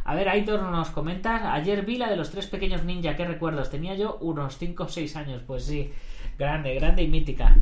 A 0.05 0.15
ver, 0.15 0.29
Aitor 0.29 0.63
nos 0.63 0.91
comenta. 0.91 1.55
Ayer 1.55 1.85
vi 1.85 1.97
la 1.97 2.11
de 2.11 2.17
los 2.17 2.31
tres 2.31 2.47
pequeños 2.47 2.85
ninja. 2.85 3.17
¿Qué 3.17 3.25
recuerdos? 3.25 3.71
Tenía 3.71 3.95
yo 3.95 4.19
unos 4.21 4.59
5 4.59 4.85
o 4.85 4.89
6 4.89 5.17
años. 5.17 5.43
Pues 5.47 5.65
sí, 5.65 5.91
grande, 6.39 6.75
grande 6.75 7.03
y 7.03 7.09
mítica. 7.09 7.57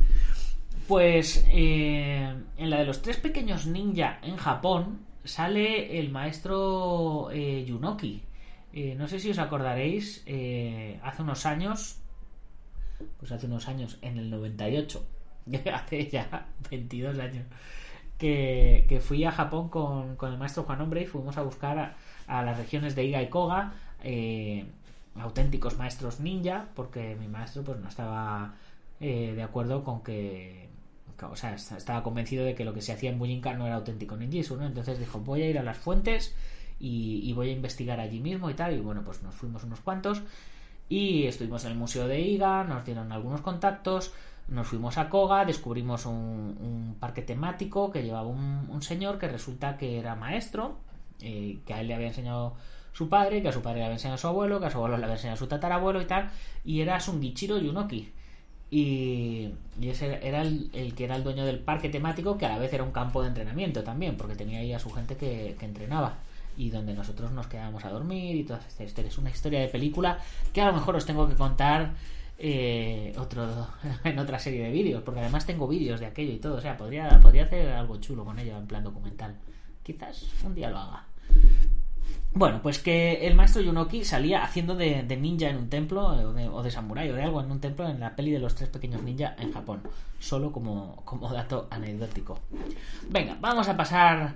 Pues 0.88 1.44
eh, 1.48 2.34
en 2.56 2.70
la 2.70 2.78
de 2.78 2.84
los 2.84 3.02
tres 3.02 3.16
pequeños 3.16 3.66
ninja 3.66 4.18
en 4.22 4.36
Japón 4.36 5.00
sale 5.24 5.98
el 5.98 6.10
maestro 6.10 7.30
eh, 7.32 7.64
Yunoki. 7.64 8.22
no 8.96 9.08
sé 9.08 9.18
si 9.18 9.30
os 9.30 9.38
acordaréis, 9.38 10.22
hace 11.02 11.22
unos 11.22 11.46
años, 11.46 11.98
pues 13.18 13.32
hace 13.32 13.46
unos 13.46 13.68
años, 13.68 13.98
en 14.02 14.18
el 14.18 14.30
98, 14.30 15.04
hace 15.72 16.08
ya 16.08 16.46
22 16.70 17.18
años, 17.18 17.46
que, 18.18 19.00
fui 19.02 19.24
a 19.24 19.32
Japón 19.32 19.68
con, 19.68 20.16
el 20.20 20.38
maestro 20.38 20.64
Juan 20.64 20.80
Hombre 20.80 21.02
y 21.02 21.06
fuimos 21.06 21.36
a 21.36 21.42
buscar 21.42 21.96
a, 22.26 22.42
las 22.42 22.56
regiones 22.56 22.94
de 22.94 23.04
Iga 23.04 23.22
y 23.22 23.28
Koga 23.28 23.74
eh, 24.02 24.66
auténticos 25.16 25.78
maestros 25.78 26.20
ninja, 26.20 26.68
porque 26.74 27.16
mi 27.18 27.28
maestro 27.28 27.62
pues 27.62 27.78
no 27.78 27.88
estaba 27.88 28.54
eh, 29.00 29.32
de 29.34 29.42
acuerdo 29.42 29.84
con 29.84 30.02
que 30.02 30.68
o 31.22 31.36
sea, 31.36 31.54
estaba 31.54 32.02
convencido 32.02 32.44
de 32.44 32.54
que 32.54 32.64
lo 32.64 32.74
que 32.74 32.82
se 32.82 32.92
hacía 32.92 33.10
en 33.10 33.18
Bujinka 33.18 33.54
no 33.54 33.66
era 33.66 33.76
auténtico 33.76 34.16
ninjitsu, 34.16 34.56
¿no? 34.56 34.66
Entonces 34.66 34.98
dijo, 34.98 35.20
voy 35.20 35.42
a 35.42 35.50
ir 35.50 35.58
a 35.58 35.62
las 35.62 35.78
fuentes 35.78 36.34
y, 36.78 37.32
voy 37.32 37.50
a 37.50 37.52
investigar 37.52 38.00
allí 38.00 38.20
mismo 38.20 38.50
y 38.50 38.54
tal. 38.54 38.74
Y 38.74 38.80
bueno, 38.80 39.02
pues 39.04 39.22
nos 39.22 39.34
fuimos 39.34 39.64
unos 39.64 39.80
cuantos 39.80 40.22
y 40.88 41.24
estuvimos 41.26 41.64
en 41.64 41.72
el 41.72 41.78
museo 41.78 42.06
de 42.06 42.20
Iga, 42.20 42.64
nos 42.64 42.84
dieron 42.84 43.12
algunos 43.12 43.40
contactos, 43.40 44.12
nos 44.48 44.66
fuimos 44.66 44.98
a 44.98 45.08
Koga, 45.08 45.44
descubrimos 45.44 46.06
un, 46.06 46.96
parque 47.00 47.22
temático 47.22 47.90
que 47.90 48.02
llevaba 48.02 48.28
un, 48.28 48.82
señor 48.82 49.18
que 49.18 49.28
resulta 49.28 49.76
que 49.76 49.98
era 49.98 50.14
maestro, 50.14 50.78
eh, 51.20 51.60
que 51.66 51.74
a 51.74 51.80
él 51.80 51.88
le 51.88 51.94
había 51.94 52.08
enseñado 52.08 52.54
su 52.92 53.08
padre, 53.08 53.42
que 53.42 53.48
a 53.48 53.52
su 53.52 53.62
padre 53.62 53.80
le 53.80 53.84
había 53.84 53.96
enseñado 53.96 54.18
su 54.18 54.28
abuelo, 54.28 54.60
que 54.60 54.66
a 54.66 54.70
su 54.70 54.78
abuelo 54.78 54.96
le 54.96 55.04
había 55.04 55.16
enseñado 55.16 55.36
su 55.36 55.46
tatarabuelo 55.46 56.00
y 56.00 56.06
tal, 56.06 56.30
y 56.64 56.80
era 56.80 57.00
Sungichiro 57.00 57.58
Yunoki. 57.58 58.12
Y, 58.70 59.52
y 59.80 59.88
ese 59.88 60.18
era 60.26 60.42
el, 60.42 60.94
que 60.96 61.04
era 61.04 61.16
el 61.16 61.22
dueño 61.22 61.44
del 61.44 61.60
parque 61.60 61.88
temático, 61.88 62.36
que 62.36 62.46
a 62.46 62.48
la 62.48 62.58
vez 62.58 62.72
era 62.72 62.82
un 62.82 62.90
campo 62.90 63.22
de 63.22 63.28
entrenamiento 63.28 63.84
también, 63.84 64.16
porque 64.16 64.34
tenía 64.34 64.60
ahí 64.60 64.72
a 64.72 64.78
su 64.78 64.90
gente 64.90 65.16
que, 65.16 65.56
entrenaba 65.60 66.16
y 66.56 66.70
donde 66.70 66.94
nosotros 66.94 67.32
nos 67.32 67.46
quedábamos 67.48 67.84
a 67.84 67.90
dormir 67.90 68.34
y 68.34 68.44
todas 68.44 68.66
estas 68.66 68.86
historias. 68.86 69.14
Es 69.14 69.18
una 69.18 69.30
historia 69.30 69.60
de 69.60 69.68
película 69.68 70.18
que 70.52 70.62
a 70.62 70.66
lo 70.66 70.72
mejor 70.72 70.96
os 70.96 71.04
tengo 71.04 71.28
que 71.28 71.34
contar 71.34 71.92
eh, 72.38 73.14
otro 73.18 73.68
en 74.04 74.18
otra 74.18 74.38
serie 74.38 74.64
de 74.64 74.70
vídeos, 74.70 75.02
porque 75.02 75.20
además 75.20 75.46
tengo 75.46 75.68
vídeos 75.68 76.00
de 76.00 76.06
aquello 76.06 76.32
y 76.32 76.38
todo, 76.38 76.56
o 76.56 76.60
sea, 76.60 76.76
podría, 76.76 77.20
podría 77.20 77.44
hacer 77.44 77.68
algo 77.68 77.98
chulo 77.98 78.24
con 78.24 78.38
ello 78.38 78.56
en 78.56 78.66
plan 78.66 78.82
documental. 78.82 79.36
Quizás 79.82 80.26
un 80.44 80.54
día 80.54 80.70
lo 80.70 80.78
haga. 80.78 81.04
Bueno, 82.36 82.60
pues 82.62 82.78
que 82.78 83.26
el 83.26 83.34
maestro 83.34 83.62
Yunoki 83.62 84.04
salía 84.04 84.44
haciendo 84.44 84.76
de, 84.76 85.02
ninja 85.16 85.48
en 85.48 85.56
un 85.56 85.70
templo, 85.70 86.06
o 86.06 86.32
de, 86.34 86.46
o 86.46 86.62
de, 86.62 86.70
samurai, 86.70 87.10
o 87.10 87.14
de 87.14 87.22
algo 87.22 87.40
en 87.40 87.50
un 87.50 87.60
templo 87.60 87.88
en 87.88 87.98
la 87.98 88.14
peli 88.14 88.30
de 88.30 88.38
los 88.38 88.54
tres 88.54 88.68
pequeños 88.68 89.02
ninja 89.02 89.34
en 89.38 89.54
Japón. 89.54 89.80
Solo 90.18 90.52
como, 90.52 90.96
como 91.06 91.32
dato 91.32 91.66
anecdótico. 91.70 92.38
Venga, 93.08 93.38
vamos 93.40 93.68
a 93.68 93.76
pasar 93.76 94.34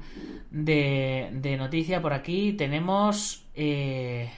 de, 0.50 1.28
de 1.30 1.56
noticia 1.58 2.00
por 2.00 2.14
aquí. 2.14 2.54
Tenemos. 2.54 3.44
Eh, 3.54 4.30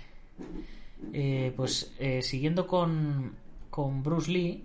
eh, 1.12 1.52
pues 1.56 1.94
eh, 2.00 2.20
siguiendo 2.22 2.66
con, 2.66 3.36
con 3.70 4.02
Bruce 4.02 4.30
Lee, 4.30 4.64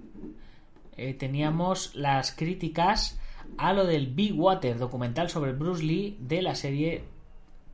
eh, 0.95 1.13
teníamos 1.13 1.93
las 1.95 2.31
críticas 2.31 3.19
a 3.57 3.73
lo 3.73 3.85
del 3.85 4.07
Big 4.07 4.33
Water, 4.39 4.77
documental 4.77 5.29
sobre 5.29 5.53
Bruce 5.53 5.83
Lee 5.83 6.17
de 6.19 6.41
la 6.41 6.55
serie 6.55 7.03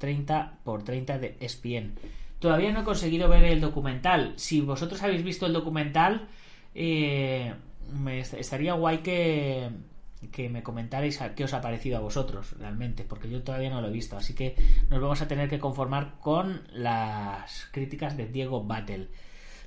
30 0.04 0.60
x 0.66 0.84
30 0.84 1.18
de 1.18 1.38
ESPN. 1.40 1.94
Todavía 2.38 2.74
no 2.74 2.82
he 2.82 2.84
conseguido 2.84 3.30
ver 3.30 3.46
el 3.46 3.62
documental. 3.62 4.34
Si 4.36 4.60
vosotros 4.60 5.02
habéis 5.02 5.24
visto 5.24 5.46
el 5.46 5.54
documental, 5.54 6.28
eh, 6.76 7.54
me 7.90 8.20
estaría 8.20 8.74
guay 8.74 8.98
que, 8.98 9.70
que 10.30 10.50
me 10.50 10.62
comentarais 10.62 11.18
qué 11.38 11.46
os 11.46 11.54
ha 11.54 11.62
parecido 11.62 11.96
a 11.96 12.02
vosotros 12.02 12.54
realmente, 12.60 13.06
porque 13.06 13.30
yo 13.30 13.44
todavía 13.44 13.70
no 13.70 13.80
lo 13.80 13.88
he 13.88 13.92
visto. 13.92 14.18
Así 14.18 14.34
que 14.34 14.58
nos 14.90 15.02
vamos 15.02 15.22
a 15.22 15.28
tener 15.30 15.48
que 15.48 15.58
conformar 15.58 16.16
con 16.20 16.68
las 16.74 17.70
críticas 17.72 18.18
de 18.18 18.28
Diego 18.28 18.62
Battle. 18.62 19.08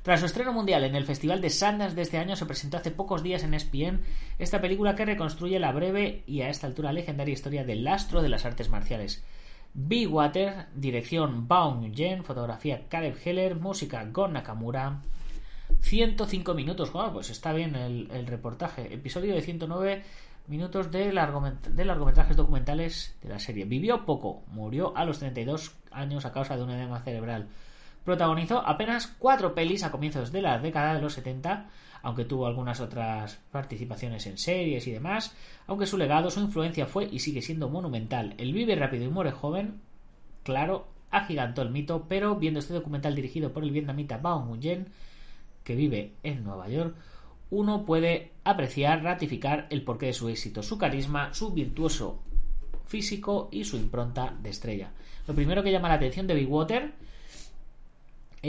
Tras 0.03 0.21
su 0.21 0.27
estreno 0.27 0.53
mundial 0.53 0.85
en 0.85 0.97
el 0.97 1.07
Festival 1.07 1.41
de 1.41 1.49
Sundance 1.49 1.97
de 1.97 2.03
este 2.03 2.19
año, 2.19 2.37
se 2.37 2.45
presentó 2.45 2.77
hace 2.77 2.91
pocos 2.91 3.23
días 3.23 3.43
en 3.43 3.55
ESPN 3.55 4.03
esta 4.39 4.61
película 4.61 4.95
que 4.95 5.07
reconstruye 5.07 5.59
la 5.59 5.73
breve 5.73 6.25
y 6.27 6.43
a 6.43 6.51
esta 6.51 6.67
altura 6.67 6.93
legendaria 6.93 7.33
historia 7.33 7.65
del 7.65 7.89
astro 7.89 8.21
de 8.21 8.29
las 8.29 8.45
artes 8.45 8.69
marciales. 8.69 9.25
Big 9.79 10.11
Water, 10.11 10.69
dirección 10.75 11.47
Baum 11.47 11.93
Jen, 11.95 12.25
fotografía 12.25 12.89
Caleb 12.89 13.19
Heller, 13.23 13.57
música 13.57 14.07
Gon 14.11 14.33
Nakamura. 14.33 15.03
105 15.81 16.55
minutos, 16.55 16.91
pues 17.13 17.29
está 17.29 17.53
bien 17.53 17.75
el, 17.75 18.27
reportaje. 18.27 18.95
Episodio 18.95 19.35
de 19.35 19.43
109 19.43 20.03
minutos 20.47 20.91
de, 20.91 21.05
de 21.11 21.85
largometrajes 21.85 22.37
documentales 22.37 23.19
de 23.23 23.29
la 23.29 23.39
serie. 23.39 23.67
Vivió 23.67 24.07
poco, 24.07 24.45
murió 24.47 24.97
a 24.97 25.05
los 25.05 25.19
32 25.19 25.77
años 25.91 26.25
a 26.25 26.33
causa 26.33 26.57
de 26.57 26.63
un 26.63 26.71
edema 26.71 27.01
cerebral. 27.01 27.49
Protagonizó 28.03 28.67
apenas 28.67 29.09
cuatro 29.19 29.55
pelis 29.55 29.85
a 29.85 29.91
comienzos 29.91 30.33
de 30.33 30.41
la 30.41 30.59
década 30.59 30.95
de 30.95 31.03
los 31.03 31.13
70, 31.13 31.67
aunque 32.07 32.25
tuvo 32.25 32.47
algunas 32.47 32.79
otras 32.79 33.41
participaciones 33.51 34.29
en 34.29 34.39
series 34.39 34.87
y 34.87 34.93
demás, 34.93 35.35
aunque 35.67 35.87
su 35.87 35.99
legado, 35.99 36.31
su 36.31 36.39
influencia 36.39 36.87
fue 36.87 37.09
y 37.11 37.19
sigue 37.19 37.43
siendo 37.43 37.69
monumental. 37.69 38.35
El 38.39 38.53
vive 38.53 38.77
rápido 38.77 39.07
y 39.07 39.09
muere 39.09 39.33
joven, 39.33 39.81
claro, 40.45 40.87
agigantó 41.11 41.63
el 41.63 41.71
mito, 41.71 42.07
pero 42.09 42.37
viendo 42.37 42.61
este 42.61 42.75
documental 42.75 43.17
dirigido 43.17 43.53
por 43.53 43.65
el 43.65 43.73
vietnamita 43.73 44.19
Bao 44.19 44.41
Nguyen, 44.45 44.87
que 45.65 45.75
vive 45.75 46.13
en 46.23 46.45
Nueva 46.45 46.69
York, 46.69 46.95
uno 47.51 47.85
puede 47.85 48.31
apreciar, 48.45 49.03
ratificar 49.03 49.67
el 49.71 49.83
porqué 49.83 50.07
de 50.07 50.13
su 50.13 50.29
éxito, 50.29 50.63
su 50.63 50.79
carisma, 50.79 51.35
su 51.35 51.53
virtuoso 51.53 52.23
físico 52.87 53.49
y 53.51 53.65
su 53.65 53.79
impronta 53.79 54.33
de 54.41 54.51
estrella. 54.51 54.93
Lo 55.27 55.35
primero 55.35 55.65
que 55.65 55.73
llama 55.73 55.89
la 55.89 55.95
atención 55.95 56.29
de 56.29 56.35
Big 56.35 56.49
Water 56.49 56.93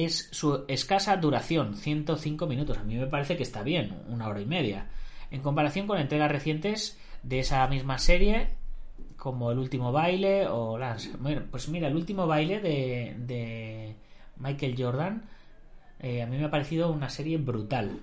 es 0.05 0.29
su 0.31 0.65
escasa 0.67 1.17
duración, 1.17 1.75
105 1.75 2.47
minutos. 2.47 2.77
A 2.77 2.83
mí 2.83 2.95
me 2.95 3.07
parece 3.07 3.37
que 3.37 3.43
está 3.43 3.63
bien, 3.63 4.01
una 4.07 4.27
hora 4.27 4.41
y 4.41 4.45
media. 4.45 4.87
En 5.31 5.41
comparación 5.41 5.87
con 5.87 5.99
entregas 5.99 6.31
recientes 6.31 6.97
de 7.23 7.39
esa 7.39 7.67
misma 7.67 7.97
serie, 7.97 8.49
como 9.17 9.51
El 9.51 9.59
último 9.59 9.91
baile 9.91 10.47
o 10.47 10.77
las... 10.77 11.09
Pues 11.51 11.69
mira, 11.69 11.87
El 11.87 11.95
último 11.95 12.27
baile 12.27 12.59
de, 12.59 13.15
de 13.19 13.95
Michael 14.37 14.75
Jordan, 14.77 15.23
eh, 15.99 16.21
a 16.21 16.27
mí 16.27 16.37
me 16.37 16.45
ha 16.45 16.51
parecido 16.51 16.91
una 16.91 17.09
serie 17.09 17.37
brutal. 17.37 17.99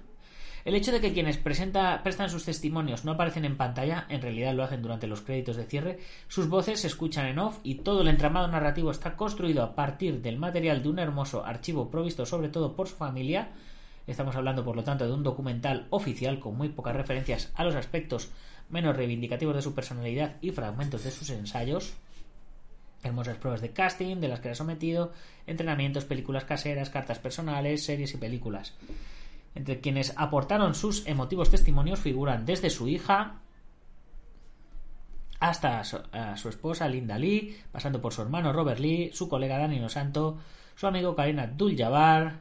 El 0.65 0.75
hecho 0.75 0.93
de 0.93 1.01
que 1.03 1.13
quienes 1.13 1.37
prestan 1.37 2.31
sus 2.31 2.47
testimonios 2.47 3.05
no 3.05 3.13
aparecen 3.13 3.45
en 3.45 3.59
pantalla, 3.59 4.07
en 4.09 4.23
realidad 4.23 4.55
lo 4.55 4.65
hacen 4.65 4.81
durante 4.81 5.07
los 5.07 5.21
créditos 5.21 5.57
de 5.57 5.67
cierre, 5.67 5.99
sus 6.27 6.49
voces 6.49 6.81
se 6.81 6.87
escuchan 6.87 7.27
en 7.27 7.39
off 7.39 7.59
y 7.63 7.77
todo 7.77 8.01
el 8.01 8.09
entramado 8.09 8.49
narrativo 8.49 8.91
está 8.91 9.15
construido 9.15 9.63
a 9.63 9.75
partir 9.75 10.23
del 10.23 10.39
material 10.39 10.83
de 10.83 10.89
un 10.89 10.99
hermoso 10.99 11.45
archivo 11.45 11.91
provisto 11.91 12.25
sobre 12.25 12.49
todo 12.49 12.75
por 12.75 12.89
su 12.89 12.97
familia. 12.97 13.51
Estamos 14.07 14.37
hablando, 14.37 14.65
por 14.65 14.75
lo 14.75 14.85
tanto, 14.85 15.07
de 15.07 15.13
un 15.13 15.23
documental 15.23 15.87
oficial 15.91 16.41
con 16.41 16.57
muy 16.57 16.71
pocas 16.71 16.97
referencias 16.97 17.53
a 17.55 17.65
los 17.65 17.75
aspectos 17.75 18.31
menos 18.71 18.97
reivindicativos 18.97 19.55
de 19.55 19.63
su 19.63 19.75
personalidad 19.75 20.37
y 20.41 20.51
fragmentos 20.51 21.05
de 21.05 21.11
sus 21.11 21.29
ensayos. 21.29 21.93
Hermosas 23.03 23.37
pruebas 23.37 23.61
de 23.61 23.73
casting 23.73 24.17
de 24.17 24.29
las 24.29 24.41
que 24.41 24.49
era 24.49 24.55
sometido, 24.55 25.13
entrenamientos, 25.47 26.07
películas 26.07 26.45
caseras, 26.45 26.89
cartas 26.89 27.19
personales, 27.19 27.85
series 27.85 28.15
y 28.15 28.17
películas. 28.17 28.73
Entre 29.55 29.81
quienes 29.81 30.13
aportaron 30.17 30.75
sus 30.75 31.07
emotivos 31.07 31.51
testimonios 31.51 32.01
figuran 32.01 32.45
desde 32.45 32.71
su 32.71 32.89
hija 32.89 33.41
hasta 35.41 35.85
su, 35.85 35.99
a 36.13 36.37
su 36.37 36.49
esposa 36.49 36.89
Linda 36.89 37.19
Lee, 37.19 37.57
pasando 37.71 38.01
por 38.01 38.13
su 38.13 38.23
hermano 38.23 38.53
Robert 38.53 38.81
Lee, 38.81 39.11
su 39.13 39.29
colega 39.29 39.59
Danny 39.59 39.89
Santo, 39.89 40.39
su 40.75 40.87
amigo 40.87 41.15
Karina 41.15 41.45
Abdul-Jabbar, 41.45 42.41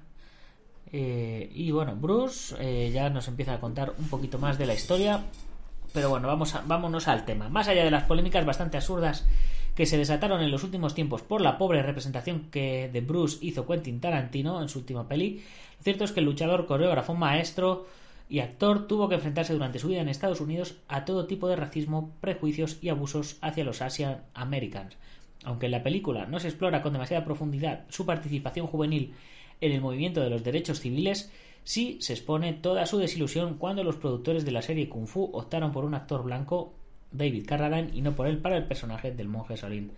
eh, 0.95 1.49
y 1.51 1.71
bueno, 1.71 1.95
Bruce 1.95 2.55
eh, 2.59 2.91
ya 2.93 3.09
nos 3.09 3.27
empieza 3.27 3.55
a 3.55 3.59
contar 3.59 3.95
un 3.97 4.07
poquito 4.09 4.37
más 4.37 4.59
de 4.59 4.67
la 4.67 4.75
historia. 4.75 5.23
Pero 5.91 6.09
bueno, 6.09 6.27
vamos 6.27 6.53
a, 6.55 6.61
vámonos 6.61 7.07
al 7.07 7.25
tema. 7.25 7.49
Más 7.49 7.67
allá 7.67 7.83
de 7.83 7.91
las 7.91 8.03
polémicas 8.03 8.45
bastante 8.45 8.77
absurdas 8.77 9.25
que 9.75 9.87
se 9.87 9.97
desataron 9.97 10.41
en 10.41 10.51
los 10.51 10.63
últimos 10.63 10.93
tiempos 10.93 11.23
por 11.23 11.41
la 11.41 11.57
pobre 11.57 11.81
representación 11.81 12.51
que 12.51 12.89
de 12.93 13.01
Bruce 13.01 13.39
hizo 13.41 13.65
Quentin 13.65 13.99
Tarantino 13.99 14.61
en 14.61 14.69
su 14.69 14.79
última 14.79 15.07
peli, 15.07 15.43
cierto 15.83 16.03
es 16.03 16.11
que 16.11 16.19
el 16.19 16.25
luchador, 16.25 16.65
coreógrafo, 16.65 17.13
maestro 17.13 17.85
y 18.29 18.39
actor 18.39 18.87
tuvo 18.87 19.09
que 19.09 19.15
enfrentarse 19.15 19.53
durante 19.53 19.79
su 19.79 19.89
vida 19.89 20.01
en 20.01 20.09
Estados 20.09 20.41
Unidos 20.41 20.77
a 20.87 21.05
todo 21.05 21.27
tipo 21.27 21.47
de 21.47 21.55
racismo, 21.55 22.13
prejuicios 22.21 22.77
y 22.81 22.89
abusos 22.89 23.37
hacia 23.41 23.63
los 23.63 23.81
Asian 23.81 24.23
Americans. 24.33 24.97
Aunque 25.43 25.65
en 25.65 25.73
la 25.73 25.83
película 25.83 26.25
no 26.25 26.39
se 26.39 26.47
explora 26.47 26.81
con 26.81 26.93
demasiada 26.93 27.25
profundidad 27.25 27.85
su 27.89 28.05
participación 28.05 28.65
juvenil 28.65 29.13
en 29.61 29.71
el 29.71 29.81
movimiento 29.81 30.21
de 30.21 30.29
los 30.29 30.43
derechos 30.43 30.79
civiles, 30.79 31.31
sí 31.63 31.97
se 32.01 32.13
expone 32.13 32.53
toda 32.53 32.85
su 32.85 32.97
desilusión 32.97 33.57
cuando 33.57 33.83
los 33.83 33.97
productores 33.97 34.45
de 34.45 34.51
la 34.51 34.61
serie 34.61 34.89
Kung 34.89 35.07
Fu 35.07 35.29
optaron 35.33 35.71
por 35.71 35.85
un 35.85 35.93
actor 35.93 36.23
blanco, 36.23 36.73
David 37.11 37.45
Carradine, 37.45 37.91
y 37.93 38.01
no 38.01 38.15
por 38.15 38.27
él 38.27 38.37
para 38.39 38.57
el 38.57 38.65
personaje 38.65 39.11
del 39.11 39.27
monje 39.27 39.57
Solín. 39.57 39.91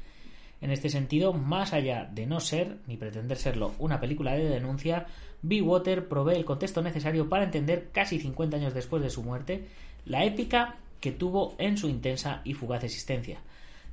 En 0.61 0.71
este 0.71 0.89
sentido, 0.89 1.33
más 1.33 1.73
allá 1.73 2.09
de 2.11 2.25
no 2.25 2.39
ser, 2.39 2.77
ni 2.87 2.97
pretender 2.97 3.37
serlo, 3.37 3.73
una 3.79 3.99
película 3.99 4.33
de 4.33 4.49
denuncia, 4.49 5.05
Be 5.41 5.61
Water 5.61 6.07
provee 6.07 6.35
el 6.35 6.45
contexto 6.45 6.81
necesario 6.81 7.29
para 7.29 7.43
entender, 7.43 7.89
casi 7.91 8.19
50 8.19 8.57
años 8.57 8.73
después 8.73 9.03
de 9.03 9.09
su 9.09 9.21
muerte, 9.21 9.67
la 10.05 10.23
épica 10.23 10.77
que 10.99 11.11
tuvo 11.11 11.55
en 11.57 11.77
su 11.77 11.89
intensa 11.89 12.41
y 12.43 12.53
fugaz 12.53 12.83
existencia 12.83 13.39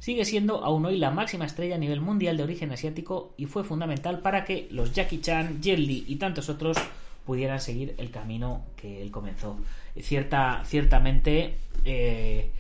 sigue 0.02 0.24
siendo 0.24 0.64
aún 0.64 0.84
hoy 0.84 0.98
la 0.98 1.12
máxima 1.12 1.44
estrella 1.44 1.76
a 1.76 1.78
nivel 1.78 2.00
mundial 2.00 2.36
de 2.36 2.42
origen 2.42 2.72
asiático 2.72 3.34
y 3.36 3.46
fue 3.46 3.62
fundamental 3.62 4.18
para 4.18 4.44
que 4.44 4.66
los 4.72 4.92
Jackie 4.92 5.20
Chan, 5.20 5.62
Jet 5.62 5.78
y 5.78 6.16
tantos 6.16 6.48
otros 6.48 6.76
pudieran 7.24 7.60
seguir 7.60 7.94
el 7.98 8.10
camino 8.10 8.64
que 8.74 9.00
él 9.00 9.12
comenzó. 9.12 9.56
Cierta, 10.00 10.64
ciertamente 10.64 11.54
eh, 11.84 12.50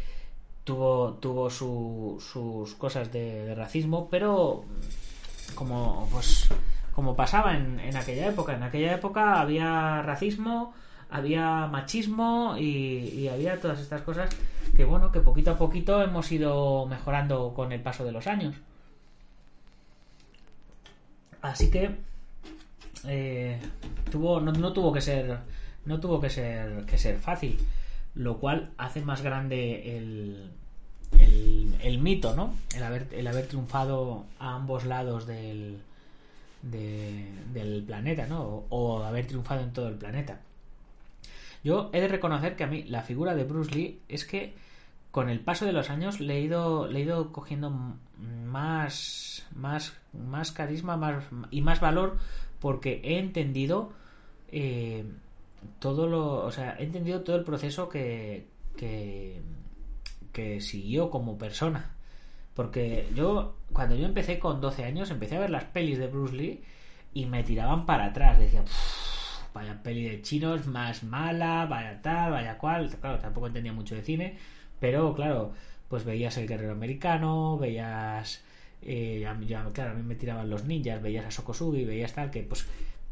tuvo, 0.64 1.14
tuvo 1.14 1.50
sus 1.50 2.74
cosas 2.74 3.12
de, 3.12 3.54
racismo, 3.54 4.08
pero 4.10 4.64
como, 5.54 6.08
pues, 6.10 6.48
como 6.92 7.16
pasaba 7.16 7.56
en, 7.56 7.80
en 7.80 7.96
aquella 7.96 8.28
época, 8.28 8.54
en 8.54 8.62
aquella 8.62 8.94
época 8.94 9.40
había 9.40 10.02
racismo, 10.02 10.74
había 11.12 11.66
machismo 11.66 12.56
y, 12.58 13.28
había 13.28 13.60
todas 13.60 13.80
estas 13.80 14.00
cosas 14.00 14.34
que 14.74 14.84
bueno, 14.84 15.12
que 15.12 15.20
poquito 15.20 15.50
a 15.50 15.58
poquito 15.58 16.02
hemos 16.02 16.32
ido 16.32 16.86
mejorando 16.86 17.52
con 17.54 17.70
el 17.70 17.82
paso 17.82 18.04
de 18.04 18.12
los 18.12 18.26
años. 18.26 18.56
Así 21.42 21.70
que 21.70 21.96
eh, 23.06 23.60
tuvo, 24.10 24.40
no, 24.40 24.72
tuvo 24.72 24.92
que 24.92 25.02
ser 25.02 25.38
no 25.84 26.00
tuvo 26.00 26.20
que 26.20 26.30
ser 26.30 26.86
que 26.86 26.96
ser 26.96 27.18
fácil, 27.18 27.58
lo 28.14 28.38
cual 28.38 28.70
hace 28.76 29.00
más 29.02 29.22
grande 29.22 29.96
el, 29.96 30.50
el, 31.82 31.98
mito, 31.98 32.34
¿no? 32.34 32.54
El 32.74 32.82
haber, 32.82 33.08
el 33.12 33.26
haber 33.26 33.46
triunfado 33.46 34.26
a 34.38 34.54
ambos 34.54 34.84
lados 34.84 35.26
del, 35.26 35.78
del 36.62 37.84
planeta, 37.86 38.26
¿no? 38.26 38.64
o 38.68 39.02
haber 39.02 39.26
triunfado 39.26 39.62
en 39.62 39.72
todo 39.72 39.88
el 39.88 39.94
planeta. 39.94 40.40
Yo 41.64 41.90
he 41.92 42.00
de 42.00 42.08
reconocer 42.08 42.56
que 42.56 42.64
a 42.64 42.66
mí 42.66 42.82
la 42.84 43.02
figura 43.02 43.34
de 43.34 43.44
Bruce 43.44 43.72
Lee 43.72 44.00
es 44.08 44.24
que 44.24 44.54
con 45.10 45.28
el 45.28 45.40
paso 45.40 45.64
de 45.64 45.72
los 45.72 45.90
años 45.90 46.20
le 46.20 46.38
he 46.38 46.40
ido, 46.40 46.88
le 46.88 47.00
he 47.00 47.02
ido 47.02 47.32
cogiendo 47.32 47.70
más, 48.46 49.46
más, 49.54 49.94
más 50.12 50.52
carisma 50.52 50.96
más, 50.96 51.24
y 51.50 51.60
más 51.60 51.80
valor 51.80 52.18
porque 52.60 53.00
he 53.04 53.18
entendido 53.18 53.92
eh, 54.50 55.04
todo 55.82 56.06
lo, 56.06 56.44
o 56.44 56.52
sea, 56.52 56.76
he 56.78 56.84
entendido 56.84 57.22
todo 57.22 57.34
el 57.34 57.42
proceso 57.42 57.88
que, 57.88 58.46
que, 58.76 59.42
que 60.32 60.60
siguió 60.60 61.10
como 61.10 61.36
persona. 61.36 61.96
Porque 62.54 63.08
yo, 63.16 63.56
cuando 63.72 63.96
yo 63.96 64.06
empecé 64.06 64.38
con 64.38 64.60
12 64.60 64.84
años, 64.84 65.10
empecé 65.10 65.36
a 65.36 65.40
ver 65.40 65.50
las 65.50 65.64
pelis 65.64 65.98
de 65.98 66.06
Bruce 66.06 66.36
Lee 66.36 66.62
y 67.12 67.26
me 67.26 67.42
tiraban 67.42 67.84
para 67.84 68.06
atrás. 68.06 68.38
Decía, 68.38 68.62
vaya 69.52 69.82
peli 69.82 70.04
de 70.04 70.22
chinos 70.22 70.68
más 70.68 71.02
mala, 71.02 71.66
vaya 71.66 72.00
tal, 72.00 72.30
vaya 72.30 72.58
cual. 72.58 72.88
Claro, 73.00 73.18
tampoco 73.18 73.48
entendía 73.48 73.72
mucho 73.72 73.96
de 73.96 74.02
cine, 74.02 74.38
pero 74.78 75.12
claro, 75.14 75.52
pues 75.88 76.04
veías 76.04 76.36
el 76.38 76.46
guerrero 76.46 76.72
americano, 76.72 77.58
veías. 77.58 78.44
Eh, 78.82 79.26
claro, 79.72 79.90
a 79.90 79.94
mí 79.94 80.02
me 80.02 80.14
tiraban 80.14 80.48
los 80.48 80.64
ninjas, 80.64 81.02
veías 81.02 81.26
a 81.26 81.30
Sokosugi, 81.32 81.84
veías 81.84 82.12
tal, 82.12 82.30
que 82.30 82.44
pues 82.44 82.66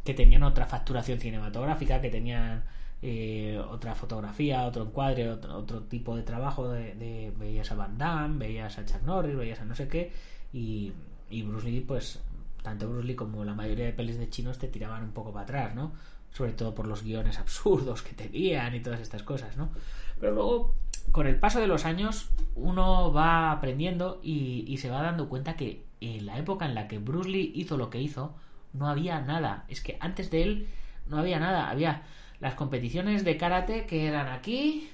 que 0.05 0.14
tenían 0.14 0.42
otra 0.42 0.66
facturación 0.66 1.18
cinematográfica, 1.18 2.01
que 2.01 2.11
tenían 2.11 2.64
eh, 3.03 3.61
otra 3.70 3.94
fotografía, 3.94 4.64
otro 4.64 4.84
encuadre, 4.84 5.30
otro, 5.30 5.82
tipo 5.84 6.16
de 6.16 6.22
trabajo. 6.22 6.68
De, 6.68 7.32
veías 7.38 7.70
a 7.72 7.74
Van 7.74 7.98
Damme, 7.98 8.38
veías 8.38 8.78
a 8.78 8.84
Chuck 8.84 9.03
Norris, 9.03 9.36
veías 9.36 9.61
a 9.61 9.64
no 9.64 9.74
sé 9.74 9.88
qué, 9.88 10.12
y, 10.53 10.92
y 11.30 11.42
Bruce 11.42 11.68
Lee, 11.68 11.80
pues 11.80 12.20
tanto 12.62 12.88
Bruce 12.88 13.07
Lee 13.07 13.14
como 13.14 13.44
la 13.44 13.55
mayoría 13.55 13.86
de 13.86 13.92
pelis 13.92 14.18
de 14.18 14.28
chinos 14.28 14.59
te 14.59 14.68
tiraban 14.68 15.03
un 15.03 15.12
poco 15.12 15.32
para 15.32 15.44
atrás, 15.44 15.74
¿no? 15.74 15.92
sobre 16.32 16.53
todo 16.53 16.74
por 16.74 16.86
los 16.86 17.03
guiones 17.03 17.38
absurdos 17.38 18.03
que 18.03 18.14
tenían 18.14 18.74
y 18.74 18.80
todas 18.80 19.01
estas 19.01 19.22
cosas, 19.22 19.57
¿no? 19.57 19.70
Pero 20.20 20.34
luego, 20.34 20.74
con 21.12 21.26
el 21.26 21.36
paso 21.36 21.61
de 21.61 21.66
los 21.66 21.84
años, 21.84 22.30
uno 22.55 23.12
va 23.12 23.53
aprendiendo 23.53 24.20
y, 24.22 24.76
se 24.78 24.90
va 24.90 25.03
dando 25.03 25.28
cuenta 25.28 25.57
que 25.57 25.84
en 26.01 26.26
la 26.26 26.38
época 26.38 26.66
en 26.66 26.74
la 26.74 26.88
que 26.88 26.98
Bruce 26.98 27.28
Lee 27.28 27.53
hizo 27.55 27.76
lo 27.76 27.90
que 27.90 28.01
hizo, 28.01 28.34
no 28.72 28.88
había 28.88 29.20
nada. 29.20 29.64
Es 29.68 29.80
que 29.80 29.96
antes 30.00 30.30
de 30.30 30.42
él 30.42 30.68
no 31.06 31.18
había 31.18 31.38
nada. 31.38 31.70
Había 31.70 32.02
las 32.40 32.54
competiciones 32.54 33.24
de 33.24 33.36
karate 33.36 33.86
que 33.86 34.06
eran 34.06 34.28
aquí 34.28 34.90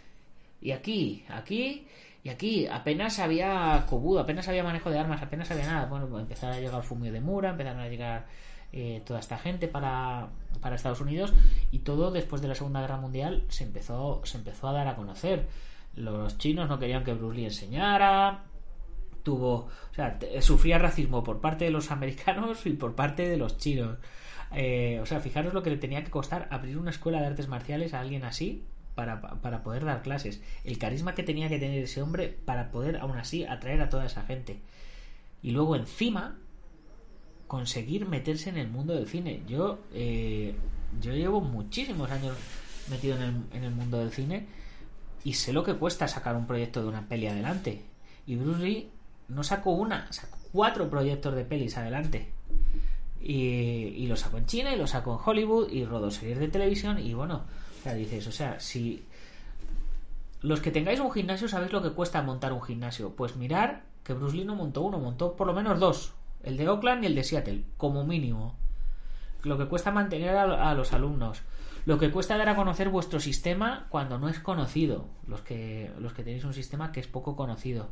y 0.61 0.73
aquí, 0.73 1.25
aquí 1.29 1.87
y 2.25 2.29
aquí. 2.29 2.67
Apenas 2.67 3.19
había 3.19 3.85
kobudo, 3.89 4.21
apenas 4.21 4.49
había 4.49 4.65
manejo 4.65 4.91
de 4.91 4.99
armas, 4.99 5.23
apenas 5.23 5.51
había 5.51 5.67
nada. 5.67 5.87
Bueno, 5.87 6.07
pues 6.09 6.23
empezaron 6.23 6.57
a 6.57 6.61
llegar 6.61 6.83
Fumio 6.83 7.13
de 7.13 7.21
Mura, 7.21 7.51
empezaron 7.51 7.81
a 7.81 7.89
llegar 7.89 8.27
eh, 8.73 9.03
toda 9.07 9.21
esta 9.21 9.39
gente 9.39 9.69
para, 9.69 10.29
para 10.61 10.77
Estados 10.77 11.01
Unidos 11.01 11.33
y 11.71 11.79
todo 11.81 12.11
después 12.11 12.43
de 12.43 12.49
la 12.49 12.55
Segunda 12.55 12.81
Guerra 12.81 12.97
Mundial 12.97 13.45
se 13.49 13.65
empezó, 13.65 14.23
se 14.25 14.39
empezó 14.39 14.69
a 14.69 14.73
dar 14.73 14.89
a 14.89 14.97
conocer. 14.97 15.47
Los 15.95 16.37
chinos 16.37 16.69
no 16.69 16.79
querían 16.79 17.05
que 17.05 17.15
Bruce 17.15 17.37
Lee 17.37 17.45
enseñara, 17.47 18.43
tuvo, 19.27 19.55
o 19.57 19.95
sea, 19.97 20.21
sufría 20.41 20.79
racismo 20.79 21.25
por 21.25 21.41
parte 21.41 21.65
de 21.65 21.73
los 21.73 21.91
americanos 21.91 22.65
y 22.65 22.75
por 22.75 22.95
parte 22.95 23.29
de 23.29 23.37
los 23.37 23.59
chinos. 23.59 23.99
Eh, 24.53 25.01
o 25.03 25.07
sea, 25.07 25.19
fijaros 25.19 25.53
lo 25.53 25.65
que 25.65 25.71
le 25.71 25.79
tenía 25.79 26.05
que 26.05 26.13
costar 26.13 26.47
abrir 26.53 26.79
una 26.79 26.91
escuela 26.91 27.21
de 27.21 27.27
artes 27.27 27.49
marciales 27.49 27.93
a 27.93 27.99
alguien 27.99 28.23
así 28.23 28.63
para, 28.95 29.21
para, 29.21 29.65
poder 29.65 29.85
dar 29.85 30.03
clases. 30.03 30.41
El 30.63 30.79
carisma 30.79 31.17
que 31.17 31.25
tenía 31.25 31.49
que 31.49 31.59
tener 31.59 31.83
ese 31.83 32.03
hombre 32.03 32.29
para 32.29 32.71
poder 32.71 32.99
aún 32.99 33.19
así 33.19 33.45
atraer 33.45 33.83
a 33.83 33.89
toda 33.89 34.07
esa 34.07 34.23
gente. 34.23 34.61
Y 35.43 35.51
luego 35.51 35.75
encima 35.75 36.39
conseguir 37.49 38.07
meterse 38.07 38.49
en 38.49 38.59
el 38.59 38.69
mundo 38.69 38.95
del 38.95 39.09
cine. 39.09 39.43
Yo, 39.49 39.81
eh, 39.93 40.55
yo 41.01 41.15
llevo 41.15 41.41
muchísimos 41.41 42.13
años 42.13 42.37
metido 42.89 43.17
en 43.17 43.23
el, 43.23 43.35
en 43.55 43.65
el 43.65 43.73
mundo 43.73 43.99
del 43.99 44.13
cine 44.13 44.47
y 45.25 45.33
sé 45.33 45.53
lo 45.53 45.65
que 45.65 45.75
cuesta 45.75 46.07
sacar 46.07 46.37
un 46.37 46.47
proyecto 46.47 46.81
de 46.81 46.89
una 46.89 47.09
peli 47.09 47.27
adelante. 47.27 47.83
Y 48.25 48.37
Bruce 48.37 48.63
Lee 48.63 48.91
no 49.29 49.43
sacó 49.43 49.73
una, 49.73 50.11
sacó 50.13 50.39
cuatro 50.53 50.89
proyectos 50.89 51.35
de 51.35 51.45
pelis 51.45 51.77
adelante. 51.77 52.31
Y, 53.21 53.95
y 53.97 54.07
lo 54.07 54.17
sacó 54.17 54.39
en 54.39 54.47
China 54.47 54.73
y 54.73 54.79
lo 54.79 54.87
sacó 54.87 55.15
en 55.15 55.29
Hollywood 55.29 55.71
y 55.71 55.85
rodó 55.85 56.11
series 56.11 56.39
de 56.39 56.49
televisión 56.49 56.99
y 56.99 57.13
bueno, 57.15 57.45
o 57.81 57.83
sea, 57.83 57.95
dices, 57.95 58.27
o 58.27 58.33
sea, 58.33 58.61
si 58.61 59.05
los 60.43 60.61
que 60.61 60.71
tengáis 60.71 61.01
un 61.01 61.11
gimnasio 61.11 61.49
sabéis 61.49 61.73
lo 61.73 61.83
que 61.83 61.91
cuesta 61.91 62.23
montar 62.23 62.53
un 62.53 62.63
gimnasio, 62.63 63.17
pues 63.17 63.37
mirar 63.37 63.83
que 64.05 64.13
Bruce 64.13 64.37
Lee 64.37 64.45
no 64.45 64.55
montó 64.55 64.83
uno, 64.83 64.99
montó 64.99 65.35
por 65.35 65.47
lo 65.49 65.55
menos 65.55 65.81
dos 65.81 66.15
el 66.47 66.57
de 66.57 66.69
Oakland 66.69 67.03
y 67.03 67.07
el 67.09 67.15
de 67.17 67.25
Seattle, 67.25 67.65
como 67.77 68.05
mínimo. 68.05 68.55
Lo 69.43 69.59
que 69.59 69.67
cuesta 69.67 69.91
mantener 69.91 70.37
a, 70.37 70.75
los 70.75 70.93
alumnos. 70.93 71.43
Lo 71.85 71.99
que 71.99 72.11
cuesta 72.11 72.39
dar 72.39 72.49
a 72.49 72.57
conocer 72.57 72.89
vuestro 72.89 73.21
sistema 73.21 73.87
cuando 73.91 74.19
no 74.19 74.29
es 74.29 74.39
conocido. 74.39 75.09
Los 75.27 75.41
que, 75.41 75.91
los 75.99 76.13
que 76.13 76.23
tenéis 76.23 76.45
un 76.45 76.55
sistema 76.55 76.93
que 76.93 77.01
es 77.01 77.09
poco 77.09 77.35
conocido. 77.37 77.89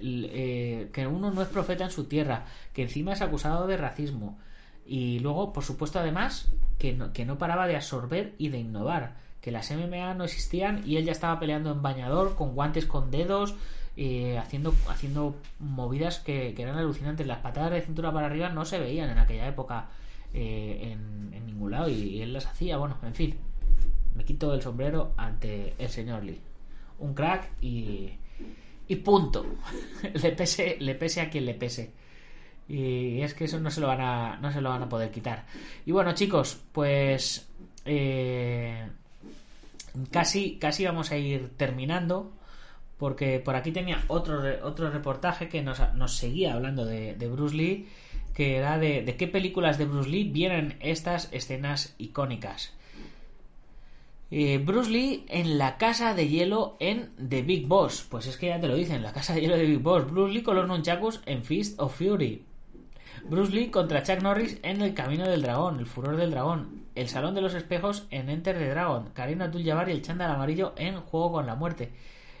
Eh, 0.00 0.90
que 0.92 1.06
uno 1.06 1.30
no 1.30 1.42
es 1.42 1.48
profeta 1.48 1.84
en 1.84 1.90
su 1.90 2.04
tierra. 2.04 2.44
Que 2.72 2.82
encima 2.82 3.12
es 3.12 3.22
acusado 3.22 3.66
de 3.66 3.76
racismo. 3.76 4.38
Y 4.86 5.20
luego, 5.20 5.52
por 5.52 5.64
supuesto, 5.64 5.98
además, 5.98 6.50
que 6.78 6.92
no, 6.92 7.12
que 7.12 7.24
no 7.24 7.38
paraba 7.38 7.66
de 7.66 7.76
absorber 7.76 8.34
y 8.38 8.48
de 8.48 8.58
innovar. 8.58 9.16
Que 9.40 9.50
las 9.50 9.70
MMA 9.70 10.14
no 10.14 10.24
existían 10.24 10.82
y 10.86 10.96
él 10.96 11.04
ya 11.04 11.12
estaba 11.12 11.38
peleando 11.38 11.72
en 11.72 11.82
bañador, 11.82 12.36
con 12.36 12.54
guantes 12.54 12.86
con 12.86 13.10
dedos 13.10 13.56
eh, 13.96 14.38
haciendo, 14.38 14.74
haciendo 14.88 15.36
movidas 15.58 16.20
que, 16.20 16.54
eran 16.56 16.76
alucinantes. 16.76 17.26
Las 17.26 17.38
patadas 17.38 17.72
de 17.72 17.82
cintura 17.82 18.12
para 18.12 18.26
arriba 18.26 18.48
no 18.48 18.64
se 18.64 18.78
veían 18.78 19.10
en 19.10 19.18
aquella 19.18 19.48
época 19.48 19.88
eh, 20.32 20.92
en, 20.92 21.34
en 21.34 21.46
ningún 21.46 21.72
lado 21.72 21.88
y, 21.88 21.94
y 21.94 22.22
él 22.22 22.32
las 22.32 22.46
hacía. 22.46 22.76
Bueno, 22.76 22.96
en 23.02 23.14
fin, 23.14 23.36
me 24.14 24.24
quito 24.24 24.54
el 24.54 24.62
sombrero 24.62 25.12
ante 25.16 25.74
el 25.78 25.88
señor 25.88 26.24
Lee. 26.24 26.40
Un 26.98 27.14
crack 27.14 27.50
y, 27.60 28.12
y 28.88 28.96
punto. 28.96 29.46
le, 30.14 30.32
pese, 30.32 30.76
le 30.80 30.94
pese 30.94 31.20
a 31.20 31.30
quien 31.30 31.46
le 31.46 31.54
pese. 31.54 31.92
Y 32.68 33.20
es 33.20 33.34
que 33.34 33.44
eso 33.44 33.60
no 33.60 33.70
se 33.70 33.80
lo 33.80 33.88
van 33.88 34.00
a, 34.00 34.36
no 34.36 34.52
se 34.52 34.60
lo 34.60 34.70
van 34.70 34.82
a 34.82 34.88
poder 34.88 35.10
quitar. 35.10 35.44
Y 35.84 35.92
bueno, 35.92 36.14
chicos, 36.14 36.60
pues 36.72 37.48
eh, 37.84 38.88
casi, 40.10 40.58
casi 40.58 40.84
vamos 40.84 41.10
a 41.10 41.16
ir 41.16 41.50
terminando. 41.56 42.32
Porque 42.98 43.40
por 43.40 43.56
aquí 43.56 43.72
tenía 43.72 44.04
otro, 44.06 44.40
otro 44.64 44.88
reportaje 44.90 45.48
que 45.48 45.60
nos, 45.60 45.80
nos 45.94 46.16
seguía 46.16 46.54
hablando 46.54 46.84
de, 46.84 47.14
de 47.16 47.28
Bruce 47.28 47.56
Lee. 47.56 47.88
Que 48.32 48.56
era 48.56 48.78
de, 48.78 49.02
de 49.02 49.16
qué 49.16 49.26
películas 49.26 49.76
de 49.76 49.84
Bruce 49.84 50.08
Lee 50.08 50.24
vienen 50.24 50.76
estas 50.80 51.28
escenas 51.32 51.94
icónicas. 51.98 52.72
Eh, 54.34 54.56
Bruce 54.56 54.90
Lee 54.90 55.26
en 55.28 55.58
la 55.58 55.76
casa 55.76 56.14
de 56.14 56.26
hielo 56.26 56.78
en 56.80 57.10
The 57.16 57.42
Big 57.42 57.66
Boss. 57.66 58.06
Pues 58.08 58.26
es 58.26 58.38
que 58.38 58.46
ya 58.46 58.58
te 58.58 58.66
lo 58.66 58.74
dicen, 58.74 59.02
la 59.02 59.12
casa 59.12 59.34
de 59.34 59.42
hielo 59.42 59.58
de 59.58 59.66
Big 59.66 59.80
Boss. 59.80 60.10
Bruce 60.10 60.32
Lee 60.32 60.42
con 60.42 60.56
los 60.56 60.66
nunchakus 60.66 61.20
en 61.26 61.44
Fist 61.44 61.78
of 61.78 61.94
Fury. 61.94 62.42
Bruce 63.24 63.52
Lee 63.52 63.68
contra 63.68 64.02
Chuck 64.02 64.22
Norris 64.22 64.58
en 64.62 64.80
El 64.80 64.94
Camino 64.94 65.28
del 65.28 65.42
Dragón, 65.42 65.80
El 65.80 65.84
Furor 65.84 66.16
del 66.16 66.30
Dragón. 66.30 66.86
El 66.94 67.10
Salón 67.10 67.34
de 67.34 67.42
los 67.42 67.52
Espejos 67.52 68.06
en 68.10 68.30
Enter 68.30 68.56
the 68.56 68.70
Dragon. 68.70 69.10
Karina 69.12 69.44
Abdul-Jabbar 69.44 69.90
y 69.90 69.92
el 69.92 70.00
chándal 70.00 70.30
amarillo 70.30 70.72
en 70.78 70.98
Juego 70.98 71.32
con 71.32 71.46
la 71.46 71.54
Muerte. 71.54 71.92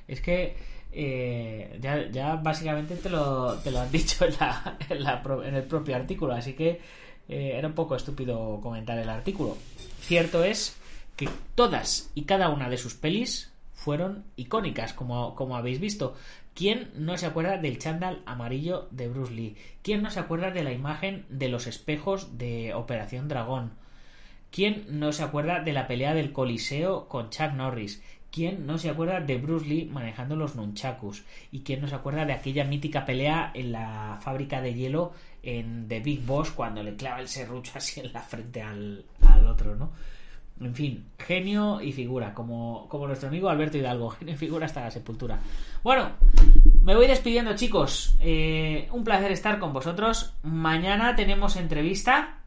Es 0.08 0.22
que 0.22 0.56
eh, 0.92 1.78
ya, 1.78 2.10
ya 2.10 2.36
básicamente 2.36 2.96
te 2.96 3.10
lo, 3.10 3.58
te 3.58 3.70
lo 3.70 3.80
han 3.80 3.92
dicho 3.92 4.24
en, 4.24 5.54
el 5.54 5.64
propio 5.64 5.94
artículo, 5.94 6.32
así 6.32 6.54
que 6.54 6.80
eh, 7.28 7.52
era 7.54 7.68
un 7.68 7.74
poco 7.74 7.96
estúpido 7.96 8.60
comentar 8.62 8.98
el 8.98 9.10
artículo. 9.10 9.58
Cierto 10.00 10.42
es 10.42 10.80
que 11.16 11.28
todas 11.54 12.10
y 12.14 12.22
cada 12.22 12.48
una 12.48 12.68
de 12.68 12.78
sus 12.78 12.94
pelis 12.94 13.52
fueron 13.74 14.24
icónicas, 14.36 14.92
como, 14.92 15.34
como 15.34 15.56
habéis 15.56 15.80
visto. 15.80 16.14
¿Quién 16.54 16.90
no 16.94 17.16
se 17.16 17.26
acuerda 17.26 17.56
del 17.56 17.78
chándal 17.78 18.22
amarillo 18.26 18.88
de 18.90 19.08
Bruce 19.08 19.32
Lee? 19.32 19.56
¿Quién 19.82 20.02
no 20.02 20.10
se 20.10 20.20
acuerda 20.20 20.50
de 20.50 20.62
la 20.62 20.72
imagen 20.72 21.24
de 21.30 21.48
los 21.48 21.66
espejos 21.66 22.38
de 22.38 22.74
Operación 22.74 23.28
Dragón? 23.28 23.72
¿Quién 24.50 24.84
no 24.88 25.12
se 25.12 25.22
acuerda 25.22 25.60
de 25.60 25.72
la 25.72 25.86
pelea 25.86 26.12
del 26.14 26.32
Coliseo 26.32 27.08
con 27.08 27.30
Chuck 27.30 27.52
Norris? 27.54 28.02
¿Quién 28.30 28.66
no 28.66 28.78
se 28.78 28.90
acuerda 28.90 29.20
de 29.20 29.36
Bruce 29.38 29.66
Lee 29.66 29.86
manejando 29.86 30.36
los 30.36 30.54
nunchakus? 30.54 31.24
¿Y 31.50 31.60
quién 31.60 31.80
no 31.80 31.88
se 31.88 31.94
acuerda 31.94 32.24
de 32.24 32.34
aquella 32.34 32.64
mítica 32.64 33.04
pelea 33.04 33.50
en 33.54 33.72
la 33.72 34.18
fábrica 34.22 34.60
de 34.60 34.74
hielo 34.74 35.12
en 35.42 35.88
The 35.88 36.00
Big 36.00 36.24
Boss 36.24 36.50
cuando 36.50 36.82
le 36.82 36.96
clava 36.96 37.20
el 37.20 37.28
serrucho 37.28 37.72
así 37.76 38.00
en 38.00 38.12
la 38.12 38.20
frente 38.20 38.62
al, 38.62 39.04
al 39.26 39.46
otro, 39.46 39.74
¿no? 39.74 39.92
En 40.60 40.74
fin, 40.74 41.04
genio 41.18 41.80
y 41.80 41.92
figura, 41.92 42.34
como, 42.34 42.86
como 42.88 43.06
nuestro 43.06 43.28
amigo 43.28 43.48
Alberto 43.48 43.78
Hidalgo, 43.78 44.10
genio 44.18 44.34
y 44.34 44.38
figura 44.38 44.66
hasta 44.66 44.82
la 44.82 44.90
sepultura. 44.90 45.38
Bueno, 45.82 46.10
me 46.82 46.94
voy 46.94 47.06
despidiendo, 47.06 47.56
chicos. 47.56 48.16
Eh, 48.20 48.88
un 48.92 49.04
placer 49.04 49.32
estar 49.32 49.58
con 49.58 49.72
vosotros. 49.72 50.34
Mañana 50.42 51.16
tenemos 51.16 51.56
entrevista. 51.56 52.38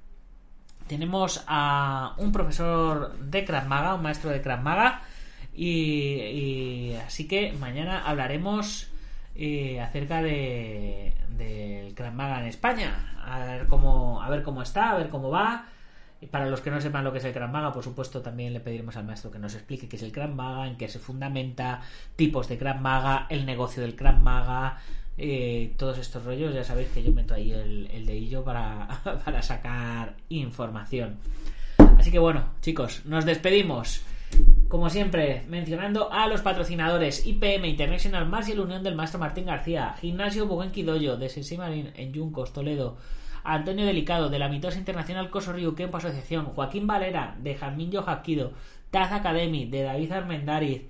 Tenemos 0.87 1.43
a 1.47 2.13
un 2.17 2.31
profesor 2.31 3.17
de 3.17 3.43
Krav 3.43 3.67
Maga, 3.67 3.95
un 3.95 4.03
maestro 4.03 4.29
de 4.29 4.41
Krav 4.41 4.61
Maga. 4.61 5.01
Y, 5.53 6.19
y 6.21 6.95
así 7.05 7.27
que 7.27 7.53
mañana 7.53 8.05
hablaremos 8.05 8.89
eh, 9.35 9.81
acerca 9.81 10.21
de 10.21 11.13
del 11.37 11.93
Krav 11.95 12.13
Maga 12.13 12.39
en 12.41 12.47
España. 12.47 13.15
A 13.25 13.39
ver 13.39 13.67
cómo, 13.67 14.21
a 14.21 14.29
ver 14.29 14.43
cómo 14.43 14.61
está, 14.61 14.91
a 14.91 14.97
ver 14.97 15.09
cómo 15.09 15.29
va. 15.29 15.65
Y 16.21 16.27
para 16.27 16.49
los 16.49 16.61
que 16.61 16.71
no 16.71 16.79
sepan 16.79 17.03
lo 17.03 17.11
que 17.11 17.19
es 17.19 17.25
el 17.25 17.33
Krav 17.33 17.51
Maga, 17.51 17.73
por 17.73 17.83
supuesto, 17.83 18.21
también 18.21 18.53
le 18.53 18.59
pediremos 18.59 18.95
al 18.95 19.05
maestro 19.05 19.31
que 19.31 19.39
nos 19.39 19.53
explique 19.53 19.87
qué 19.89 19.97
es 19.97 20.03
el 20.03 20.11
Krav 20.11 20.33
Maga, 20.33 20.67
en 20.67 20.77
qué 20.77 20.87
se 20.87 20.99
fundamenta, 20.99 21.81
tipos 22.15 22.47
de 22.47 22.57
Krav 22.57 22.79
Maga, 22.79 23.27
el 23.29 23.45
negocio 23.45 23.81
del 23.81 23.95
Krav 23.95 24.19
Maga, 24.19 24.77
eh, 25.17 25.73
todos 25.77 25.97
estos 25.97 26.23
rollos. 26.23 26.53
Ya 26.53 26.63
sabéis 26.63 26.89
que 26.89 27.03
yo 27.03 27.11
meto 27.11 27.33
ahí 27.33 27.51
el, 27.51 27.89
el 27.91 28.05
dedillo 28.05 28.43
para, 28.43 28.87
para 29.25 29.41
sacar 29.41 30.15
información. 30.29 31.17
Así 31.97 32.11
que 32.11 32.19
bueno, 32.19 32.45
chicos, 32.61 33.05
nos 33.05 33.25
despedimos. 33.25 34.01
Como 34.67 34.89
siempre, 34.89 35.43
mencionando 35.47 36.11
a 36.11 36.27
los 36.27 36.41
patrocinadores 36.41 37.25
IPM 37.25 37.65
International 37.65 38.27
más 38.27 38.49
y 38.49 38.55
la 38.55 38.63
Unión 38.63 38.83
del 38.83 38.95
Maestro 38.95 39.19
Martín 39.19 39.45
García, 39.45 39.95
Gimnasio 40.01 40.47
Bugenquidoyo 40.47 41.17
de 41.17 41.29
Sensei 41.29 41.91
en 41.95 42.13
Yuncos, 42.13 42.51
Toledo, 42.51 42.97
Antonio 43.45 43.85
Delicado 43.85 44.29
de 44.29 44.39
la 44.39 44.49
Mitosa 44.49 44.79
Internacional 44.79 45.29
Coso 45.29 45.53
Río 45.53 45.75
Kempo 45.75 45.97
Asociación, 45.97 46.45
Joaquín 46.45 46.87
Valera 46.87 47.35
de 47.39 47.55
Jamillo 47.55 48.03
Jaquido, 48.03 48.53
Taz 48.91 49.11
Academy 49.11 49.65
de 49.65 49.83
David 49.83 50.11
Armendariz, 50.11 50.83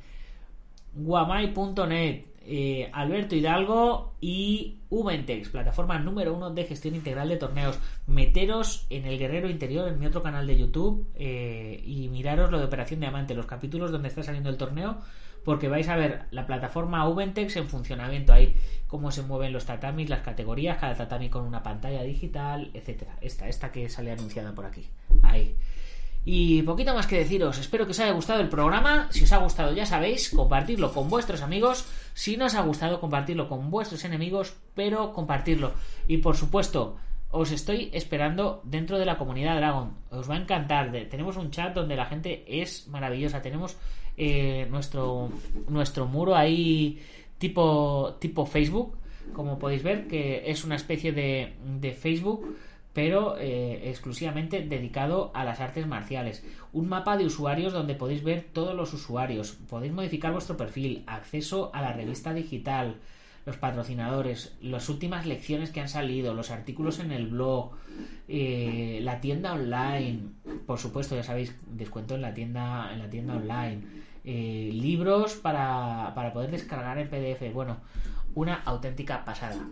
Guamai.net, 0.93 2.25
eh, 2.47 2.89
Alberto 2.93 3.35
Hidalgo 3.35 4.13
y 4.21 4.77
Ubentex, 4.89 5.49
plataforma 5.49 5.97
número 5.97 6.33
uno 6.33 6.51
de 6.51 6.63
gestión 6.63 6.95
integral 6.95 7.27
de 7.27 7.37
torneos. 7.37 7.79
Meteros 8.07 8.85
en 8.89 9.05
el 9.05 9.17
Guerrero 9.17 9.49
Interior, 9.49 9.87
en 9.87 9.99
mi 9.99 10.05
otro 10.05 10.21
canal 10.21 10.45
de 10.45 10.57
YouTube, 10.57 11.07
eh, 11.15 11.81
y 11.83 12.07
miraros 12.09 12.51
lo 12.51 12.59
de 12.59 12.65
Operación 12.65 12.99
Diamante, 12.99 13.33
los 13.33 13.47
capítulos 13.47 13.91
donde 13.91 14.09
está 14.09 14.21
saliendo 14.23 14.49
el 14.49 14.57
torneo, 14.57 14.99
porque 15.45 15.69
vais 15.69 15.87
a 15.87 15.95
ver 15.95 16.23
la 16.31 16.45
plataforma 16.45 17.07
Ubentex 17.07 17.55
en 17.55 17.69
funcionamiento 17.69 18.33
ahí, 18.33 18.55
cómo 18.87 19.11
se 19.11 19.21
mueven 19.21 19.53
los 19.53 19.65
tatamis, 19.65 20.09
las 20.09 20.21
categorías, 20.21 20.77
cada 20.77 20.95
tatami 20.95 21.29
con 21.29 21.45
una 21.45 21.63
pantalla 21.63 22.03
digital, 22.03 22.71
etcétera. 22.73 23.15
Esta, 23.21 23.47
esta 23.47 23.71
que 23.71 23.87
sale 23.87 24.11
anunciada 24.11 24.53
por 24.53 24.65
aquí. 24.65 24.89
Ahí. 25.21 25.55
Y 26.27 26.63
poquito 26.63 26.95
más 26.95 27.05
que 27.05 27.19
deciros, 27.19 27.59
espero 27.59 27.85
que 27.85 27.91
os 27.91 27.99
haya 27.99 28.11
gustado 28.11 28.41
el 28.41 28.49
programa. 28.49 29.07
Si 29.11 29.23
os 29.23 29.31
ha 29.31 29.37
gustado, 29.37 29.73
ya 29.73 29.85
sabéis, 29.85 30.31
compartirlo 30.31 30.91
con 30.91 31.07
vuestros 31.07 31.43
amigos. 31.43 31.85
Si 32.15 32.35
no 32.35 32.45
os 32.45 32.55
ha 32.55 32.61
gustado, 32.61 32.99
compartirlo 32.99 33.47
con 33.47 33.69
vuestros 33.69 34.03
enemigos, 34.05 34.55
pero 34.73 35.13
compartirlo. 35.13 35.73
Y 36.07 36.17
por 36.17 36.35
supuesto, 36.35 36.97
os 37.29 37.51
estoy 37.51 37.91
esperando 37.93 38.61
dentro 38.63 38.97
de 38.97 39.05
la 39.05 39.19
comunidad 39.19 39.57
Dragon. 39.57 39.93
Os 40.09 40.27
va 40.27 40.33
a 40.33 40.39
encantar. 40.39 40.91
Tenemos 41.11 41.37
un 41.37 41.51
chat 41.51 41.75
donde 41.75 41.95
la 41.95 42.05
gente 42.05 42.43
es 42.47 42.87
maravillosa. 42.87 43.43
Tenemos 43.43 43.77
eh, 44.17 44.67
nuestro, 44.69 45.29
nuestro 45.69 46.05
muro 46.05 46.35
ahí 46.35 46.99
tipo, 47.37 48.15
tipo 48.19 48.45
Facebook, 48.45 48.95
como 49.33 49.59
podéis 49.59 49.83
ver, 49.83 50.07
que 50.07 50.49
es 50.49 50.63
una 50.63 50.75
especie 50.75 51.11
de, 51.11 51.53
de 51.79 51.91
Facebook 51.91 52.55
pero 52.95 53.37
eh, 53.37 53.89
exclusivamente 53.89 54.61
dedicado 54.61 55.29
a 55.33 55.43
las 55.43 55.59
artes 55.59 55.85
marciales. 55.85 56.45
Un 56.71 56.87
mapa 56.87 57.17
de 57.17 57.25
usuarios 57.25 57.73
donde 57.73 57.93
podéis 57.93 58.23
ver 58.23 58.45
todos 58.53 58.73
los 58.73 58.93
usuarios, 58.93 59.51
podéis 59.69 59.91
modificar 59.91 60.31
vuestro 60.31 60.55
perfil, 60.55 61.03
acceso 61.05 61.71
a 61.73 61.81
la 61.81 61.91
revista 61.91 62.33
digital, 62.33 62.95
los 63.45 63.57
patrocinadores, 63.57 64.55
las 64.61 64.87
últimas 64.87 65.25
lecciones 65.25 65.71
que 65.71 65.81
han 65.81 65.89
salido, 65.89 66.33
los 66.33 66.51
artículos 66.51 66.99
en 66.99 67.11
el 67.11 67.27
blog, 67.27 67.71
eh, 68.29 68.99
la 69.01 69.19
tienda 69.19 69.55
online, 69.55 70.29
por 70.65 70.79
supuesto, 70.79 71.17
ya 71.17 71.23
sabéis, 71.23 71.53
descuento 71.67 72.15
en 72.15 72.21
la 72.21 72.33
tienda, 72.33 72.93
en 72.93 72.99
la 72.99 73.09
tienda 73.09 73.35
online, 73.35 73.81
eh, 74.25 74.69
libros 74.73 75.35
para, 75.35 76.11
para 76.15 76.33
poder 76.33 76.51
descargar 76.51 76.97
en 76.97 77.09
PDF. 77.09 77.53
Bueno, 77.53 77.77
una 78.33 78.55
auténtica 78.65 79.23
pasada. 79.23 79.67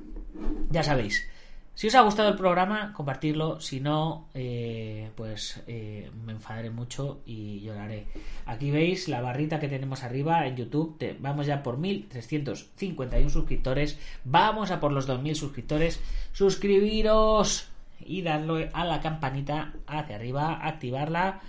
Ya 0.69 0.83
sabéis, 0.83 1.27
si 1.75 1.87
os 1.87 1.95
ha 1.95 2.01
gustado 2.01 2.29
el 2.29 2.35
programa, 2.35 2.93
compartirlo. 2.93 3.59
Si 3.59 3.79
no, 3.79 4.29
eh, 4.35 5.09
pues 5.15 5.61
eh, 5.65 6.11
me 6.23 6.33
enfadaré 6.33 6.69
mucho 6.69 7.21
y 7.25 7.61
lloraré. 7.61 8.05
Aquí 8.45 8.69
veis 8.69 9.07
la 9.07 9.21
barrita 9.21 9.59
que 9.59 9.67
tenemos 9.67 10.03
arriba 10.03 10.45
en 10.45 10.55
YouTube. 10.55 11.17
Vamos 11.19 11.47
ya 11.47 11.63
por 11.63 11.77
1351 11.79 13.29
suscriptores. 13.29 13.97
Vamos 14.23 14.69
a 14.69 14.79
por 14.79 14.91
los 14.91 15.07
2000 15.07 15.35
suscriptores. 15.35 15.99
Suscribiros 16.31 17.69
y 18.05 18.21
darle 18.21 18.69
a 18.71 18.85
la 18.85 19.01
campanita 19.01 19.73
hacia 19.87 20.15
arriba, 20.15 20.59
activarla. 20.63 21.41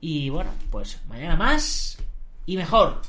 Y 0.00 0.30
bueno, 0.30 0.52
pues 0.70 1.02
mañana 1.06 1.36
más 1.36 1.98
y 2.46 2.56
mejor. 2.56 3.00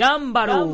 Gámbaro. 0.00 0.64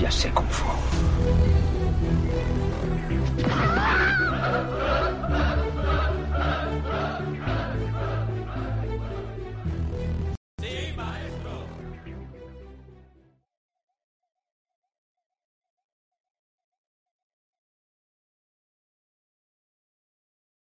Ya 0.00 0.10
sé 0.10 0.32
cómo 0.32 0.48
fue. 0.48 0.70